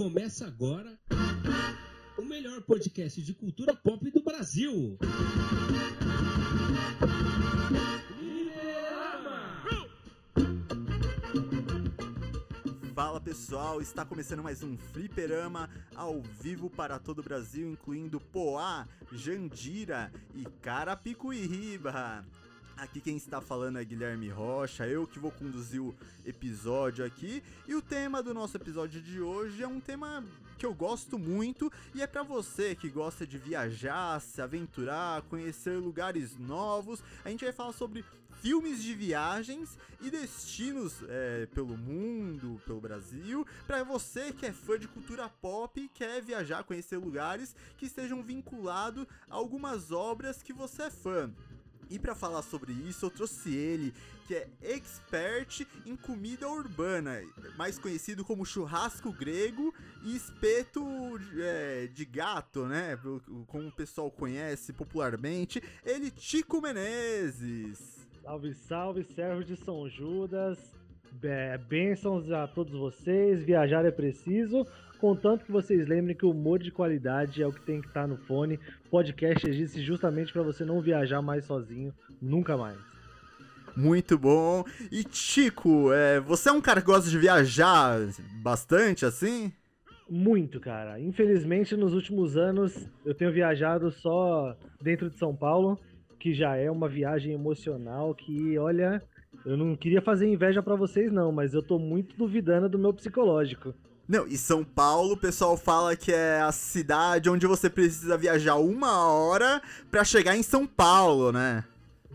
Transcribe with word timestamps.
Começa 0.00 0.46
agora 0.46 0.98
o 2.16 2.22
melhor 2.22 2.62
podcast 2.62 3.20
de 3.20 3.34
cultura 3.34 3.76
pop 3.76 4.10
do 4.10 4.22
Brasil. 4.22 4.96
Fala 12.94 13.20
pessoal, 13.20 13.82
está 13.82 14.02
começando 14.06 14.42
mais 14.42 14.62
um 14.62 14.74
Fliperama 14.78 15.68
ao 15.94 16.22
vivo 16.22 16.70
para 16.70 16.98
todo 16.98 17.18
o 17.18 17.22
Brasil, 17.22 17.70
incluindo 17.70 18.18
Poá, 18.18 18.88
Jandira 19.12 20.10
e 20.34 20.46
Carapicuíba. 20.62 22.24
Aqui 22.80 22.98
quem 22.98 23.18
está 23.18 23.42
falando 23.42 23.78
é 23.78 23.84
Guilherme 23.84 24.30
Rocha, 24.30 24.86
eu 24.86 25.06
que 25.06 25.18
vou 25.18 25.30
conduzir 25.30 25.82
o 25.82 25.94
episódio 26.24 27.04
aqui. 27.04 27.42
E 27.68 27.74
o 27.74 27.82
tema 27.82 28.22
do 28.22 28.32
nosso 28.32 28.56
episódio 28.56 29.02
de 29.02 29.20
hoje 29.20 29.62
é 29.62 29.68
um 29.68 29.78
tema 29.78 30.24
que 30.56 30.64
eu 30.64 30.72
gosto 30.72 31.18
muito 31.18 31.70
e 31.94 32.00
é 32.00 32.06
para 32.06 32.22
você 32.22 32.74
que 32.74 32.88
gosta 32.88 33.26
de 33.26 33.36
viajar, 33.36 34.18
se 34.22 34.40
aventurar, 34.40 35.20
conhecer 35.24 35.76
lugares 35.76 36.38
novos. 36.38 37.04
A 37.22 37.28
gente 37.28 37.44
vai 37.44 37.52
falar 37.52 37.74
sobre 37.74 38.02
filmes 38.40 38.82
de 38.82 38.94
viagens 38.94 39.76
e 40.00 40.10
destinos 40.10 41.02
é, 41.06 41.44
pelo 41.52 41.76
mundo, 41.76 42.62
pelo 42.64 42.80
Brasil, 42.80 43.46
para 43.66 43.84
você 43.84 44.32
que 44.32 44.46
é 44.46 44.52
fã 44.52 44.78
de 44.78 44.88
cultura 44.88 45.28
pop 45.28 45.78
e 45.78 45.86
quer 45.86 46.22
viajar, 46.22 46.64
conhecer 46.64 46.96
lugares 46.96 47.54
que 47.76 47.84
estejam 47.84 48.22
vinculados 48.22 49.06
a 49.28 49.34
algumas 49.34 49.92
obras 49.92 50.42
que 50.42 50.54
você 50.54 50.84
é 50.84 50.90
fã. 50.90 51.30
E 51.90 51.98
para 51.98 52.14
falar 52.14 52.42
sobre 52.42 52.72
isso, 52.72 53.04
eu 53.04 53.10
trouxe 53.10 53.52
ele, 53.52 53.92
que 54.28 54.34
é 54.36 54.48
expert 54.62 55.66
em 55.84 55.96
comida 55.96 56.48
urbana, 56.48 57.20
mais 57.56 57.80
conhecido 57.80 58.24
como 58.24 58.46
churrasco 58.46 59.12
grego 59.12 59.74
e 60.04 60.14
espeto 60.14 60.80
é, 61.36 61.88
de 61.88 62.04
gato, 62.04 62.66
né? 62.66 62.96
Como 63.48 63.66
o 63.66 63.72
pessoal 63.72 64.08
conhece 64.08 64.72
popularmente. 64.72 65.60
Ele, 65.84 66.12
Tico 66.12 66.60
Menezes. 66.60 68.06
Salve, 68.22 68.54
salve, 68.54 69.02
servos 69.02 69.46
de 69.46 69.56
São 69.56 69.88
Judas. 69.88 70.79
Bênçãos 71.68 72.30
a 72.30 72.46
todos 72.46 72.72
vocês. 72.72 73.42
Viajar 73.42 73.84
é 73.84 73.90
preciso. 73.90 74.66
Contanto 75.00 75.46
que 75.46 75.52
vocês 75.52 75.88
lembrem 75.88 76.14
que 76.14 76.26
o 76.26 76.30
humor 76.30 76.58
de 76.58 76.70
qualidade 76.70 77.42
é 77.42 77.46
o 77.46 77.52
que 77.52 77.62
tem 77.62 77.80
que 77.80 77.88
estar 77.88 78.02
tá 78.02 78.06
no 78.06 78.18
fone. 78.18 78.60
Podcast 78.90 79.48
existe 79.48 79.82
justamente 79.82 80.32
para 80.32 80.42
você 80.42 80.64
não 80.64 80.80
viajar 80.82 81.22
mais 81.22 81.46
sozinho, 81.46 81.92
nunca 82.20 82.56
mais. 82.56 82.78
Muito 83.74 84.18
bom. 84.18 84.64
E 84.92 85.04
Chico, 85.10 85.92
é, 85.92 86.20
você 86.20 86.50
é 86.50 86.52
um 86.52 86.60
cara 86.60 86.80
que 86.80 86.86
gosta 86.86 87.08
de 87.08 87.18
viajar 87.18 87.98
bastante 88.42 89.06
assim? 89.06 89.50
Muito, 90.08 90.60
cara. 90.60 91.00
Infelizmente, 91.00 91.76
nos 91.76 91.94
últimos 91.94 92.36
anos 92.36 92.86
eu 93.04 93.14
tenho 93.14 93.32
viajado 93.32 93.90
só 93.90 94.56
dentro 94.82 95.08
de 95.08 95.16
São 95.16 95.34
Paulo, 95.34 95.78
que 96.18 96.34
já 96.34 96.56
é 96.56 96.70
uma 96.70 96.88
viagem 96.88 97.32
emocional 97.32 98.14
que, 98.14 98.58
olha, 98.58 99.02
eu 99.44 99.56
não 99.56 99.76
queria 99.76 100.02
fazer 100.02 100.26
inveja 100.26 100.62
para 100.62 100.74
vocês 100.74 101.10
não, 101.10 101.32
mas 101.32 101.54
eu 101.54 101.62
tô 101.62 101.78
muito 101.78 102.16
duvidando 102.16 102.68
do 102.68 102.78
meu 102.78 102.92
psicológico. 102.92 103.74
Não, 104.08 104.26
e 104.26 104.36
São 104.36 104.64
Paulo, 104.64 105.12
o 105.12 105.16
pessoal 105.16 105.56
fala 105.56 105.94
que 105.94 106.12
é 106.12 106.40
a 106.40 106.50
cidade 106.50 107.30
onde 107.30 107.46
você 107.46 107.70
precisa 107.70 108.18
viajar 108.18 108.56
uma 108.56 109.06
hora 109.06 109.62
para 109.88 110.02
chegar 110.02 110.36
em 110.36 110.42
São 110.42 110.66
Paulo, 110.66 111.30
né? 111.30 111.64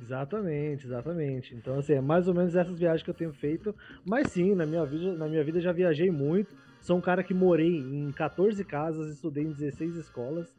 Exatamente, 0.02 0.86
exatamente. 0.86 1.56
Então, 1.56 1.80
assim, 1.80 1.94
é 1.94 2.02
mais 2.02 2.28
ou 2.28 2.34
menos 2.34 2.54
essas 2.54 2.78
viagens 2.78 3.02
que 3.02 3.10
eu 3.10 3.14
tenho 3.14 3.32
feito. 3.32 3.74
Mas 4.04 4.30
sim, 4.32 4.54
na 4.54 4.66
minha 4.66 4.86
vida, 4.86 5.14
na 5.14 5.28
minha 5.28 5.44
vida 5.44 5.62
já 5.62 5.72
viajei 5.72 6.12
muito. 6.12 6.54
Sou 6.82 6.98
um 6.98 7.02
cara 7.02 7.24
que 7.24 7.34
morei 7.34 7.78
em 7.78 8.12
14 8.12 8.64
casas, 8.66 9.14
estudei 9.14 9.46
em 9.46 9.54
16 9.54 9.96
escolas. 9.96 10.54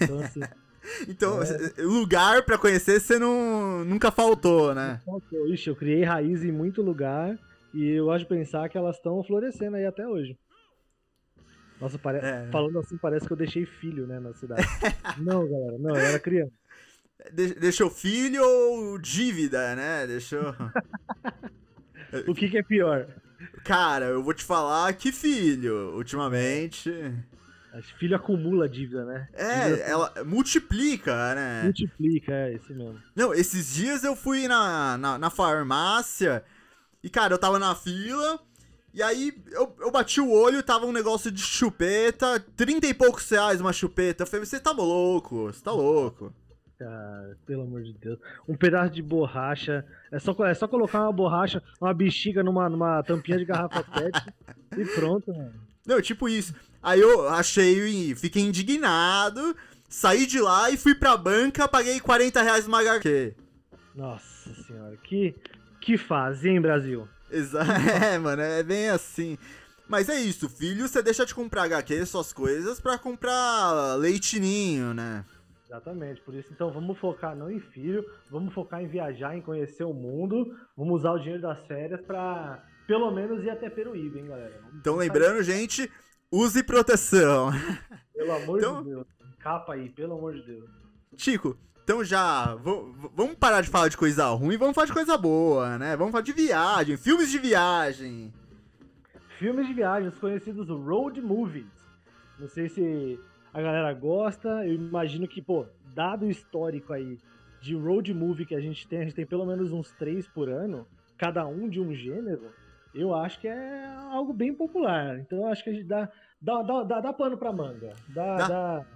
Então, 0.00 0.20
assim. 0.20 0.40
então, 1.08 1.40
é... 1.42 1.82
lugar 1.82 2.44
para 2.44 2.58
conhecer 2.58 3.00
você 3.00 3.18
não, 3.18 3.84
nunca 3.84 4.10
faltou, 4.10 4.74
né? 4.74 5.00
Faltou. 5.04 5.48
Ixi, 5.48 5.68
eu 5.68 5.76
criei 5.76 6.04
raiz 6.04 6.44
em 6.44 6.52
muito 6.52 6.82
lugar 6.82 7.38
e 7.74 7.90
eu 7.90 8.06
gosto 8.06 8.20
de 8.20 8.28
pensar 8.28 8.68
que 8.68 8.78
elas 8.78 8.96
estão 8.96 9.22
florescendo 9.22 9.76
aí 9.76 9.86
até 9.86 10.06
hoje. 10.06 10.36
Nossa, 11.80 11.98
pare... 11.98 12.18
é. 12.18 12.48
falando 12.50 12.78
assim, 12.78 12.96
parece 12.96 13.26
que 13.26 13.32
eu 13.32 13.36
deixei 13.36 13.64
filho, 13.64 14.06
né, 14.06 14.18
na 14.18 14.32
cidade. 14.34 14.62
não, 15.18 15.48
galera, 15.48 15.78
não, 15.78 15.90
eu 15.90 16.06
era 16.06 16.18
criança. 16.18 16.52
De 17.32 17.54
deixou 17.54 17.90
filho 17.90 18.42
ou 18.42 18.98
dívida, 18.98 19.74
né? 19.74 20.06
Deixou. 20.06 20.54
o 22.26 22.34
que, 22.34 22.48
que 22.48 22.58
é 22.58 22.62
pior? 22.62 23.08
Cara, 23.64 24.06
eu 24.06 24.22
vou 24.22 24.32
te 24.32 24.44
falar 24.44 24.92
que 24.94 25.12
filho, 25.12 25.94
ultimamente. 25.96 26.90
Filho 27.98 28.16
acumula 28.16 28.68
dívida, 28.68 29.04
né? 29.04 29.28
É, 29.32 29.64
dívida 29.64 29.82
ela 29.84 30.12
multiplica, 30.24 31.34
né? 31.34 31.62
Multiplica, 31.64 32.32
é, 32.32 32.54
esse 32.54 32.72
mesmo. 32.72 33.00
Não, 33.14 33.34
esses 33.34 33.74
dias 33.74 34.04
eu 34.04 34.14
fui 34.16 34.48
na, 34.48 34.98
na, 34.98 35.18
na 35.18 35.30
farmácia 35.30 36.44
e, 37.02 37.08
cara, 37.08 37.34
eu 37.34 37.38
tava 37.38 37.58
na 37.58 37.74
fila. 37.74 38.40
E 38.92 39.02
aí 39.02 39.32
eu, 39.52 39.76
eu 39.80 39.90
bati 39.90 40.20
o 40.20 40.30
olho, 40.30 40.62
tava 40.62 40.86
um 40.86 40.92
negócio 40.92 41.30
de 41.30 41.40
chupeta, 41.40 42.40
30 42.56 42.86
e 42.86 42.94
poucos 42.94 43.28
reais 43.30 43.60
uma 43.60 43.72
chupeta. 43.72 44.22
Eu 44.22 44.26
falei, 44.26 44.44
você 44.44 44.58
tá 44.58 44.72
louco, 44.72 45.44
você 45.44 45.62
tá 45.62 45.72
louco. 45.72 46.32
Cara, 46.78 47.36
pelo 47.44 47.62
amor 47.62 47.82
de 47.82 47.92
Deus. 47.92 48.18
Um 48.48 48.56
pedaço 48.56 48.92
de 48.92 49.02
borracha. 49.02 49.84
É 50.12 50.18
só, 50.18 50.34
é 50.46 50.54
só 50.54 50.68
colocar 50.68 51.02
uma 51.02 51.12
borracha, 51.12 51.62
uma 51.80 51.92
bexiga 51.92 52.42
numa, 52.42 52.68
numa 52.68 53.02
tampinha 53.02 53.36
de 53.36 53.44
garrafa 53.44 53.82
PET 53.92 54.34
e 54.76 54.84
pronto, 54.94 55.32
mano. 55.32 55.54
Não, 55.84 56.00
tipo 56.00 56.28
isso. 56.28 56.54
Aí 56.82 57.00
eu 57.00 57.28
achei, 57.28 58.14
fiquei 58.14 58.42
indignado, 58.42 59.56
saí 59.88 60.26
de 60.26 60.40
lá 60.40 60.70
e 60.70 60.76
fui 60.76 60.94
pra 60.94 61.16
banca, 61.16 61.66
paguei 61.66 61.98
40 62.00 62.42
reais 62.42 62.66
numa 62.66 62.80
HQ. 62.80 63.34
Nossa 63.94 64.54
senhora, 64.66 64.96
que, 65.02 65.34
que 65.80 65.98
fase, 65.98 66.48
hein, 66.48 66.60
Brasil? 66.60 67.08
Exato. 67.30 67.68
É, 68.04 68.18
mano, 68.18 68.42
é 68.42 68.62
bem 68.62 68.88
assim. 68.90 69.36
Mas 69.88 70.08
é 70.08 70.20
isso, 70.20 70.48
filho, 70.48 70.86
você 70.86 71.02
deixa 71.02 71.24
de 71.24 71.34
comprar 71.34 71.64
HQ, 71.64 72.06
suas 72.06 72.32
coisas, 72.32 72.78
pra 72.80 72.98
comprar 72.98 73.94
leitinho, 73.94 74.92
né? 74.92 75.24
Exatamente, 75.64 76.20
por 76.22 76.34
isso 76.34 76.50
então 76.50 76.70
vamos 76.70 76.98
focar 76.98 77.36
não 77.36 77.50
em 77.50 77.60
filho, 77.60 78.02
vamos 78.30 78.54
focar 78.54 78.82
em 78.82 78.88
viajar, 78.88 79.36
em 79.36 79.42
conhecer 79.42 79.84
o 79.84 79.92
mundo, 79.92 80.56
vamos 80.74 81.00
usar 81.00 81.12
o 81.12 81.18
dinheiro 81.18 81.42
das 81.42 81.58
férias 81.66 82.00
pra 82.00 82.64
pelo 82.86 83.10
menos 83.10 83.44
ir 83.44 83.50
até 83.50 83.68
Peruíbe, 83.68 84.18
hein, 84.18 84.28
galera? 84.28 84.58
Vamos 84.62 84.78
então 84.78 84.96
lembrando, 84.96 85.42
gente, 85.42 85.90
use 86.30 86.62
proteção. 86.62 87.50
Pelo 88.14 88.32
amor 88.32 88.58
então... 88.58 88.82
de 88.82 88.90
Deus, 88.90 89.06
capa 89.38 89.74
aí, 89.74 89.88
pelo 89.90 90.14
amor 90.14 90.34
de 90.34 90.42
Deus. 90.42 90.70
Chico, 91.16 91.56
então 91.82 92.04
já, 92.04 92.54
vamos 93.14 93.36
parar 93.36 93.62
de 93.62 93.68
falar 93.68 93.88
de 93.88 93.96
coisa 93.96 94.26
ruim, 94.28 94.56
vamos 94.56 94.74
falar 94.74 94.86
de 94.86 94.92
coisa 94.92 95.16
boa, 95.16 95.78
né? 95.78 95.96
Vamos 95.96 96.12
falar 96.12 96.22
de 96.22 96.32
viagem, 96.32 96.96
filmes 96.96 97.30
de 97.30 97.38
viagem. 97.38 98.32
Filmes 99.38 99.66
de 99.66 99.72
viagem, 99.72 100.10
conhecidos 100.10 100.68
road 100.68 101.20
movies. 101.20 101.66
Não 102.38 102.48
sei 102.48 102.68
se 102.68 103.18
a 103.54 103.62
galera 103.62 103.92
gosta, 103.94 104.66
eu 104.66 104.74
imagino 104.74 105.26
que, 105.26 105.40
pô, 105.40 105.66
dado 105.94 106.26
o 106.26 106.30
histórico 106.30 106.92
aí 106.92 107.18
de 107.60 107.74
road 107.74 108.12
movie 108.12 108.46
que 108.46 108.54
a 108.54 108.60
gente 108.60 108.86
tem, 108.86 109.00
a 109.00 109.04
gente 109.04 109.14
tem 109.14 109.26
pelo 109.26 109.46
menos 109.46 109.72
uns 109.72 109.90
três 109.92 110.26
por 110.28 110.48
ano, 110.48 110.86
cada 111.16 111.46
um 111.46 111.68
de 111.68 111.80
um 111.80 111.92
gênero, 111.92 112.50
eu 112.94 113.14
acho 113.14 113.40
que 113.40 113.48
é 113.48 113.86
algo 114.10 114.32
bem 114.32 114.54
popular. 114.54 115.18
Então 115.18 115.38
eu 115.38 115.46
acho 115.46 115.62
que 115.62 115.70
a 115.70 115.72
gente 115.72 115.86
dá, 115.86 116.08
dá, 116.40 116.62
dá, 116.62 116.82
dá, 116.82 117.00
dá 117.00 117.12
pano 117.12 117.36
pra 117.36 117.52
manga. 117.52 117.92
Dá, 118.08 118.36
dá. 118.36 118.48
dá 118.48 118.86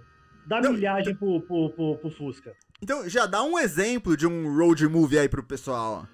Dá 0.45 0.61
Não, 0.61 0.73
milhagem 0.73 1.15
pro, 1.15 1.39
pro, 1.41 1.69
pro, 1.69 1.97
pro, 1.97 2.11
Fusca. 2.11 2.55
Então, 2.81 3.07
já 3.07 3.25
dá 3.25 3.43
um 3.43 3.57
exemplo 3.57 4.17
de 4.17 4.27
um 4.27 4.55
road 4.55 4.85
movie 4.87 5.17
aí 5.17 5.29
pro 5.29 5.43
pessoal. 5.43 6.05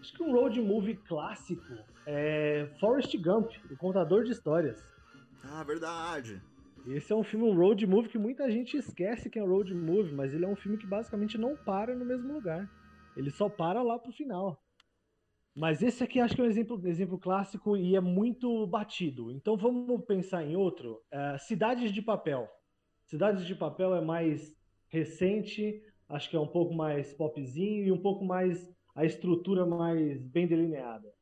Acho 0.00 0.12
que 0.14 0.22
um 0.22 0.32
road 0.32 0.60
movie 0.60 0.96
clássico 0.96 1.74
é 2.06 2.68
Forrest 2.80 3.16
Gump, 3.18 3.50
o 3.70 3.76
contador 3.76 4.24
de 4.24 4.32
histórias. 4.32 4.82
Ah, 5.44 5.62
verdade. 5.62 6.42
Esse 6.88 7.12
é 7.12 7.16
um 7.16 7.22
filme, 7.22 7.46
um 7.46 7.54
road 7.54 7.86
movie 7.86 8.08
que 8.08 8.18
muita 8.18 8.50
gente 8.50 8.76
esquece 8.76 9.28
que 9.30 9.38
é 9.38 9.42
um 9.42 9.48
road 9.48 9.72
movie, 9.74 10.12
mas 10.12 10.32
ele 10.32 10.44
é 10.44 10.48
um 10.48 10.56
filme 10.56 10.78
que 10.78 10.86
basicamente 10.86 11.38
não 11.38 11.56
para 11.56 11.94
no 11.94 12.04
mesmo 12.04 12.32
lugar. 12.32 12.68
Ele 13.16 13.30
só 13.30 13.48
para 13.48 13.82
lá 13.82 13.98
pro 13.98 14.12
final. 14.12 14.60
Mas 15.58 15.82
esse 15.82 16.04
aqui 16.04 16.20
acho 16.20 16.36
que 16.36 16.40
é 16.40 16.44
um 16.44 16.46
exemplo, 16.46 16.80
exemplo 16.86 17.18
clássico 17.18 17.76
e 17.76 17.96
é 17.96 18.00
muito 18.00 18.64
batido. 18.68 19.32
Então 19.32 19.56
vamos 19.56 20.04
pensar 20.04 20.44
em 20.44 20.54
outro. 20.54 21.02
Uh, 21.12 21.36
Cidades 21.40 21.92
de 21.92 22.00
Papel. 22.00 22.48
Cidades 23.06 23.44
de 23.44 23.56
Papel 23.56 23.92
é 23.92 24.00
mais 24.00 24.56
recente, 24.86 25.82
acho 26.08 26.30
que 26.30 26.36
é 26.36 26.40
um 26.40 26.46
pouco 26.46 26.72
mais 26.72 27.12
popzinho 27.12 27.84
e 27.84 27.90
um 27.90 27.98
pouco 27.98 28.24
mais 28.24 28.72
a 28.94 29.04
estrutura 29.04 29.66
mais 29.66 30.22
bem 30.28 30.46
delineada. 30.46 31.12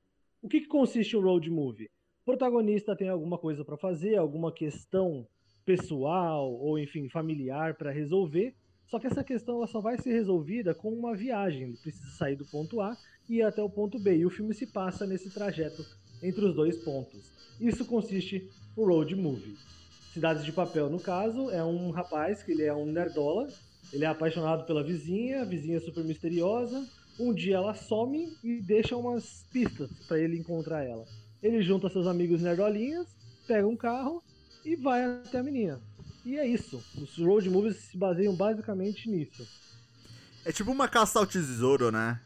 O 0.42 0.48
que, 0.48 0.60
que 0.60 0.68
consiste 0.68 1.16
o 1.16 1.22
road 1.22 1.50
movie? 1.50 1.86
O 2.20 2.24
protagonista 2.26 2.94
tem 2.94 3.08
alguma 3.08 3.38
coisa 3.38 3.64
para 3.64 3.78
fazer, 3.78 4.16
alguma 4.16 4.52
questão 4.52 5.26
pessoal 5.64 6.52
ou 6.52 6.78
enfim 6.78 7.08
familiar 7.08 7.74
para 7.74 7.90
resolver. 7.90 8.54
Só 8.88 8.98
que 8.98 9.06
essa 9.06 9.24
questão 9.24 9.56
ela 9.56 9.66
só 9.66 9.80
vai 9.80 9.98
ser 9.98 10.12
resolvida 10.12 10.74
com 10.74 10.90
uma 10.90 11.14
viagem. 11.14 11.62
Ele 11.62 11.76
precisa 11.76 12.08
sair 12.16 12.36
do 12.36 12.44
ponto 12.44 12.80
A 12.80 12.96
e 13.28 13.36
ir 13.36 13.42
até 13.42 13.62
o 13.62 13.70
ponto 13.70 13.98
B. 13.98 14.18
E 14.18 14.26
o 14.26 14.30
filme 14.30 14.54
se 14.54 14.66
passa 14.66 15.06
nesse 15.06 15.30
trajeto 15.30 15.84
entre 16.22 16.44
os 16.44 16.54
dois 16.54 16.76
pontos. 16.78 17.32
Isso 17.60 17.84
consiste 17.84 18.48
no 18.76 18.84
road 18.84 19.14
movie. 19.14 19.56
Cidades 20.12 20.44
de 20.44 20.52
Papel, 20.52 20.88
no 20.88 21.00
caso, 21.00 21.50
é 21.50 21.62
um 21.62 21.90
rapaz 21.90 22.42
que 22.42 22.52
ele 22.52 22.62
é 22.62 22.72
um 22.72 22.86
nerdola, 22.86 23.48
ele 23.92 24.04
é 24.04 24.08
apaixonado 24.08 24.64
pela 24.64 24.82
vizinha, 24.82 25.42
a 25.42 25.44
vizinha 25.44 25.76
é 25.76 25.80
super 25.80 26.04
misteriosa. 26.04 26.86
Um 27.18 27.34
dia 27.34 27.56
ela 27.56 27.74
some 27.74 28.32
e 28.44 28.60
deixa 28.60 28.96
umas 28.96 29.44
pistas 29.52 29.90
para 30.06 30.18
ele 30.18 30.38
encontrar 30.38 30.84
ela. 30.84 31.04
Ele 31.42 31.62
junta 31.62 31.88
seus 31.88 32.06
amigos 32.06 32.42
nerdolinhas, 32.42 33.06
pega 33.46 33.66
um 33.66 33.76
carro 33.76 34.22
e 34.64 34.74
vai 34.76 35.04
até 35.04 35.38
a 35.38 35.42
menina. 35.42 35.80
E 36.26 36.36
é 36.36 36.44
isso. 36.44 36.82
Os 37.00 37.16
road 37.18 37.48
movies 37.48 37.76
se 37.76 37.96
baseiam 37.96 38.34
basicamente 38.34 39.08
nisso. 39.08 39.46
É 40.44 40.50
tipo 40.50 40.72
uma 40.72 40.88
caça 40.88 41.20
ao 41.20 41.26
tesouro, 41.26 41.92
né? 41.92 42.20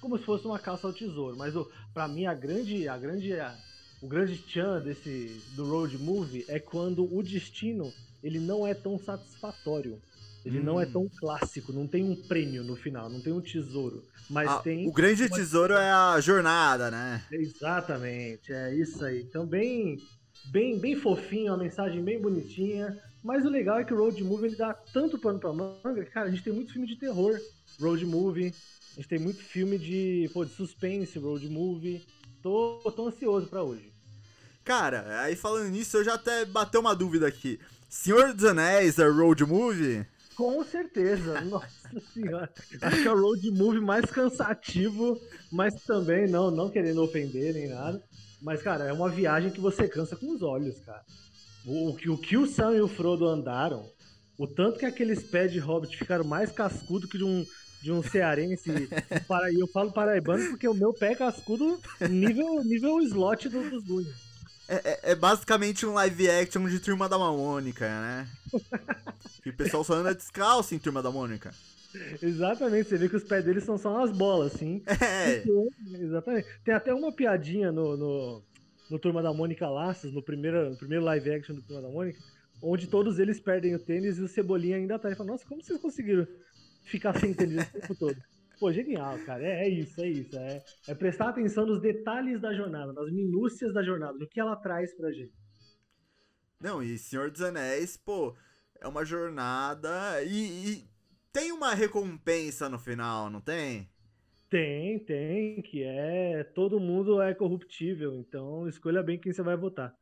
Como 0.00 0.18
se 0.18 0.24
fosse 0.24 0.44
uma 0.44 0.58
caça 0.58 0.88
ao 0.88 0.92
tesouro. 0.92 1.36
Mas 1.36 1.54
para 1.94 2.08
mim 2.08 2.26
a 2.26 2.34
grande, 2.34 2.88
a 2.88 2.98
grande, 2.98 3.32
a, 3.32 3.56
o 4.02 4.08
grande 4.08 4.38
tchan 4.38 4.80
desse 4.80 5.40
do 5.54 5.70
road 5.70 5.96
movie 5.98 6.44
é 6.48 6.58
quando 6.58 7.04
o 7.04 7.22
destino 7.22 7.92
ele 8.24 8.40
não 8.40 8.66
é 8.66 8.74
tão 8.74 8.98
satisfatório. 8.98 10.02
Ele 10.44 10.58
hum. 10.58 10.64
não 10.64 10.80
é 10.80 10.86
hum. 10.86 10.92
tão 10.92 11.08
clássico, 11.08 11.72
não 11.72 11.86
tem 11.86 12.02
um 12.02 12.16
prêmio 12.16 12.64
no 12.64 12.74
final, 12.74 13.08
não 13.08 13.20
tem 13.20 13.32
um 13.32 13.40
tesouro. 13.40 14.02
Mas 14.28 14.50
ah, 14.50 14.58
tem. 14.58 14.88
O 14.88 14.92
grande 14.92 15.22
uma... 15.22 15.30
tesouro 15.30 15.74
é 15.74 15.92
a 15.92 16.20
jornada, 16.20 16.90
né? 16.90 17.22
Exatamente, 17.30 18.52
é 18.52 18.74
isso 18.74 19.04
aí. 19.04 19.20
Então, 19.22 19.46
bem, 19.46 20.02
bem, 20.46 20.76
bem 20.76 20.96
fofinho, 20.96 21.52
uma 21.52 21.62
mensagem 21.62 22.02
bem 22.02 22.20
bonitinha. 22.20 23.00
Mas 23.24 23.42
o 23.46 23.48
legal 23.48 23.78
é 23.78 23.84
que 23.84 23.94
o 23.94 23.96
Road 23.96 24.22
Movie 24.22 24.48
ele 24.48 24.56
dá 24.56 24.74
tanto 24.92 25.18
pano 25.18 25.40
pra 25.40 25.50
manga 25.50 26.04
que, 26.04 26.10
cara, 26.10 26.28
a 26.28 26.30
gente 26.30 26.42
tem 26.44 26.52
muito 26.52 26.74
filme 26.74 26.86
de 26.86 26.96
terror, 26.96 27.40
Road 27.80 28.04
Movie. 28.04 28.54
A 28.92 28.96
gente 28.96 29.08
tem 29.08 29.18
muito 29.18 29.42
filme 29.42 29.78
de, 29.78 30.30
pô, 30.34 30.44
de 30.44 30.52
suspense, 30.52 31.18
Road 31.18 31.48
Movie. 31.48 32.06
Tô, 32.42 32.80
tô 32.94 33.08
ansioso 33.08 33.46
para 33.46 33.62
hoje. 33.62 33.90
Cara, 34.62 35.22
aí 35.22 35.34
falando 35.34 35.70
nisso, 35.70 35.96
eu 35.96 36.04
já 36.04 36.14
até 36.14 36.44
bateu 36.44 36.82
uma 36.82 36.94
dúvida 36.94 37.26
aqui. 37.26 37.58
Senhor 37.88 38.34
dos 38.34 38.44
Anéis 38.44 38.98
é 38.98 39.08
Road 39.08 39.42
Movie? 39.46 40.06
Com 40.34 40.62
certeza, 40.64 41.40
nossa 41.46 42.00
senhora. 42.12 42.52
Acho 42.82 43.02
que 43.02 43.08
é 43.08 43.12
o 43.12 43.20
road 43.20 43.50
movie 43.52 43.80
mais 43.80 44.04
cansativo, 44.06 45.18
mas 45.50 45.74
também 45.84 46.28
não, 46.28 46.50
não 46.50 46.68
querendo 46.68 47.02
ofender 47.02 47.54
nem 47.54 47.68
nada. 47.68 48.02
Mas, 48.42 48.62
cara, 48.62 48.84
é 48.84 48.92
uma 48.92 49.08
viagem 49.08 49.50
que 49.50 49.60
você 49.60 49.88
cansa 49.88 50.16
com 50.16 50.30
os 50.30 50.42
olhos, 50.42 50.78
cara. 50.80 51.02
O, 51.66 51.90
o, 51.90 52.18
que 52.18 52.36
o 52.36 52.46
Sam 52.46 52.74
e 52.74 52.80
o 52.80 52.88
Frodo 52.88 53.26
andaram, 53.26 53.88
o 54.38 54.46
tanto 54.46 54.78
que 54.78 54.84
aqueles 54.84 55.22
pés 55.22 55.50
de 55.50 55.58
Hobbit 55.58 55.96
ficaram 55.96 56.24
mais 56.24 56.50
cascudo 56.50 57.08
que 57.08 57.16
de 57.16 57.24
um, 57.24 57.46
de 57.82 57.90
um 57.90 58.02
cearense. 58.02 58.88
para, 59.26 59.52
eu 59.52 59.66
falo 59.68 59.92
paraibano 59.92 60.50
porque 60.50 60.68
o 60.68 60.74
meu 60.74 60.92
pé 60.92 61.12
é 61.12 61.16
cascudo 61.16 61.80
nível, 62.08 62.62
nível 62.64 63.00
slot 63.00 63.48
do, 63.48 63.70
dos 63.70 63.84
Goonies. 63.84 64.24
É, 64.66 64.74
é, 64.76 65.00
é, 65.12 65.14
basicamente 65.14 65.84
um 65.84 65.92
live 65.92 66.30
action 66.30 66.66
de 66.66 66.80
Turma 66.80 67.08
da 67.08 67.18
Mônica, 67.18 67.86
né? 67.86 68.28
e 69.44 69.50
o 69.50 69.54
pessoal 69.54 69.84
só 69.84 69.94
anda 69.94 70.14
descalço 70.14 70.74
em 70.74 70.78
Turma 70.78 71.02
da 71.02 71.10
Mônica. 71.10 71.52
Exatamente, 72.22 72.88
você 72.88 72.96
vê 72.96 73.08
que 73.08 73.16
os 73.16 73.24
pés 73.24 73.44
deles 73.44 73.64
são 73.64 73.78
só 73.78 73.90
umas 73.90 74.10
bolas, 74.10 74.54
assim. 74.54 74.82
É. 75.00 75.44
Exatamente. 76.00 76.48
Tem 76.64 76.74
até 76.74 76.92
uma 76.92 77.12
piadinha 77.12 77.70
no, 77.70 77.96
no, 77.96 78.42
no 78.90 78.98
Turma 78.98 79.22
da 79.22 79.32
Mônica 79.32 79.68
Laços, 79.68 80.12
no 80.12 80.22
primeiro, 80.22 80.70
no 80.70 80.76
primeiro 80.76 81.04
live 81.04 81.30
action 81.30 81.54
do 81.54 81.62
Turma 81.62 81.82
da 81.82 81.88
Mônica, 81.88 82.18
onde 82.62 82.86
todos 82.86 83.18
eles 83.18 83.40
perdem 83.40 83.74
o 83.74 83.78
tênis 83.78 84.18
e 84.18 84.22
o 84.22 84.28
Cebolinha 84.28 84.76
ainda 84.76 84.98
tá. 84.98 85.08
Ele 85.08 85.16
fala, 85.16 85.32
nossa, 85.32 85.46
como 85.46 85.62
vocês 85.62 85.80
conseguiram 85.80 86.26
ficar 86.84 87.18
sem 87.18 87.34
tênis 87.34 87.66
o 87.68 87.72
tempo 87.72 87.94
todo? 87.94 88.16
Pô, 88.58 88.72
genial, 88.72 89.18
cara. 89.26 89.42
É, 89.42 89.66
é, 89.66 89.68
isso, 89.68 90.00
é 90.00 90.08
isso. 90.08 90.36
É, 90.36 90.64
é 90.88 90.94
prestar 90.94 91.28
atenção 91.28 91.66
nos 91.66 91.80
detalhes 91.80 92.40
da 92.40 92.54
jornada, 92.54 92.92
nas 92.92 93.10
minúcias 93.10 93.72
da 93.72 93.82
jornada, 93.82 94.16
no 94.16 94.28
que 94.28 94.40
ela 94.40 94.56
traz 94.56 94.94
pra 94.94 95.10
gente. 95.12 95.34
Não, 96.60 96.82
e 96.82 96.96
Senhor 96.96 97.30
dos 97.30 97.42
Anéis, 97.42 97.96
pô, 97.96 98.34
é 98.80 98.88
uma 98.88 99.04
jornada 99.04 100.22
e, 100.22 100.70
e 100.70 100.88
tem 101.32 101.52
uma 101.52 101.74
recompensa 101.74 102.68
no 102.68 102.78
final, 102.78 103.28
não 103.28 103.40
tem? 103.40 103.90
Tem, 104.54 105.00
tem, 105.00 105.62
que 105.62 105.82
é 105.82 106.44
todo 106.44 106.78
mundo 106.78 107.20
é 107.20 107.34
corruptível, 107.34 108.14
então 108.14 108.68
escolha 108.68 109.02
bem 109.02 109.18
quem 109.18 109.32
você 109.32 109.42
vai 109.42 109.56
votar. 109.56 109.92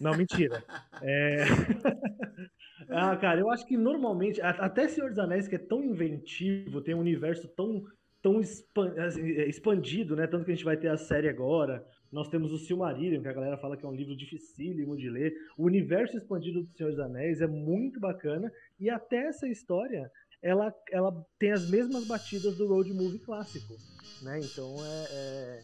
Não, 0.00 0.16
mentira. 0.16 0.62
É... 1.02 1.38
ah, 2.88 3.16
cara, 3.16 3.40
eu 3.40 3.50
acho 3.50 3.66
que 3.66 3.76
normalmente, 3.76 4.40
até 4.40 4.86
Senhor 4.86 5.10
dos 5.10 5.18
Anéis, 5.18 5.48
que 5.48 5.56
é 5.56 5.58
tão 5.58 5.82
inventivo, 5.82 6.80
tem 6.80 6.94
um 6.94 7.00
universo 7.00 7.48
tão, 7.48 7.82
tão 8.22 8.38
assim, 8.38 9.32
é, 9.32 9.48
expandido, 9.48 10.14
né? 10.14 10.28
Tanto 10.28 10.44
que 10.44 10.52
a 10.52 10.54
gente 10.54 10.64
vai 10.64 10.76
ter 10.76 10.86
a 10.86 10.96
série 10.96 11.28
agora. 11.28 11.84
Nós 12.12 12.28
temos 12.28 12.52
o 12.52 12.58
Silmarillion, 12.58 13.20
que 13.20 13.28
a 13.28 13.32
galera 13.32 13.58
fala 13.58 13.76
que 13.76 13.84
é 13.84 13.88
um 13.88 13.96
livro 13.96 14.14
dificílimo 14.14 14.96
de 14.96 15.10
ler. 15.10 15.34
O 15.58 15.64
universo 15.64 16.16
expandido 16.16 16.62
do 16.62 16.70
Senhor 16.70 16.90
dos 16.90 17.00
Anéis 17.00 17.40
é 17.40 17.48
muito 17.48 17.98
bacana. 17.98 18.52
E 18.78 18.88
até 18.88 19.24
essa 19.24 19.48
história, 19.48 20.08
ela, 20.42 20.74
ela 20.90 21.26
tem 21.38 21.52
as 21.52 21.68
mesmas 21.68 22.04
batidas 22.04 22.56
do 22.56 22.66
road 22.66 22.92
movie 22.92 23.20
clássico, 23.20 23.78
né? 24.22 24.40
Então 24.42 24.74
é, 24.84 25.06
é, 25.10 25.62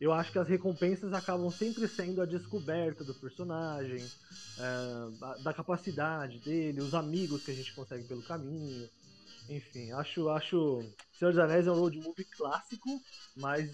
eu 0.00 0.12
acho 0.12 0.30
que 0.30 0.38
as 0.38 0.48
recompensas 0.48 1.12
acabam 1.12 1.50
sempre 1.50 1.88
sendo 1.88 2.22
a 2.22 2.26
descoberta 2.26 3.02
do 3.02 3.12
personagem, 3.14 4.06
é, 4.58 5.42
da 5.42 5.52
capacidade 5.52 6.38
dele, 6.38 6.80
os 6.80 6.94
amigos 6.94 7.42
que 7.42 7.50
a 7.50 7.54
gente 7.54 7.74
consegue 7.74 8.04
pelo 8.04 8.22
caminho. 8.22 8.88
Enfim, 9.48 9.90
acho, 9.92 10.28
acho 10.28 10.78
Senhor 11.12 11.32
dos 11.32 11.40
Anéis 11.40 11.66
é 11.66 11.72
um 11.72 11.74
road 11.74 11.98
movie 11.98 12.24
clássico, 12.24 12.88
mas 13.36 13.68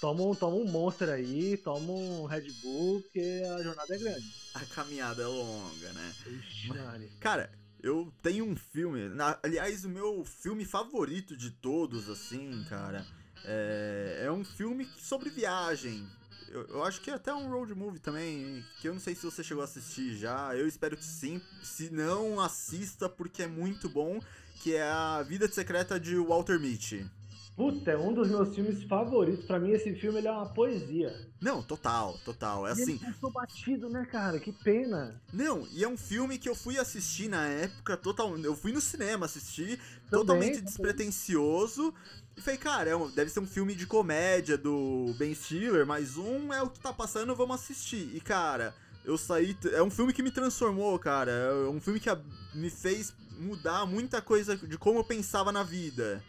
toma 0.00 0.24
um, 0.24 0.34
toma 0.34 0.56
um 0.56 0.64
monstro 0.64 1.12
aí, 1.12 1.56
toma 1.58 1.92
um 1.92 2.24
Red 2.24 2.50
Bull, 2.60 3.00
porque 3.02 3.42
a 3.56 3.62
jornada 3.62 3.94
é 3.94 3.98
grande. 3.98 4.34
A 4.54 4.64
caminhada 4.66 5.22
é 5.22 5.26
longa, 5.26 5.92
né? 5.92 6.12
Ixi, 6.26 6.72
Cara, 7.20 7.52
eu 7.82 8.12
tenho 8.22 8.44
um 8.44 8.56
filme, 8.56 9.08
na, 9.08 9.38
aliás, 9.42 9.84
o 9.84 9.88
meu 9.88 10.24
filme 10.24 10.64
favorito 10.64 11.36
de 11.36 11.50
todos, 11.50 12.08
assim, 12.08 12.64
cara, 12.68 13.06
é, 13.44 14.22
é 14.26 14.32
um 14.32 14.44
filme 14.44 14.88
sobre 14.98 15.30
viagem. 15.30 16.06
Eu, 16.48 16.66
eu, 16.66 16.84
acho 16.84 17.00
que 17.00 17.10
é 17.10 17.14
até 17.14 17.32
um 17.32 17.48
road 17.48 17.74
movie 17.74 18.00
também, 18.00 18.64
que 18.80 18.88
eu 18.88 18.92
não 18.92 19.00
sei 19.00 19.14
se 19.14 19.24
você 19.24 19.42
chegou 19.42 19.62
a 19.62 19.64
assistir 19.64 20.16
já. 20.16 20.54
Eu 20.56 20.66
espero 20.66 20.96
que 20.96 21.04
sim. 21.04 21.40
Se 21.62 21.90
não, 21.90 22.40
assista 22.40 23.08
porque 23.08 23.44
é 23.44 23.46
muito 23.46 23.88
bom. 23.88 24.20
Que 24.62 24.74
é 24.74 24.82
a 24.82 25.22
Vida 25.22 25.50
Secreta 25.50 25.98
de 25.98 26.16
Walter 26.16 26.58
Mitty. 26.58 27.08
Puta, 27.56 27.90
é 27.90 27.98
um 27.98 28.14
dos 28.14 28.28
meus 28.28 28.54
filmes 28.54 28.82
favoritos. 28.84 29.44
Para 29.44 29.58
mim, 29.58 29.70
esse 29.72 29.94
filme 29.94 30.24
é 30.24 30.30
uma 30.30 30.46
poesia. 30.46 31.14
Não, 31.40 31.62
total, 31.62 32.18
total. 32.24 32.66
É 32.66 32.70
e 32.70 32.72
assim. 32.72 32.92
Ele 32.92 32.98
passou 33.00 33.30
batido, 33.30 33.88
né, 33.90 34.06
cara? 34.10 34.38
Que 34.38 34.52
pena. 34.52 35.20
Não, 35.32 35.66
e 35.72 35.84
é 35.84 35.88
um 35.88 35.96
filme 35.96 36.38
que 36.38 36.48
eu 36.48 36.54
fui 36.54 36.78
assistir 36.78 37.28
na 37.28 37.46
época 37.46 37.96
total. 37.96 38.36
Eu 38.38 38.56
fui 38.56 38.72
no 38.72 38.80
cinema 38.80 39.26
assistir, 39.26 39.78
também, 39.78 40.10
totalmente 40.10 40.60
despretensioso. 40.60 41.92
E 42.36 42.40
falei, 42.40 42.58
cara, 42.58 42.90
é 42.90 43.08
deve 43.14 43.30
ser 43.30 43.40
um 43.40 43.46
filme 43.46 43.74
de 43.74 43.86
comédia 43.86 44.56
do 44.56 45.14
Ben 45.18 45.34
Stiller, 45.34 45.86
mas 45.86 46.16
um 46.16 46.52
é 46.52 46.62
o 46.62 46.70
que 46.70 46.80
tá 46.80 46.92
passando, 46.92 47.34
vamos 47.34 47.56
assistir. 47.56 48.10
E, 48.14 48.20
cara, 48.20 48.74
eu 49.04 49.18
saí. 49.18 49.56
É 49.72 49.82
um 49.82 49.90
filme 49.90 50.12
que 50.12 50.22
me 50.22 50.30
transformou, 50.30 50.98
cara. 50.98 51.30
É 51.30 51.68
um 51.68 51.80
filme 51.80 52.00
que 52.00 52.08
me 52.54 52.70
fez 52.70 53.12
mudar 53.38 53.86
muita 53.86 54.20
coisa 54.20 54.56
de 54.56 54.76
como 54.78 54.98
eu 54.98 55.04
pensava 55.04 55.50
na 55.50 55.62
vida. 55.62 56.22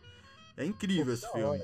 É 0.62 0.66
incrível 0.66 1.06
Pô, 1.06 1.12
esse 1.12 1.32
filme. 1.32 1.44
Hora, 1.44 1.64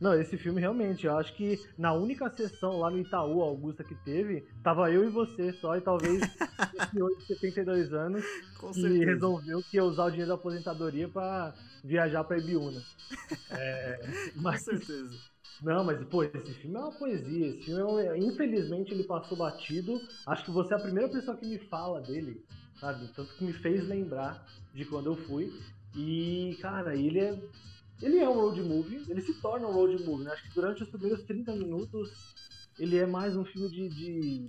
não, 0.00 0.20
esse 0.20 0.36
filme 0.38 0.60
realmente, 0.60 1.06
eu 1.06 1.16
acho 1.16 1.34
que 1.34 1.60
na 1.78 1.92
única 1.92 2.28
sessão 2.30 2.78
lá 2.78 2.90
no 2.90 2.98
Itaú, 2.98 3.42
Augusta, 3.42 3.84
que 3.84 3.94
teve, 3.94 4.40
tava 4.62 4.90
eu 4.90 5.04
e 5.04 5.10
você 5.10 5.52
só, 5.52 5.76
e 5.76 5.80
talvez 5.80 6.22
esse 6.22 6.90
senhor 6.90 7.16
de 7.18 7.26
72 7.26 7.92
anos 7.92 8.24
Com 8.58 8.72
que 8.72 9.04
resolveu 9.04 9.62
que 9.62 9.76
ia 9.76 9.84
usar 9.84 10.06
o 10.06 10.10
dinheiro 10.10 10.30
da 10.30 10.34
aposentadoria 10.34 11.08
para 11.08 11.54
viajar 11.84 12.24
pra 12.24 12.38
Ibiúna. 12.38 12.82
É, 13.50 14.00
mas, 14.36 14.64
Com 14.64 14.70
certeza. 14.70 15.14
Não, 15.62 15.84
mas, 15.84 16.02
pô, 16.06 16.24
esse 16.24 16.54
filme 16.54 16.76
é 16.76 16.80
uma 16.80 16.92
poesia. 16.92 17.48
Esse 17.48 17.66
filme, 17.66 18.02
é, 18.02 18.18
infelizmente, 18.18 18.92
ele 18.92 19.04
passou 19.04 19.36
batido. 19.36 20.00
Acho 20.26 20.44
que 20.46 20.50
você 20.50 20.72
é 20.72 20.76
a 20.78 20.80
primeira 20.80 21.08
pessoa 21.08 21.36
que 21.36 21.46
me 21.46 21.58
fala 21.58 22.00
dele, 22.00 22.42
sabe? 22.80 23.06
Tanto 23.14 23.32
que 23.34 23.44
me 23.44 23.52
fez 23.52 23.86
lembrar 23.86 24.44
de 24.74 24.84
quando 24.86 25.06
eu 25.06 25.16
fui. 25.16 25.52
E, 25.94 26.56
cara, 26.60 26.96
ele 26.96 27.20
é 27.20 27.38
ele 28.02 28.18
é 28.18 28.28
um 28.28 28.34
road 28.34 28.60
movie, 28.60 29.04
ele 29.08 29.22
se 29.22 29.34
torna 29.34 29.66
um 29.66 29.72
road 29.72 30.02
movie, 30.04 30.24
né? 30.24 30.32
Acho 30.32 30.42
que 30.42 30.54
durante 30.54 30.82
os 30.82 30.88
primeiros 30.88 31.22
30 31.22 31.54
minutos 31.54 32.10
ele 32.78 32.98
é 32.98 33.06
mais 33.06 33.36
um 33.36 33.44
filme 33.44 33.68
de, 33.68 33.88
de 33.88 34.48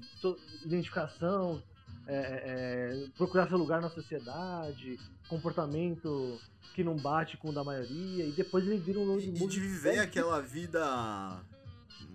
identificação, 0.65 1.62
é, 2.07 2.15
é, 2.15 3.07
procurar 3.17 3.48
seu 3.48 3.57
lugar 3.57 3.81
na 3.81 3.89
sociedade, 3.89 5.00
comportamento 5.27 6.39
que 6.74 6.83
não 6.83 6.95
bate 6.95 7.38
com 7.38 7.50
o 7.50 7.53
da 7.53 7.63
maioria, 7.63 8.25
e 8.25 8.31
depois 8.31 8.65
ele 8.65 8.77
vira 8.77 9.00
um 9.00 9.05
road 9.05 9.27
movie. 9.27 9.43
E 9.43 9.48
de 9.48 9.60
viver 9.60 10.00
aquela 10.00 10.41
vida 10.41 11.39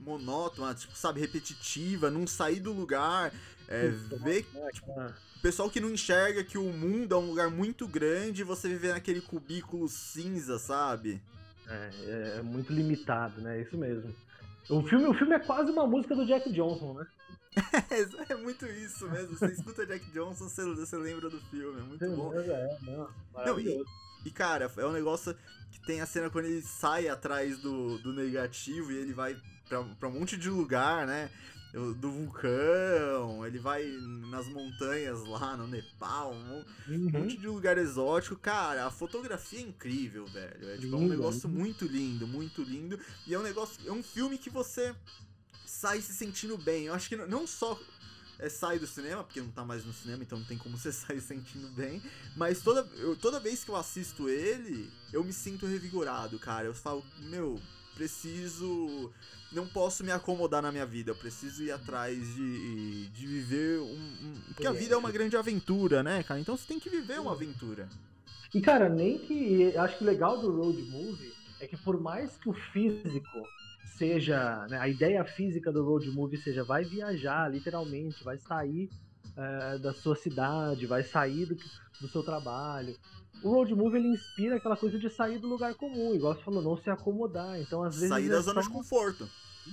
monótona, 0.04 0.75
tipo, 0.75 0.97
sabe, 0.97 1.21
repetitiva, 1.21 2.11
não 2.11 2.26
sair 2.26 2.61
do 2.61 2.73
lugar, 2.73 3.33
é, 3.68 3.88
ver. 3.88 4.47
É, 4.54 4.71
tipo, 4.71 4.90
o 4.90 5.12
pessoal 5.42 5.71
que 5.71 5.80
não 5.80 5.90
enxerga 5.90 6.45
que 6.45 6.59
o 6.59 6.73
mundo 6.73 7.14
é 7.14 7.18
um 7.18 7.28
lugar 7.28 7.50
muito 7.50 7.87
grande 7.87 8.42
e 8.42 8.45
você 8.45 8.68
viver 8.68 8.92
naquele 8.92 9.21
cubículo 9.21 9.88
cinza, 9.88 10.59
sabe? 10.59 11.21
É, 11.66 12.38
é 12.38 12.42
muito 12.42 12.73
limitado, 12.73 13.40
né? 13.40 13.59
É 13.59 13.62
isso 13.62 13.76
mesmo. 13.76 14.14
O 14.68 14.83
filme, 14.83 15.07
o 15.07 15.14
filme 15.14 15.35
é 15.35 15.38
quase 15.38 15.71
uma 15.71 15.87
música 15.87 16.14
do 16.14 16.26
Jack 16.26 16.50
Johnson, 16.52 16.95
né? 16.95 17.07
é, 17.90 18.33
é 18.33 18.37
muito 18.37 18.66
isso 18.66 19.09
mesmo. 19.11 19.37
Você 19.37 19.47
escuta 19.47 19.87
Jack 19.87 20.11
Johnson, 20.11 20.49
você, 20.49 20.64
você 20.75 20.97
lembra 20.97 21.30
do 21.30 21.40
filme. 21.42 21.80
É 21.80 21.85
muito 21.85 22.16
bom. 22.16 22.33
É, 22.35 22.78
não, 22.83 23.09
Não, 23.47 23.61
e, 23.61 23.85
e, 24.25 24.30
cara, 24.30 24.71
é 24.76 24.87
um 24.87 24.92
negócio 24.92 25.35
que 25.71 25.80
tem 25.87 26.00
a 26.00 26.07
cena 26.07 26.30
quando 26.30 26.47
ele 26.47 26.62
sai 26.62 27.09
atrás 27.09 27.59
do, 27.59 27.99
do 27.99 28.12
negativo 28.12 28.92
e 28.92 28.99
ele 28.99 29.12
vai 29.12 29.37
pra, 29.68 29.83
pra 29.83 30.09
um 30.09 30.12
monte 30.12 30.37
de 30.37 30.50
lugar, 30.50 31.07
né? 31.07 31.30
Do 31.73 32.11
vulcão, 32.11 33.47
ele 33.47 33.59
vai 33.59 33.85
nas 34.31 34.49
montanhas 34.49 35.23
lá 35.27 35.57
no 35.57 35.67
Nepal, 35.67 36.33
um 36.33 36.65
uhum. 36.89 37.11
monte 37.11 37.37
de 37.37 37.47
lugar 37.47 37.77
exótico. 37.77 38.37
Cara, 38.37 38.87
a 38.87 38.91
fotografia 38.91 39.59
é 39.61 39.63
incrível, 39.63 40.27
velho. 40.27 40.71
É, 40.71 40.79
tipo, 40.79 40.95
é 40.95 40.99
um 40.99 41.09
negócio 41.09 41.49
muito 41.49 41.85
lindo, 41.85 42.27
muito 42.27 42.63
lindo. 42.63 42.99
E 43.27 43.35
é 43.35 43.39
um 43.39 43.43
negócio. 43.43 43.77
É 43.87 43.93
um 43.93 44.03
filme 44.03 44.39
que 44.39 44.49
você 44.49 44.95
sai 45.67 46.01
se 46.01 46.15
sentindo 46.15 46.57
bem. 46.57 46.87
Eu 46.87 46.95
acho 46.95 47.09
que 47.09 47.17
não 47.17 47.47
só 47.47 47.79
é, 48.39 48.49
sai 48.49 48.79
do 48.79 48.87
cinema, 48.87 49.23
porque 49.23 49.41
não 49.41 49.51
tá 49.51 49.65
mais 49.65 49.85
no 49.85 49.93
cinema, 49.93 50.23
então 50.23 50.39
não 50.39 50.47
tem 50.47 50.57
como 50.57 50.75
você 50.79 50.91
sair 50.91 51.21
sentindo 51.21 51.69
bem. 51.69 52.03
Mas 52.35 52.63
toda, 52.63 52.81
eu, 52.97 53.15
toda 53.15 53.39
vez 53.39 53.63
que 53.63 53.71
eu 53.71 53.77
assisto 53.77 54.29
ele, 54.29 54.91
eu 55.13 55.23
me 55.23 55.33
sinto 55.33 55.67
revigorado, 55.67 56.39
cara. 56.39 56.67
Eu 56.67 56.75
falo, 56.75 57.05
meu, 57.21 57.61
preciso. 57.99 59.11
Não 59.50 59.67
posso 59.67 60.05
me 60.05 60.12
acomodar 60.12 60.62
na 60.62 60.71
minha 60.71 60.87
vida, 60.87 61.11
eu 61.11 61.17
preciso 61.17 61.62
ir 61.64 61.73
atrás 61.73 62.17
de, 62.35 63.09
de 63.09 63.26
viver 63.26 63.81
um, 63.81 63.95
um. 63.95 64.35
Porque 64.55 64.67
a 64.67 64.73
vida 64.73 64.95
é 64.95 64.99
uma 64.99 65.11
grande 65.11 65.37
aventura, 65.37 66.02
né, 66.02 66.23
cara? 66.23 66.38
Então 66.38 66.57
você 66.57 66.67
tem 66.69 66.78
que 66.78 66.88
viver 66.88 67.19
uma 67.19 67.33
aventura. 67.33 67.88
E, 68.55 68.61
cara, 68.61 68.88
nem 68.88 69.19
que. 69.19 69.76
Acho 69.76 69.99
que 69.99 70.05
o 70.05 70.07
legal 70.07 70.40
do 70.40 70.55
road 70.55 70.81
movie 70.83 71.33
é 71.61 71.67
que 71.67 71.76
por 71.76 72.00
mais 72.00 72.37
que 72.37 72.49
o 72.49 72.52
físico 72.52 73.43
seja. 73.97 74.67
Né, 74.69 74.78
a 74.78 74.88
ideia 74.88 75.25
física 75.25 75.73
do 75.73 75.85
road 75.85 76.09
movie 76.11 76.38
seja 76.38 76.62
vai 76.62 76.85
viajar, 76.85 77.50
literalmente, 77.50 78.23
vai 78.23 78.38
sair 78.38 78.88
é, 79.38 79.78
da 79.78 79.95
sua 79.95 80.16
cidade, 80.16 80.87
vai 80.87 81.04
sair 81.04 81.47
do, 81.47 81.57
do 82.00 82.09
seu 82.09 82.23
trabalho. 82.23 82.95
O 83.42 83.50
road 83.50 83.73
movie 83.73 83.99
ele 83.99 84.09
inspira 84.09 84.57
aquela 84.57 84.76
coisa 84.76 84.99
de 84.99 85.09
sair 85.09 85.38
do 85.38 85.47
lugar 85.47 85.73
comum, 85.75 86.12
igual 86.12 86.35
você 86.35 86.42
falou, 86.42 86.61
não 86.61 86.76
se 86.76 86.90
acomodar. 86.90 87.61
Então, 87.61 87.85
às 87.85 87.95
vezes. 87.95 88.09
Sair 88.09 88.28
da 88.28 88.38
é 88.38 88.42
zona 88.42 88.62
só... 88.62 88.68
de 88.68 88.75
conforto. 88.75 89.28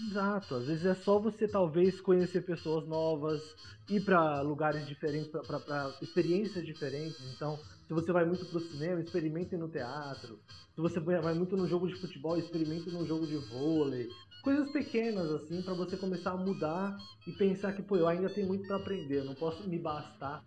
Exato, 0.10 0.56
às 0.56 0.66
vezes 0.66 0.86
é 0.86 0.94
só 0.94 1.18
você 1.18 1.48
talvez 1.48 2.02
conhecer 2.02 2.42
pessoas 2.42 2.86
novas, 2.86 3.42
ir 3.90 4.02
para 4.02 4.42
lugares 4.42 4.86
diferentes, 4.86 5.32
para 5.32 5.96
experiências 6.02 6.66
diferentes. 6.66 7.18
Então, 7.34 7.58
se 7.88 7.94
você 7.94 8.12
vai 8.12 8.26
muito 8.26 8.46
pro 8.46 8.60
cinema, 8.60 9.00
experimente 9.00 9.56
no 9.56 9.70
teatro. 9.70 10.38
Se 10.76 10.82
você 10.82 11.00
vai 11.00 11.34
muito 11.34 11.56
no 11.56 11.66
jogo 11.66 11.88
de 11.88 11.96
futebol, 11.96 12.38
experimente 12.38 12.90
no 12.92 13.06
jogo 13.06 13.26
de 13.26 13.38
vôlei. 13.38 14.10
Coisas 14.46 14.70
pequenas, 14.70 15.32
assim, 15.32 15.60
para 15.64 15.74
você 15.74 15.98
começar 15.98 16.34
a 16.34 16.38
mudar 16.38 16.96
e 17.26 17.32
pensar 17.32 17.74
que, 17.74 17.82
pô, 17.82 17.98
eu 17.98 18.08
ainda 18.08 18.30
tenho 18.30 18.46
muito 18.46 18.68
para 18.68 18.76
aprender, 18.76 19.22
eu 19.22 19.26
não 19.26 19.34
posso 19.34 19.68
me 19.68 19.80
bastar 19.80 20.44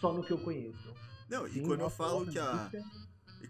só 0.00 0.12
no 0.12 0.22
que 0.22 0.32
eu 0.32 0.38
conheço. 0.38 0.94
Não, 1.28 1.48
Sim, 1.48 1.58
e 1.58 1.66
quando 1.66 1.80
eu 1.80 1.90
falo 1.90 2.24
que 2.26 2.38
a. 2.38 2.70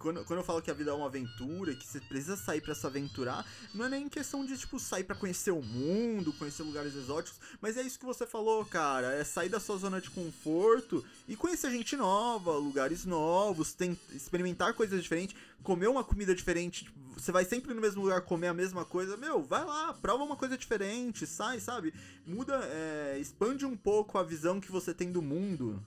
Quando, 0.01 0.25
quando 0.25 0.39
eu 0.39 0.45
falo 0.45 0.63
que 0.63 0.71
a 0.71 0.75
vida 0.75 0.91
é 0.91 0.95
uma 0.95 1.07
aventura, 1.07 1.75
que 1.75 1.87
você 1.87 2.01
precisa 2.01 2.35
sair 2.35 2.63
para 2.63 2.75
se 2.75 2.87
aventurar, 2.87 3.47
não 3.75 3.85
é 3.85 3.89
nem 3.91 4.09
questão 4.09 4.47
de, 4.47 4.57
tipo, 4.57 4.79
sair 4.81 5.05
para 5.05 5.15
conhecer 5.15 5.51
o 5.51 5.63
mundo, 5.63 6.33
conhecer 6.33 6.63
lugares 6.63 6.97
exóticos, 6.97 7.39
mas 7.61 7.77
é 7.77 7.83
isso 7.83 7.99
que 7.99 8.07
você 8.07 8.27
falou, 8.27 8.65
cara. 8.65 9.13
É 9.13 9.23
sair 9.23 9.51
da 9.51 9.61
sua 9.61 9.77
zona 9.77 10.01
de 10.01 10.09
conforto 10.09 11.05
e 11.29 11.37
conhecer 11.37 11.71
gente 11.71 11.97
nova, 11.97 12.53
lugares 12.53 13.05
novos, 13.05 13.75
tem, 13.75 13.97
experimentar 14.15 14.73
coisas 14.73 15.03
diferentes, 15.03 15.37
comer 15.63 15.89
uma 15.89 16.03
comida 16.03 16.35
diferente. 16.35 16.85
Tipo, 16.85 16.99
você 17.15 17.31
vai 17.31 17.45
sempre 17.45 17.75
no 17.75 17.81
mesmo 17.83 18.03
lugar 18.03 18.23
comer 18.23 18.47
a 18.47 18.55
mesma 18.55 18.87
coisa. 18.87 19.19
Meu, 19.19 19.43
vai 19.43 19.65
lá, 19.65 19.93
prova 19.93 20.25
uma 20.25 20.37
coisa 20.37 20.57
diferente, 20.57 21.27
sai, 21.27 21.61
sabe? 21.61 21.93
Muda, 22.27 22.59
é, 22.65 23.19
expande 23.21 23.67
um 23.67 23.77
pouco 23.77 24.17
a 24.17 24.23
visão 24.23 24.59
que 24.59 24.73
você 24.73 24.95
tem 24.95 25.13
do 25.13 25.21
mundo. 25.21 25.79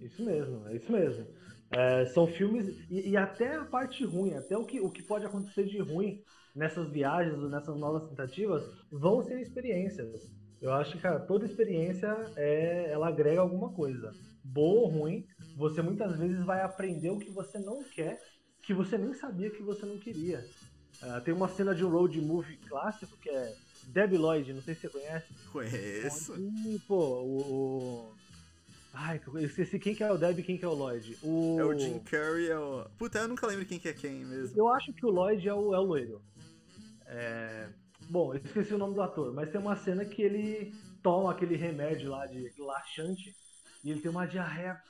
Isso 0.00 0.22
mesmo, 0.22 0.62
é 0.68 0.76
isso 0.76 0.92
mesmo. 0.92 1.26
É, 1.70 2.06
são 2.06 2.26
filmes. 2.26 2.68
E, 2.90 3.10
e, 3.10 3.16
até 3.16 3.56
a 3.56 3.64
parte 3.64 4.04
ruim, 4.04 4.34
até 4.34 4.56
o 4.56 4.64
que, 4.64 4.80
o 4.80 4.90
que 4.90 5.02
pode 5.02 5.26
acontecer 5.26 5.64
de 5.64 5.78
ruim 5.78 6.22
nessas 6.54 6.90
viagens, 6.90 7.38
nessas 7.50 7.76
novas 7.76 8.08
tentativas, 8.08 8.64
vão 8.90 9.22
ser 9.22 9.40
experiências. 9.40 10.30
Eu 10.60 10.72
acho 10.72 10.92
que, 10.92 11.02
cara, 11.02 11.20
toda 11.20 11.46
experiência 11.46 12.08
é, 12.36 12.90
ela 12.90 13.08
agrega 13.08 13.40
alguma 13.40 13.70
coisa. 13.70 14.12
Boa 14.42 14.82
ou 14.82 14.88
ruim, 14.88 15.24
você 15.56 15.82
muitas 15.82 16.18
vezes 16.18 16.42
vai 16.44 16.62
aprender 16.62 17.10
o 17.10 17.18
que 17.18 17.30
você 17.30 17.58
não 17.58 17.84
quer, 17.84 18.18
que 18.62 18.74
você 18.74 18.98
nem 18.98 19.12
sabia 19.14 19.50
que 19.50 19.62
você 19.62 19.86
não 19.86 19.98
queria. 19.98 20.44
Uh, 21.00 21.20
tem 21.20 21.32
uma 21.32 21.48
cena 21.48 21.74
de 21.74 21.84
um 21.84 21.90
road 21.90 22.20
movie 22.20 22.56
clássico 22.56 23.16
que 23.18 23.30
é 23.30 23.54
Debbie 23.86 24.18
Lloyd, 24.18 24.52
não 24.52 24.62
sei 24.62 24.74
se 24.74 24.80
você 24.80 24.88
conhece. 24.88 25.32
Conheço. 25.52 26.32
Onde, 26.32 26.78
pô, 26.80 27.22
o, 27.22 28.12
Ai, 28.92 29.20
eu 29.26 29.38
esqueci 29.38 29.78
quem 29.78 29.94
que 29.94 30.02
é 30.02 30.10
o 30.10 30.18
Deb 30.18 30.38
e 30.38 30.42
quem 30.42 30.58
que 30.58 30.64
é 30.64 30.68
o 30.68 30.74
Lloyd. 30.74 31.16
O... 31.22 31.56
É 31.58 31.64
o 31.64 31.78
Jim 31.78 31.98
Carrey, 32.00 32.48
é 32.48 32.58
o... 32.58 32.86
Puta, 32.98 33.18
eu 33.18 33.28
nunca 33.28 33.46
lembro 33.46 33.64
quem 33.64 33.78
que 33.78 33.88
é 33.88 33.92
quem 33.92 34.24
mesmo. 34.24 34.58
Eu 34.58 34.68
acho 34.68 34.92
que 34.92 35.06
o 35.06 35.10
Lloyd 35.10 35.48
é 35.48 35.54
o, 35.54 35.74
é 35.74 35.78
o 35.78 35.82
loiro. 35.82 36.22
É... 37.06 37.68
Bom, 38.10 38.34
eu 38.34 38.40
esqueci 38.42 38.74
o 38.74 38.78
nome 38.78 38.94
do 38.94 39.02
ator, 39.02 39.32
mas 39.32 39.50
tem 39.50 39.60
uma 39.60 39.76
cena 39.76 40.04
que 40.04 40.22
ele 40.22 40.74
toma 41.02 41.30
aquele 41.30 41.56
remédio 41.56 42.10
lá 42.10 42.26
de 42.26 42.50
laxante 42.58 43.34
e 43.84 43.90
ele 43.90 44.00
tem 44.00 44.10
uma 44.10 44.26
diarreia 44.26 44.80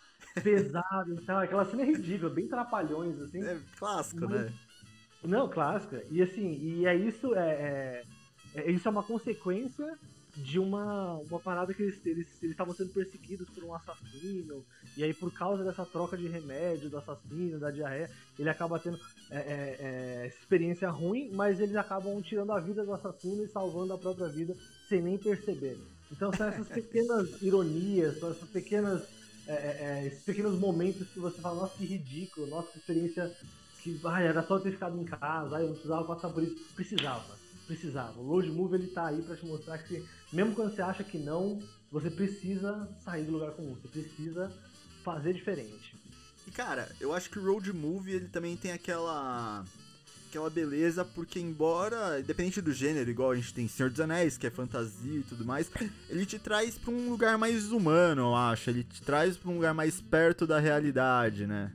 pesada 0.43 1.11
e 1.13 1.21
tal. 1.23 1.41
Aquela 1.41 1.65
cena 1.65 1.83
é 1.83 1.87
ridícula, 1.87 2.31
bem 2.31 2.47
trapalhões, 2.47 3.21
assim. 3.21 3.43
É 3.43 3.61
clássico, 3.77 4.29
mas... 4.29 4.31
né? 4.31 4.53
Não, 5.23 5.49
clássica. 5.49 6.05
E 6.11 6.23
assim, 6.23 6.59
e 6.63 6.87
é 6.87 6.95
isso, 6.95 7.35
é, 7.35 7.51
é, 7.51 8.05
é, 8.55 8.71
isso 8.71 8.87
é 8.87 8.91
uma 8.91 9.03
consequência 9.03 9.99
de 10.39 10.59
uma, 10.59 11.15
uma 11.29 11.41
parada 11.41 11.75
que 11.75 11.83
eles 11.83 12.43
estavam 12.43 12.73
sendo 12.73 12.93
perseguidos 12.93 13.49
por 13.51 13.65
um 13.65 13.75
assassino, 13.75 14.65
e 14.97 15.03
aí 15.03 15.13
por 15.13 15.33
causa 15.33 15.65
dessa 15.65 15.85
troca 15.85 16.17
de 16.17 16.29
remédio 16.29 16.89
do 16.89 16.99
assassino, 16.99 17.59
da 17.59 17.71
diarreia, 17.71 18.09
ele 18.39 18.49
acaba 18.49 18.79
tendo 18.79 18.99
é, 19.31 19.37
é, 19.37 19.77
é, 19.81 20.27
experiência 20.29 20.89
ruim, 20.91 21.31
mas 21.33 21.59
eles 21.59 21.75
acabam 21.75 22.21
tirando 22.23 22.53
a 22.53 22.61
vida 22.61 22.85
do 22.85 22.93
assassino 22.93 23.43
e 23.43 23.49
salvando 23.49 23.93
a 23.93 23.99
própria 23.99 24.29
vida 24.29 24.57
sem 24.89 25.03
nem 25.03 25.19
perceber. 25.19 25.77
Então 26.11 26.33
são 26.33 26.49
essas 26.49 26.69
pequenas 26.69 27.31
ironias, 27.43 28.19
são 28.21 28.31
essas 28.31 28.49
pequenas, 28.49 29.03
é, 29.47 29.53
é, 29.53 29.79
é, 29.81 30.07
esses 30.07 30.23
pequenos 30.23 30.57
momentos 30.59 31.09
que 31.09 31.19
você 31.19 31.41
fala, 31.41 31.63
nossa, 31.63 31.77
que 31.77 31.85
ridículo, 31.85 32.47
nossa, 32.47 32.71
que 32.71 32.79
experiência 32.79 33.37
que 33.83 34.01
ai, 34.05 34.27
era 34.27 34.43
só 34.43 34.59
ter 34.59 34.73
ficado 34.73 35.01
em 35.01 35.05
casa, 35.05 35.57
ai, 35.57 35.63
eu 35.63 35.69
não 35.69 35.75
precisava 35.75 36.05
passar 36.05 36.31
por 36.31 36.43
isso. 36.43 36.57
Precisava 36.75 37.39
precisava. 37.69 38.19
O 38.19 38.27
road 38.27 38.51
movie 38.51 38.77
ele 38.77 38.87
tá 38.89 39.07
aí 39.09 39.21
para 39.21 39.37
te 39.37 39.45
mostrar 39.45 39.79
que 39.79 40.03
mesmo 40.33 40.55
quando 40.55 40.75
você 40.75 40.83
acha 40.83 41.03
que 41.03 41.19
não, 41.19 41.61
você 41.91 42.11
precisa 42.11 42.89
sair 43.05 43.25
do 43.25 43.33
lugar 43.33 43.53
comum, 43.53 43.75
você 43.75 43.89
precisa 43.89 44.53
fazer 45.03 45.33
diferente. 45.33 45.97
E 46.47 46.51
cara, 46.51 46.91
eu 47.01 47.13
acho 47.13 47.31
que 47.31 47.39
o 47.39 47.45
road 47.45 47.73
movie 47.73 48.15
ele 48.15 48.29
também 48.29 48.57
tem 48.57 48.73
aquela 48.73 49.65
aquela 50.29 50.51
beleza, 50.51 51.05
porque 51.05 51.41
embora, 51.41 52.21
independente 52.21 52.61
do 52.61 52.73
gênero, 52.73 53.11
igual 53.11 53.31
a 53.31 53.37
gente 53.37 53.53
tem 53.53 53.67
Senhor 53.67 53.91
dos 53.91 54.01
Anéis, 54.01 54.37
que 54.37 54.47
é 54.47 54.51
fantasia 54.51 55.21
e 55.21 55.23
tudo 55.23 55.45
mais, 55.45 55.71
ele 56.09 56.27
te 56.27 56.39
traz 56.39 56.77
para 56.79 56.93
um 56.93 57.09
lugar 57.11 57.39
mais 57.39 57.73
humano, 57.73 58.23
eu 58.23 58.35
acho. 58.35 58.71
Ele 58.71 58.85
te 58.85 59.03
traz 59.03 59.37
para 59.37 59.51
um 59.51 59.55
lugar 59.55 59.75
mais 59.75 60.01
perto 60.01 60.47
da 60.47 60.59
realidade, 60.59 61.47
né? 61.47 61.73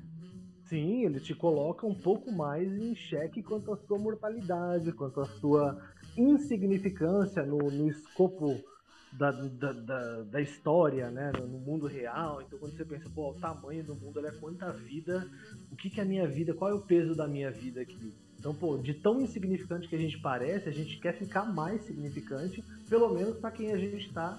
Sim, 0.70 1.06
ele 1.06 1.20
te 1.20 1.36
coloca 1.36 1.86
um 1.86 1.94
pouco 1.94 2.32
mais 2.32 2.72
em 2.72 2.96
xeque 2.96 3.44
quanto 3.44 3.72
à 3.74 3.78
sua 3.78 3.98
mortalidade, 3.98 4.92
quanto 4.92 5.20
à 5.20 5.26
sua 5.26 5.80
insignificância 6.18 7.44
no, 7.44 7.58
no 7.58 7.90
escopo 7.90 8.64
da, 9.12 9.32
da, 9.32 9.74
da, 9.74 10.22
da, 10.24 10.42
história, 10.42 11.10
né, 11.12 11.32
no 11.38 11.60
mundo 11.60 11.86
real. 11.86 12.42
Então, 12.42 12.58
quando 12.58 12.76
você 12.76 12.84
pensa, 12.84 13.10
pô, 13.14 13.30
o 13.30 13.34
tamanho 13.36 13.84
do 13.84 13.96
mundo, 13.96 14.26
é 14.26 14.32
quanta 14.32 14.72
vida, 14.72 15.28
o 15.72 15.76
que, 15.76 15.90
que 15.90 16.00
é 16.00 16.04
a 16.04 16.06
minha 16.06 16.28
vida, 16.28 16.54
qual 16.54 16.72
é 16.72 16.74
o 16.74 16.82
peso 16.82 17.16
da 17.16 17.28
minha 17.28 17.52
vida 17.52 17.82
aqui? 17.82 18.14
Então, 18.40 18.54
pô, 18.54 18.78
de 18.78 18.94
tão 18.94 19.22
insignificante 19.22 19.88
que 19.88 19.96
a 19.96 20.00
gente 20.00 20.20
parece, 20.20 20.68
a 20.68 20.72
gente 20.72 21.00
quer 21.00 21.18
ficar 21.18 21.46
mais 21.46 21.82
significante, 21.84 22.64
pelo 22.90 23.14
menos 23.14 23.38
para 23.38 23.52
quem 23.52 23.72
a 23.72 23.78
gente 23.78 24.08
está, 24.08 24.38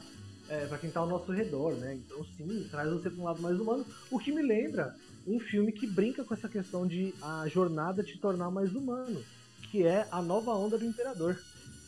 é, 0.48 0.66
para 0.66 0.76
quem 0.78 0.88
está 0.88 1.00
ao 1.00 1.06
nosso 1.06 1.32
redor, 1.32 1.74
né? 1.76 1.94
Então, 1.94 2.22
sim, 2.36 2.68
traz 2.70 2.90
você 2.90 3.08
para 3.08 3.20
um 3.20 3.24
lado 3.24 3.40
mais 3.40 3.58
humano, 3.58 3.86
o 4.10 4.18
que 4.18 4.32
me 4.32 4.42
lembra 4.42 4.94
um 5.26 5.40
filme 5.40 5.72
que 5.72 5.86
brinca 5.86 6.22
com 6.22 6.34
essa 6.34 6.48
questão 6.48 6.86
de 6.86 7.14
a 7.22 7.48
jornada 7.48 8.02
te 8.02 8.18
tornar 8.18 8.50
mais 8.50 8.74
humano, 8.74 9.22
que 9.70 9.86
é 9.86 10.06
A 10.10 10.20
Nova 10.20 10.52
Onda 10.52 10.76
do 10.76 10.84
Imperador. 10.84 11.38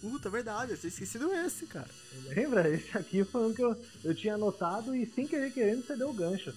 Puta, 0.09 0.31
verdade, 0.31 0.71
eu 0.71 0.79
tinha 0.79 0.89
esquecido 0.89 1.33
esse, 1.33 1.67
cara. 1.67 1.89
Lembra? 2.29 2.69
Esse 2.69 2.97
aqui 2.97 3.25
foi 3.25 3.51
um 3.51 3.53
que 3.53 3.63
eu, 3.63 3.77
eu 4.05 4.15
tinha 4.15 4.35
anotado 4.35 4.95
e 4.95 5.05
sem 5.05 5.27
querer 5.27 5.53
querendo 5.53 5.85
você 5.85 5.97
deu 5.97 6.11
o 6.11 6.15
gancho. 6.15 6.55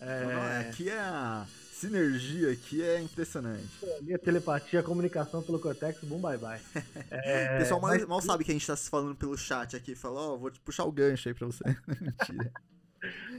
É... 0.00 0.60
aqui 0.60 0.88
é 0.88 0.98
a 0.98 1.46
sinergia, 1.72 2.52
aqui 2.52 2.82
é 2.82 2.98
impressionante. 3.00 3.68
A 4.14 4.18
telepatia, 4.18 4.80
a 4.80 4.82
comunicação 4.82 5.42
pelo 5.42 5.58
Cortex, 5.58 6.02
boom, 6.04 6.20
bye 6.20 6.38
bye. 6.38 6.60
É... 7.10 7.56
o 7.56 7.58
pessoal 7.58 7.80
mal, 7.82 7.90
mas... 7.90 8.06
mal, 8.06 8.22
sabe 8.22 8.44
que 8.44 8.50
a 8.50 8.54
gente 8.54 8.66
tá 8.66 8.74
se 8.74 8.88
falando 8.88 9.14
pelo 9.14 9.36
chat 9.36 9.76
aqui, 9.76 9.94
falou, 9.94 10.30
ó, 10.30 10.34
oh, 10.34 10.38
vou 10.38 10.50
te 10.50 10.58
puxar 10.60 10.84
o 10.84 10.92
gancho 10.92 11.28
aí 11.28 11.34
pra 11.34 11.46
você. 11.46 11.64
mentira. 12.00 12.52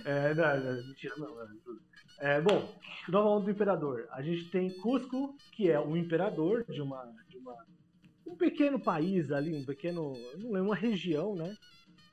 É, 0.05 0.33
não, 0.35 0.59
não, 0.59 0.87
mentira 0.87 1.15
não, 1.17 1.35
não, 1.35 1.57
tudo. 1.65 1.81
É, 2.19 2.39
bom, 2.41 2.73
Nova 3.09 3.29
Onda 3.29 3.45
do 3.45 3.51
Imperador. 3.51 4.07
A 4.11 4.21
gente 4.21 4.49
tem 4.49 4.69
Cusco, 4.81 5.35
que 5.51 5.69
é 5.69 5.79
o 5.79 5.97
imperador 5.97 6.63
de 6.69 6.79
uma, 6.79 7.11
de 7.27 7.37
uma 7.37 7.55
um 8.27 8.35
pequeno 8.35 8.79
país 8.79 9.31
ali, 9.31 9.55
um 9.55 9.63
pequeno. 9.63 10.13
Não 10.37 10.51
lembro, 10.51 10.69
uma 10.69 10.75
região, 10.75 11.35
né? 11.35 11.55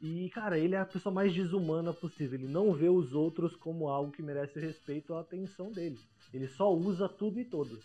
E, 0.00 0.28
cara, 0.30 0.58
ele 0.58 0.74
é 0.74 0.78
a 0.78 0.86
pessoa 0.86 1.14
mais 1.14 1.32
desumana 1.32 1.92
possível. 1.92 2.38
Ele 2.38 2.48
não 2.48 2.72
vê 2.72 2.88
os 2.88 3.14
outros 3.14 3.56
como 3.56 3.88
algo 3.88 4.12
que 4.12 4.22
merece 4.22 4.60
respeito 4.60 5.12
ou 5.12 5.18
atenção 5.18 5.72
dele. 5.72 5.98
Ele 6.32 6.46
só 6.48 6.72
usa 6.72 7.08
tudo 7.08 7.40
e 7.40 7.44
todos. 7.44 7.80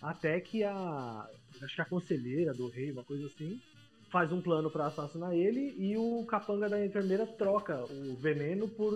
Até 0.00 0.40
que 0.40 0.62
a. 0.62 1.28
Acho 1.60 1.74
que 1.74 1.82
a 1.82 1.84
conselheira 1.84 2.54
do 2.54 2.68
rei, 2.68 2.92
uma 2.92 3.02
coisa 3.02 3.26
assim, 3.26 3.60
faz 4.10 4.32
um 4.32 4.40
plano 4.40 4.70
para 4.70 4.86
assassinar 4.86 5.34
ele 5.34 5.74
e 5.76 5.96
o 5.96 6.24
capanga 6.26 6.68
da 6.68 6.84
enfermeira 6.84 7.26
troca 7.26 7.84
o 7.84 8.14
veneno 8.14 8.68
por 8.68 8.92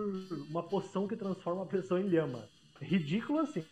uma 0.48 0.62
poção 0.62 1.08
que 1.08 1.16
transforma 1.16 1.62
a 1.62 1.66
pessoa 1.66 2.00
em 2.00 2.08
lhama. 2.08 2.48
Ridículo 2.80 3.40
assim. 3.40 3.64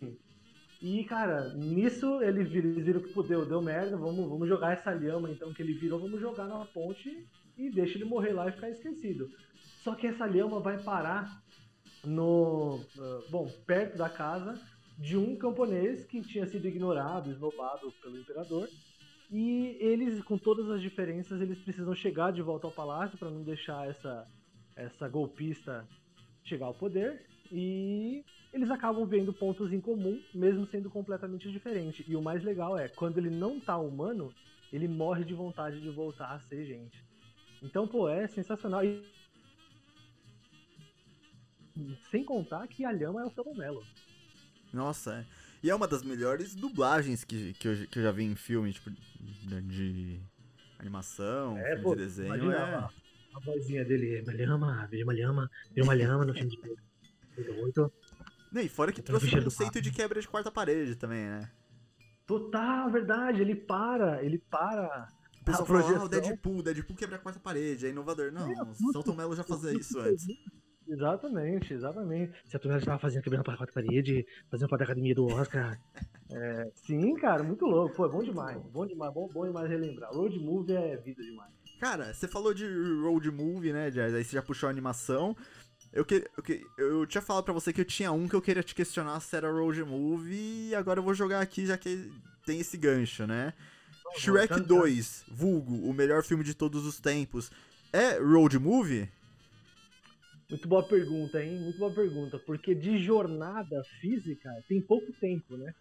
E, 0.80 1.04
cara, 1.04 1.52
nisso 1.54 2.22
eles 2.22 2.48
viram 2.48 3.02
que 3.02 3.22
deu, 3.28 3.44
deu 3.44 3.60
merda, 3.60 3.98
vamos, 3.98 4.26
vamos 4.28 4.48
jogar 4.48 4.72
essa 4.72 4.90
lhama 4.92 5.30
então 5.30 5.52
que 5.52 5.62
ele 5.62 5.74
virou, 5.74 6.00
vamos 6.00 6.20
jogar 6.20 6.46
na 6.46 6.64
ponte 6.64 7.26
e 7.58 7.70
deixa 7.70 7.98
ele 7.98 8.06
morrer 8.06 8.32
lá 8.32 8.48
e 8.48 8.52
ficar 8.52 8.70
esquecido. 8.70 9.30
Só 9.82 9.94
que 9.94 10.06
essa 10.06 10.26
lhama 10.26 10.58
vai 10.58 10.82
parar 10.82 11.42
no. 12.04 12.76
Uh, 12.96 13.30
bom, 13.30 13.50
perto 13.66 13.98
da 13.98 14.08
casa 14.08 14.58
de 14.96 15.16
um 15.16 15.36
camponês 15.36 16.04
que 16.06 16.22
tinha 16.22 16.46
sido 16.46 16.66
ignorado, 16.66 17.30
esnobado 17.30 17.92
pelo 18.02 18.18
imperador. 18.18 18.68
E 19.30 19.76
eles, 19.80 20.22
com 20.22 20.36
todas 20.36 20.68
as 20.70 20.80
diferenças, 20.80 21.40
eles 21.40 21.58
precisam 21.58 21.94
chegar 21.94 22.32
de 22.32 22.42
volta 22.42 22.66
ao 22.66 22.72
palácio 22.72 23.16
para 23.16 23.30
não 23.30 23.42
deixar 23.42 23.88
essa, 23.88 24.26
essa 24.74 25.08
golpista 25.08 25.86
chegar 26.42 26.66
ao 26.66 26.74
poder. 26.74 27.24
E 27.52 28.24
eles 28.52 28.70
acabam 28.70 29.06
vendo 29.06 29.32
pontos 29.32 29.72
em 29.72 29.80
comum, 29.80 30.20
mesmo 30.34 30.66
sendo 30.66 30.90
completamente 30.90 31.50
diferente. 31.50 32.04
E 32.06 32.16
o 32.16 32.22
mais 32.22 32.42
legal 32.42 32.78
é, 32.78 32.88
quando 32.88 33.18
ele 33.18 33.30
não 33.30 33.60
tá 33.60 33.76
humano, 33.78 34.34
ele 34.72 34.88
morre 34.88 35.24
de 35.24 35.34
vontade 35.34 35.80
de 35.80 35.90
voltar 35.90 36.32
a 36.32 36.40
ser 36.40 36.64
gente. 36.64 37.04
Então, 37.62 37.86
pô, 37.86 38.08
é 38.08 38.26
sensacional. 38.26 38.84
E... 38.84 39.02
Sem 42.10 42.24
contar 42.24 42.66
que 42.66 42.84
a 42.84 42.90
Lhama 42.90 43.22
é 43.22 43.24
o 43.24 43.30
Salomelo. 43.30 43.84
Nossa, 44.72 45.14
é. 45.14 45.26
e 45.62 45.70
é 45.70 45.74
uma 45.74 45.88
das 45.88 46.02
melhores 46.02 46.54
dublagens 46.54 47.24
que, 47.24 47.54
que, 47.54 47.66
eu, 47.66 47.86
que 47.88 47.98
eu 47.98 48.02
já 48.02 48.12
vi 48.12 48.24
em 48.24 48.36
filme, 48.36 48.72
tipo, 48.72 48.90
de 48.90 50.20
animação, 50.78 51.56
é, 51.58 51.70
filme 51.70 51.82
pô, 51.82 51.94
de 51.94 52.02
desenho. 52.02 52.52
É... 52.52 52.56
a, 52.56 52.90
vozinha 53.44 53.84
dele, 53.84 54.16
é 54.16 54.22
Malhama, 54.22 54.86
veja 54.90 55.04
Malhama, 55.04 55.50
veja 55.72 55.86
Malhama 55.86 56.24
no 56.24 56.34
filme 56.34 56.50
de 56.50 57.50
8. 57.50 57.92
E 58.52 58.68
fora 58.68 58.92
que 58.92 59.02
trouxe 59.02 59.26
o 59.26 59.44
conceito 59.44 59.80
de 59.80 59.90
quebra 59.90 60.20
de 60.20 60.28
quarta 60.28 60.50
parede 60.50 60.96
também, 60.96 61.26
né? 61.26 61.50
Total, 62.26 62.90
verdade, 62.90 63.40
ele 63.40 63.54
para, 63.54 64.22
ele 64.22 64.38
para. 64.38 65.08
O 65.40 65.44
pessoal 65.44 65.66
falou, 65.66 65.96
ah, 65.96 66.04
o 66.04 66.08
Deadpool, 66.08 66.62
Deadpool 66.62 66.96
quebra 66.96 67.16
a 67.16 67.18
quarta 67.18 67.40
parede, 67.40 67.86
é 67.86 67.90
inovador. 67.90 68.30
Não, 68.30 68.50
é, 68.50 68.74
Celton 68.92 69.14
Mello 69.14 69.34
já 69.34 69.42
fazia 69.42 69.72
isso 69.72 69.98
antes. 69.98 70.26
Exatamente, 70.86 71.72
exatamente. 71.72 72.32
Celton 72.44 72.68
Mello 72.68 72.80
estava 72.80 72.98
fazendo 72.98 73.22
quebrando 73.22 73.48
a 73.48 73.56
quarta 73.56 73.72
parede, 73.72 74.26
fazendo 74.50 74.68
para 74.68 74.82
a 74.82 74.84
academia 74.84 75.14
do 75.14 75.26
Oscar. 75.26 75.80
é, 76.30 76.70
sim, 76.74 77.14
cara, 77.14 77.42
muito 77.42 77.64
louco. 77.64 77.94
Foi 77.94 78.08
é 78.08 78.12
bom 78.12 78.22
demais, 78.22 78.62
bom. 78.66 78.86
demais, 78.86 79.12
bom, 79.12 79.28
bom 79.28 79.46
demais 79.46 79.68
relembrar. 79.68 80.12
Road 80.12 80.38
movie 80.38 80.74
é 80.74 80.96
vida 80.96 81.22
demais. 81.22 81.50
Cara, 81.80 82.12
você 82.12 82.28
falou 82.28 82.52
de 82.52 82.66
road 83.02 83.30
movie, 83.30 83.72
né? 83.72 83.86
Aí 83.86 84.22
você 84.22 84.36
já 84.36 84.42
puxou 84.42 84.66
a 84.66 84.70
animação. 84.70 85.34
Eu, 85.92 86.04
que, 86.04 86.28
eu, 86.36 86.42
que, 86.42 86.66
eu 86.78 87.06
tinha 87.06 87.20
falado 87.20 87.44
pra 87.44 87.52
você 87.52 87.72
que 87.72 87.80
eu 87.80 87.84
tinha 87.84 88.12
um 88.12 88.28
que 88.28 88.34
eu 88.34 88.42
queria 88.42 88.62
te 88.62 88.74
questionar 88.74 89.18
se 89.20 89.36
era 89.36 89.50
road 89.50 89.82
movie, 89.82 90.68
e 90.68 90.74
agora 90.74 91.00
eu 91.00 91.04
vou 91.04 91.14
jogar 91.14 91.40
aqui 91.40 91.66
já 91.66 91.76
que 91.76 92.10
tem 92.46 92.60
esse 92.60 92.76
gancho, 92.76 93.26
né? 93.26 93.52
Shrek 94.16 94.60
2, 94.60 95.24
vulgo, 95.28 95.74
o 95.74 95.92
melhor 95.92 96.22
filme 96.22 96.44
de 96.44 96.54
todos 96.54 96.84
os 96.86 97.00
tempos, 97.00 97.50
é 97.92 98.18
road 98.18 98.58
movie? 98.58 99.08
Muito 100.48 100.66
boa 100.66 100.82
pergunta, 100.82 101.42
hein? 101.42 101.60
Muito 101.60 101.78
boa 101.78 101.92
pergunta. 101.92 102.38
Porque 102.38 102.74
de 102.74 102.98
jornada 102.98 103.84
física 104.00 104.50
tem 104.68 104.80
pouco 104.80 105.12
tempo, 105.20 105.56
né? 105.56 105.72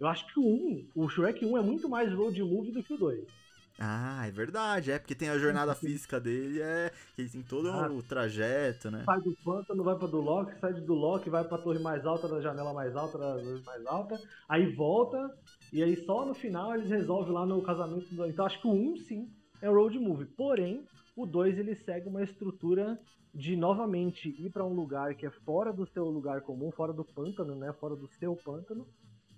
Eu 0.00 0.06
acho 0.06 0.26
que 0.26 0.40
o 0.40 0.44
1, 0.44 0.88
o 0.94 1.08
Shrek 1.08 1.44
1 1.44 1.58
é 1.58 1.62
muito 1.62 1.88
mais 1.88 2.12
road 2.12 2.42
movie 2.42 2.72
do 2.72 2.82
que 2.82 2.94
o 2.94 2.98
2. 2.98 3.20
Ah, 3.78 4.26
é 4.26 4.30
verdade, 4.30 4.92
é 4.92 4.98
porque 4.98 5.16
tem 5.16 5.28
a 5.28 5.38
jornada 5.38 5.74
física 5.74 6.20
dele, 6.20 6.60
é 6.60 6.92
que 7.14 7.22
ele 7.22 7.28
tem 7.28 7.42
todo 7.42 7.68
ah, 7.68 7.90
o 7.90 8.02
trajeto, 8.02 8.88
né? 8.88 9.02
Sai 9.04 9.20
do 9.20 9.36
pântano, 9.44 9.82
vai 9.82 9.96
pra 9.96 10.06
Duloc, 10.06 10.52
sai 10.60 10.74
de 10.74 10.80
Duloc, 10.80 11.26
vai 11.28 11.42
pra 11.42 11.58
torre 11.58 11.80
mais 11.80 12.06
alta, 12.06 12.28
da 12.28 12.40
janela 12.40 12.72
mais 12.72 12.94
alta, 12.94 13.18
da 13.18 13.34
torre 13.34 13.62
mais 13.66 13.86
alta, 13.86 14.20
aí 14.48 14.72
volta, 14.72 15.18
e 15.72 15.82
aí 15.82 15.96
só 16.04 16.24
no 16.24 16.34
final 16.34 16.72
eles 16.74 16.88
resolvem 16.88 17.32
lá 17.32 17.44
no 17.44 17.60
casamento. 17.62 18.14
Do... 18.14 18.26
Então 18.26 18.46
acho 18.46 18.60
que 18.60 18.68
o 18.68 18.72
1 18.72 18.96
sim 18.98 19.28
é 19.60 19.68
road 19.68 19.98
movie. 19.98 20.26
Porém, 20.26 20.86
o 21.16 21.26
2 21.26 21.58
ele 21.58 21.74
segue 21.74 22.08
uma 22.08 22.22
estrutura 22.22 22.98
de 23.34 23.56
novamente 23.56 24.28
ir 24.28 24.50
para 24.50 24.64
um 24.64 24.72
lugar 24.72 25.16
que 25.16 25.26
é 25.26 25.30
fora 25.30 25.72
do 25.72 25.84
seu 25.86 26.04
lugar 26.04 26.42
comum, 26.42 26.70
fora 26.70 26.92
do 26.92 27.04
pântano, 27.04 27.56
né? 27.56 27.72
Fora 27.72 27.96
do 27.96 28.06
seu 28.06 28.36
pântano, 28.36 28.86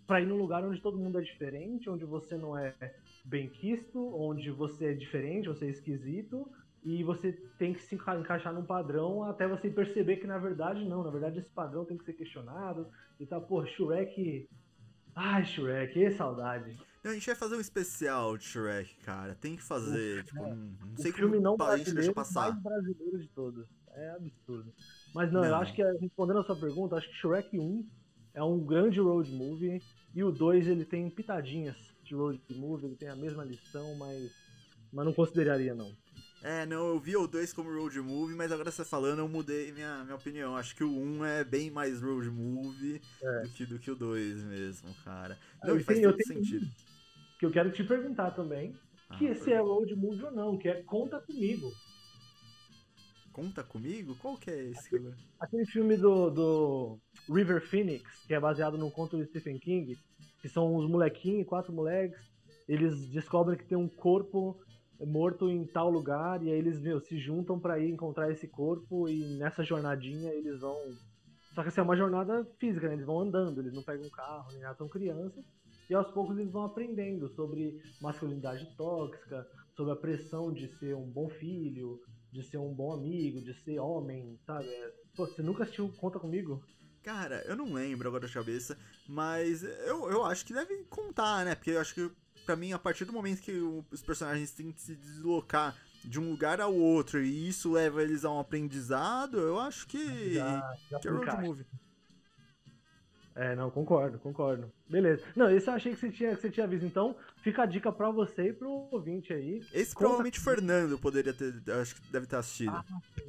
para 0.07 0.21
ir 0.21 0.27
num 0.27 0.37
lugar 0.37 0.65
onde 0.65 0.81
todo 0.81 0.99
mundo 0.99 1.19
é 1.19 1.23
diferente, 1.23 1.91
onde 1.91 2.05
você 2.05 2.37
não 2.37 2.57
é 2.57 2.75
bem 3.25 3.49
quisto, 3.49 4.15
onde 4.15 4.51
você 4.51 4.93
é 4.93 4.95
diferente, 4.95 5.49
você 5.49 5.67
é 5.67 5.71
esquisito, 5.71 6.49
e 6.87 7.03
você 7.03 7.33
tem 7.59 7.75
que 7.75 7.83
se 7.83 7.97
encaixar 7.97 8.55
num 8.55 8.65
padrão 8.65 9.25
até 9.25 9.49
você 9.49 9.69
perceber 9.69 10.19
que 10.19 10.27
na 10.27 10.39
verdade 10.39 10.85
não, 10.85 11.03
na 11.03 11.11
verdade 11.11 11.41
esse 11.41 11.51
padrão 11.51 11.85
tem 11.85 11.99
que 11.99 12.05
ser 12.05 12.13
questionado 12.13 12.87
e 13.19 13.27
tal. 13.27 13.43
Pô, 13.43 13.67
Shrek. 13.67 14.49
Ai, 15.13 15.45
Shrek, 15.45 15.95
que 15.95 16.11
saudade. 16.13 16.79
A 17.03 17.13
gente 17.13 17.27
vai 17.27 17.35
fazer 17.35 17.57
um 17.57 17.61
especial 17.61 18.37
de 18.37 18.45
Shrek, 18.45 18.97
cara. 18.99 19.35
Tem 19.35 19.57
que 19.57 19.63
fazer. 19.63 20.25
Tipo, 20.25 20.45
é. 20.45 20.55
não 20.55 20.97
sei 20.97 21.11
o 21.11 21.15
filme 21.15 21.41
não 21.41 21.57
deixa 21.57 22.13
passar. 22.13 22.51
mais 22.51 22.63
brasileiro 22.63 23.19
de 23.19 23.29
todos. 23.29 23.67
É 23.91 24.11
absurdo. 24.11 24.73
Mas 25.15 25.33
não, 25.33 25.41
não, 25.41 25.49
eu 25.49 25.57
acho 25.57 25.75
que 25.75 25.83
respondendo 25.83 26.39
a 26.41 26.45
sua 26.45 26.57
pergunta, 26.57 26.97
acho 26.97 27.09
que 27.09 27.17
Shrek 27.17 27.59
1 27.59 27.89
é 28.35 28.43
um 28.43 28.61
grande 28.61 29.01
road 29.01 29.33
movie 29.33 29.81
e 30.17 30.25
o 30.25 30.33
2 30.33 30.67
ele 30.67 30.87
tem 30.87 31.11
pitadinhas 31.11 31.77
de 32.03 32.15
road 32.15 32.41
movie, 32.55 32.87
ele 32.87 32.97
tem 32.97 33.11
a 33.11 33.15
mesma 33.15 33.45
lição, 33.45 33.95
mas 33.97 34.33
mas 34.91 35.05
não 35.05 35.13
consideraria 35.13 35.75
não. 35.75 35.95
É, 36.43 36.65
não, 36.65 36.89
eu 36.89 36.99
vi 36.99 37.17
o 37.17 37.27
2 37.27 37.53
como 37.53 37.71
road 37.71 38.01
movie, 38.01 38.35
mas 38.35 38.51
agora 38.51 38.71
você 38.71 38.83
falando, 38.83 39.19
eu 39.19 39.29
mudei 39.29 39.73
minha, 39.73 40.05
minha 40.05 40.17
opinião. 40.17 40.57
Acho 40.57 40.75
que 40.75 40.85
o 40.85 40.91
1 40.91 41.19
um 41.19 41.25
é 41.25 41.45
bem 41.45 41.71
mais 41.71 42.01
road 42.01 42.31
movie 42.31 43.03
é. 43.23 43.43
do, 43.43 43.49
que, 43.51 43.67
do 43.67 43.79
que 43.79 43.91
o 43.91 43.95
2 43.95 44.45
mesmo, 44.45 44.95
cara. 45.05 45.39
Não, 45.63 45.71
eu 45.71 45.81
e 45.81 45.83
faz 45.83 45.99
tenho, 45.99 46.13
todo 46.13 46.25
sentido. 46.25 46.67
Que 47.39 47.45
eu 47.45 47.51
quero 47.51 47.71
te 47.71 47.85
perguntar 47.85 48.31
também, 48.31 48.75
que 49.19 49.27
ah, 49.27 49.33
esse 49.33 49.53
é 49.53 49.61
road 49.61 49.95
movie 49.95 50.25
ou 50.25 50.31
não, 50.31 50.57
que 50.57 50.69
é 50.69 50.83
Conta 50.83 51.21
Comigo. 51.21 51.71
Conta 53.37 53.63
Comigo? 53.63 54.17
Qual 54.17 54.35
que 54.39 54.51
é 54.51 54.71
esse? 54.71 54.87
Aquele, 54.87 55.15
aquele 55.39 55.67
filme 55.67 55.95
do, 55.95 56.31
do 56.31 56.99
River 57.29 57.61
Phoenix, 57.61 58.25
que 58.27 58.33
é 58.33 58.41
baseado 58.41 58.79
no 58.79 58.91
conto 58.91 59.19
de 59.19 59.27
Stephen 59.27 59.59
King, 59.59 59.95
que 60.41 60.49
são 60.49 60.75
uns 60.75 60.89
molequinhos, 60.89 61.47
quatro 61.47 61.71
moleques, 61.71 62.19
eles 62.67 63.07
descobrem 63.11 63.59
que 63.59 63.67
tem 63.67 63.77
um 63.77 63.91
corpo 63.91 64.59
morto 64.99 65.51
em 65.51 65.67
tal 65.67 65.91
lugar 65.91 66.43
e 66.43 66.51
aí 66.51 66.59
eles 66.59 66.81
meu, 66.81 66.99
se 66.99 67.19
juntam 67.19 67.61
para 67.61 67.79
ir 67.79 67.91
encontrar 67.91 68.33
esse 68.33 68.49
corpo 68.49 69.07
e 69.07 69.37
nessa 69.37 69.63
jornadinha 69.63 70.33
eles 70.33 70.61
vão 70.61 70.79
só 71.55 71.63
que 71.63 71.69
assim, 71.69 71.81
é 71.81 71.85
uma 71.85 71.97
jornada 71.97 72.47
física, 72.59 72.89
né? 72.89 72.95
eles 72.95 73.05
vão 73.05 73.21
andando, 73.21 73.61
eles 73.61 73.75
não 73.75 73.83
pegam 73.83 74.09
carro, 74.09 74.51
nem 74.53 74.63
nada, 74.63 74.77
são 74.77 74.89
crianças 74.89 75.45
e 75.91 75.95
aos 75.95 76.11
poucos 76.11 76.39
eles 76.39 76.51
vão 76.51 76.65
aprendendo 76.65 77.29
sobre 77.29 77.79
masculinidade 78.01 78.67
tóxica, 78.79 79.47
sobre 79.77 79.93
a 79.93 79.97
pressão 79.97 80.51
de 80.51 80.69
ser 80.79 80.97
um 80.97 81.05
bom 81.05 81.29
filho, 81.29 82.01
de 82.37 82.49
ser 82.49 82.59
um 82.59 82.73
bom 82.73 82.93
amigo, 82.93 83.41
de 83.41 83.55
ser 83.65 83.79
homem, 83.79 84.39
sabe? 84.47 84.69
É, 84.69 84.93
pô, 85.15 85.27
você 85.27 85.43
nunca 85.43 85.63
assistiu 85.63 85.91
Conta 85.97 86.19
Comigo? 86.19 86.63
Cara, 87.03 87.43
eu 87.47 87.57
não 87.57 87.73
lembro 87.73 88.09
agora 88.09 88.27
de 88.27 88.33
cabeça, 88.33 88.77
mas 89.09 89.63
eu, 89.63 90.11
eu 90.11 90.25
acho 90.25 90.45
que 90.45 90.53
deve 90.53 90.85
contar, 90.85 91.45
né? 91.45 91.55
Porque 91.55 91.71
eu 91.71 91.81
acho 91.81 91.95
que, 91.95 92.11
pra 92.45 92.57
mim, 92.57 92.73
a 92.73 92.79
partir 92.79 93.05
do 93.05 93.13
momento 93.13 93.41
que 93.41 93.53
os 93.53 94.03
personagens 94.03 94.51
têm 94.51 94.73
que 94.73 94.81
se 94.81 94.95
deslocar 94.97 95.77
de 96.05 96.21
um 96.21 96.31
lugar 96.31 96.61
ao 96.61 96.75
outro 96.75 97.23
e 97.23 97.49
isso 97.49 97.73
leva 97.73 98.03
eles 98.03 98.25
a 98.25 98.31
um 98.31 98.39
aprendizado, 98.39 99.39
eu 99.39 99.59
acho 99.59 99.87
que, 99.87 100.35
já, 100.35 100.77
já 100.91 100.99
que 100.99 101.09
é 101.09 101.11
road 101.11 101.41
movie. 101.41 101.67
É, 103.37 103.55
não, 103.55 103.71
concordo, 103.71 104.19
concordo. 104.19 104.73
Beleza. 104.89 105.23
Não, 105.37 105.51
esse 105.51 105.69
eu 105.69 105.75
achei 105.75 105.93
que 105.93 106.01
você 106.01 106.11
tinha, 106.11 106.35
que 106.35 106.41
você 106.41 106.51
tinha 106.51 106.67
visto. 106.67 106.87
Então, 106.87 107.15
fica 107.43 107.65
a 107.65 107.67
dica 107.67 107.93
pra 107.93 108.11
você 108.11 108.49
e 108.49 108.53
pro 108.55 108.89
ouvinte 108.91 109.31
aí. 109.31 109.59
Esse 109.75 109.95
Conta... 109.95 109.99
provavelmente 109.99 110.39
o 110.39 110.43
Fernando 110.43 110.99
poderia 110.99 111.35
ter. 111.35 111.53
Acho 111.73 111.97
que 111.97 112.11
deve 112.11 112.27
ter 112.27 112.37
assistido. 112.37 112.71
Ah, 112.75 112.85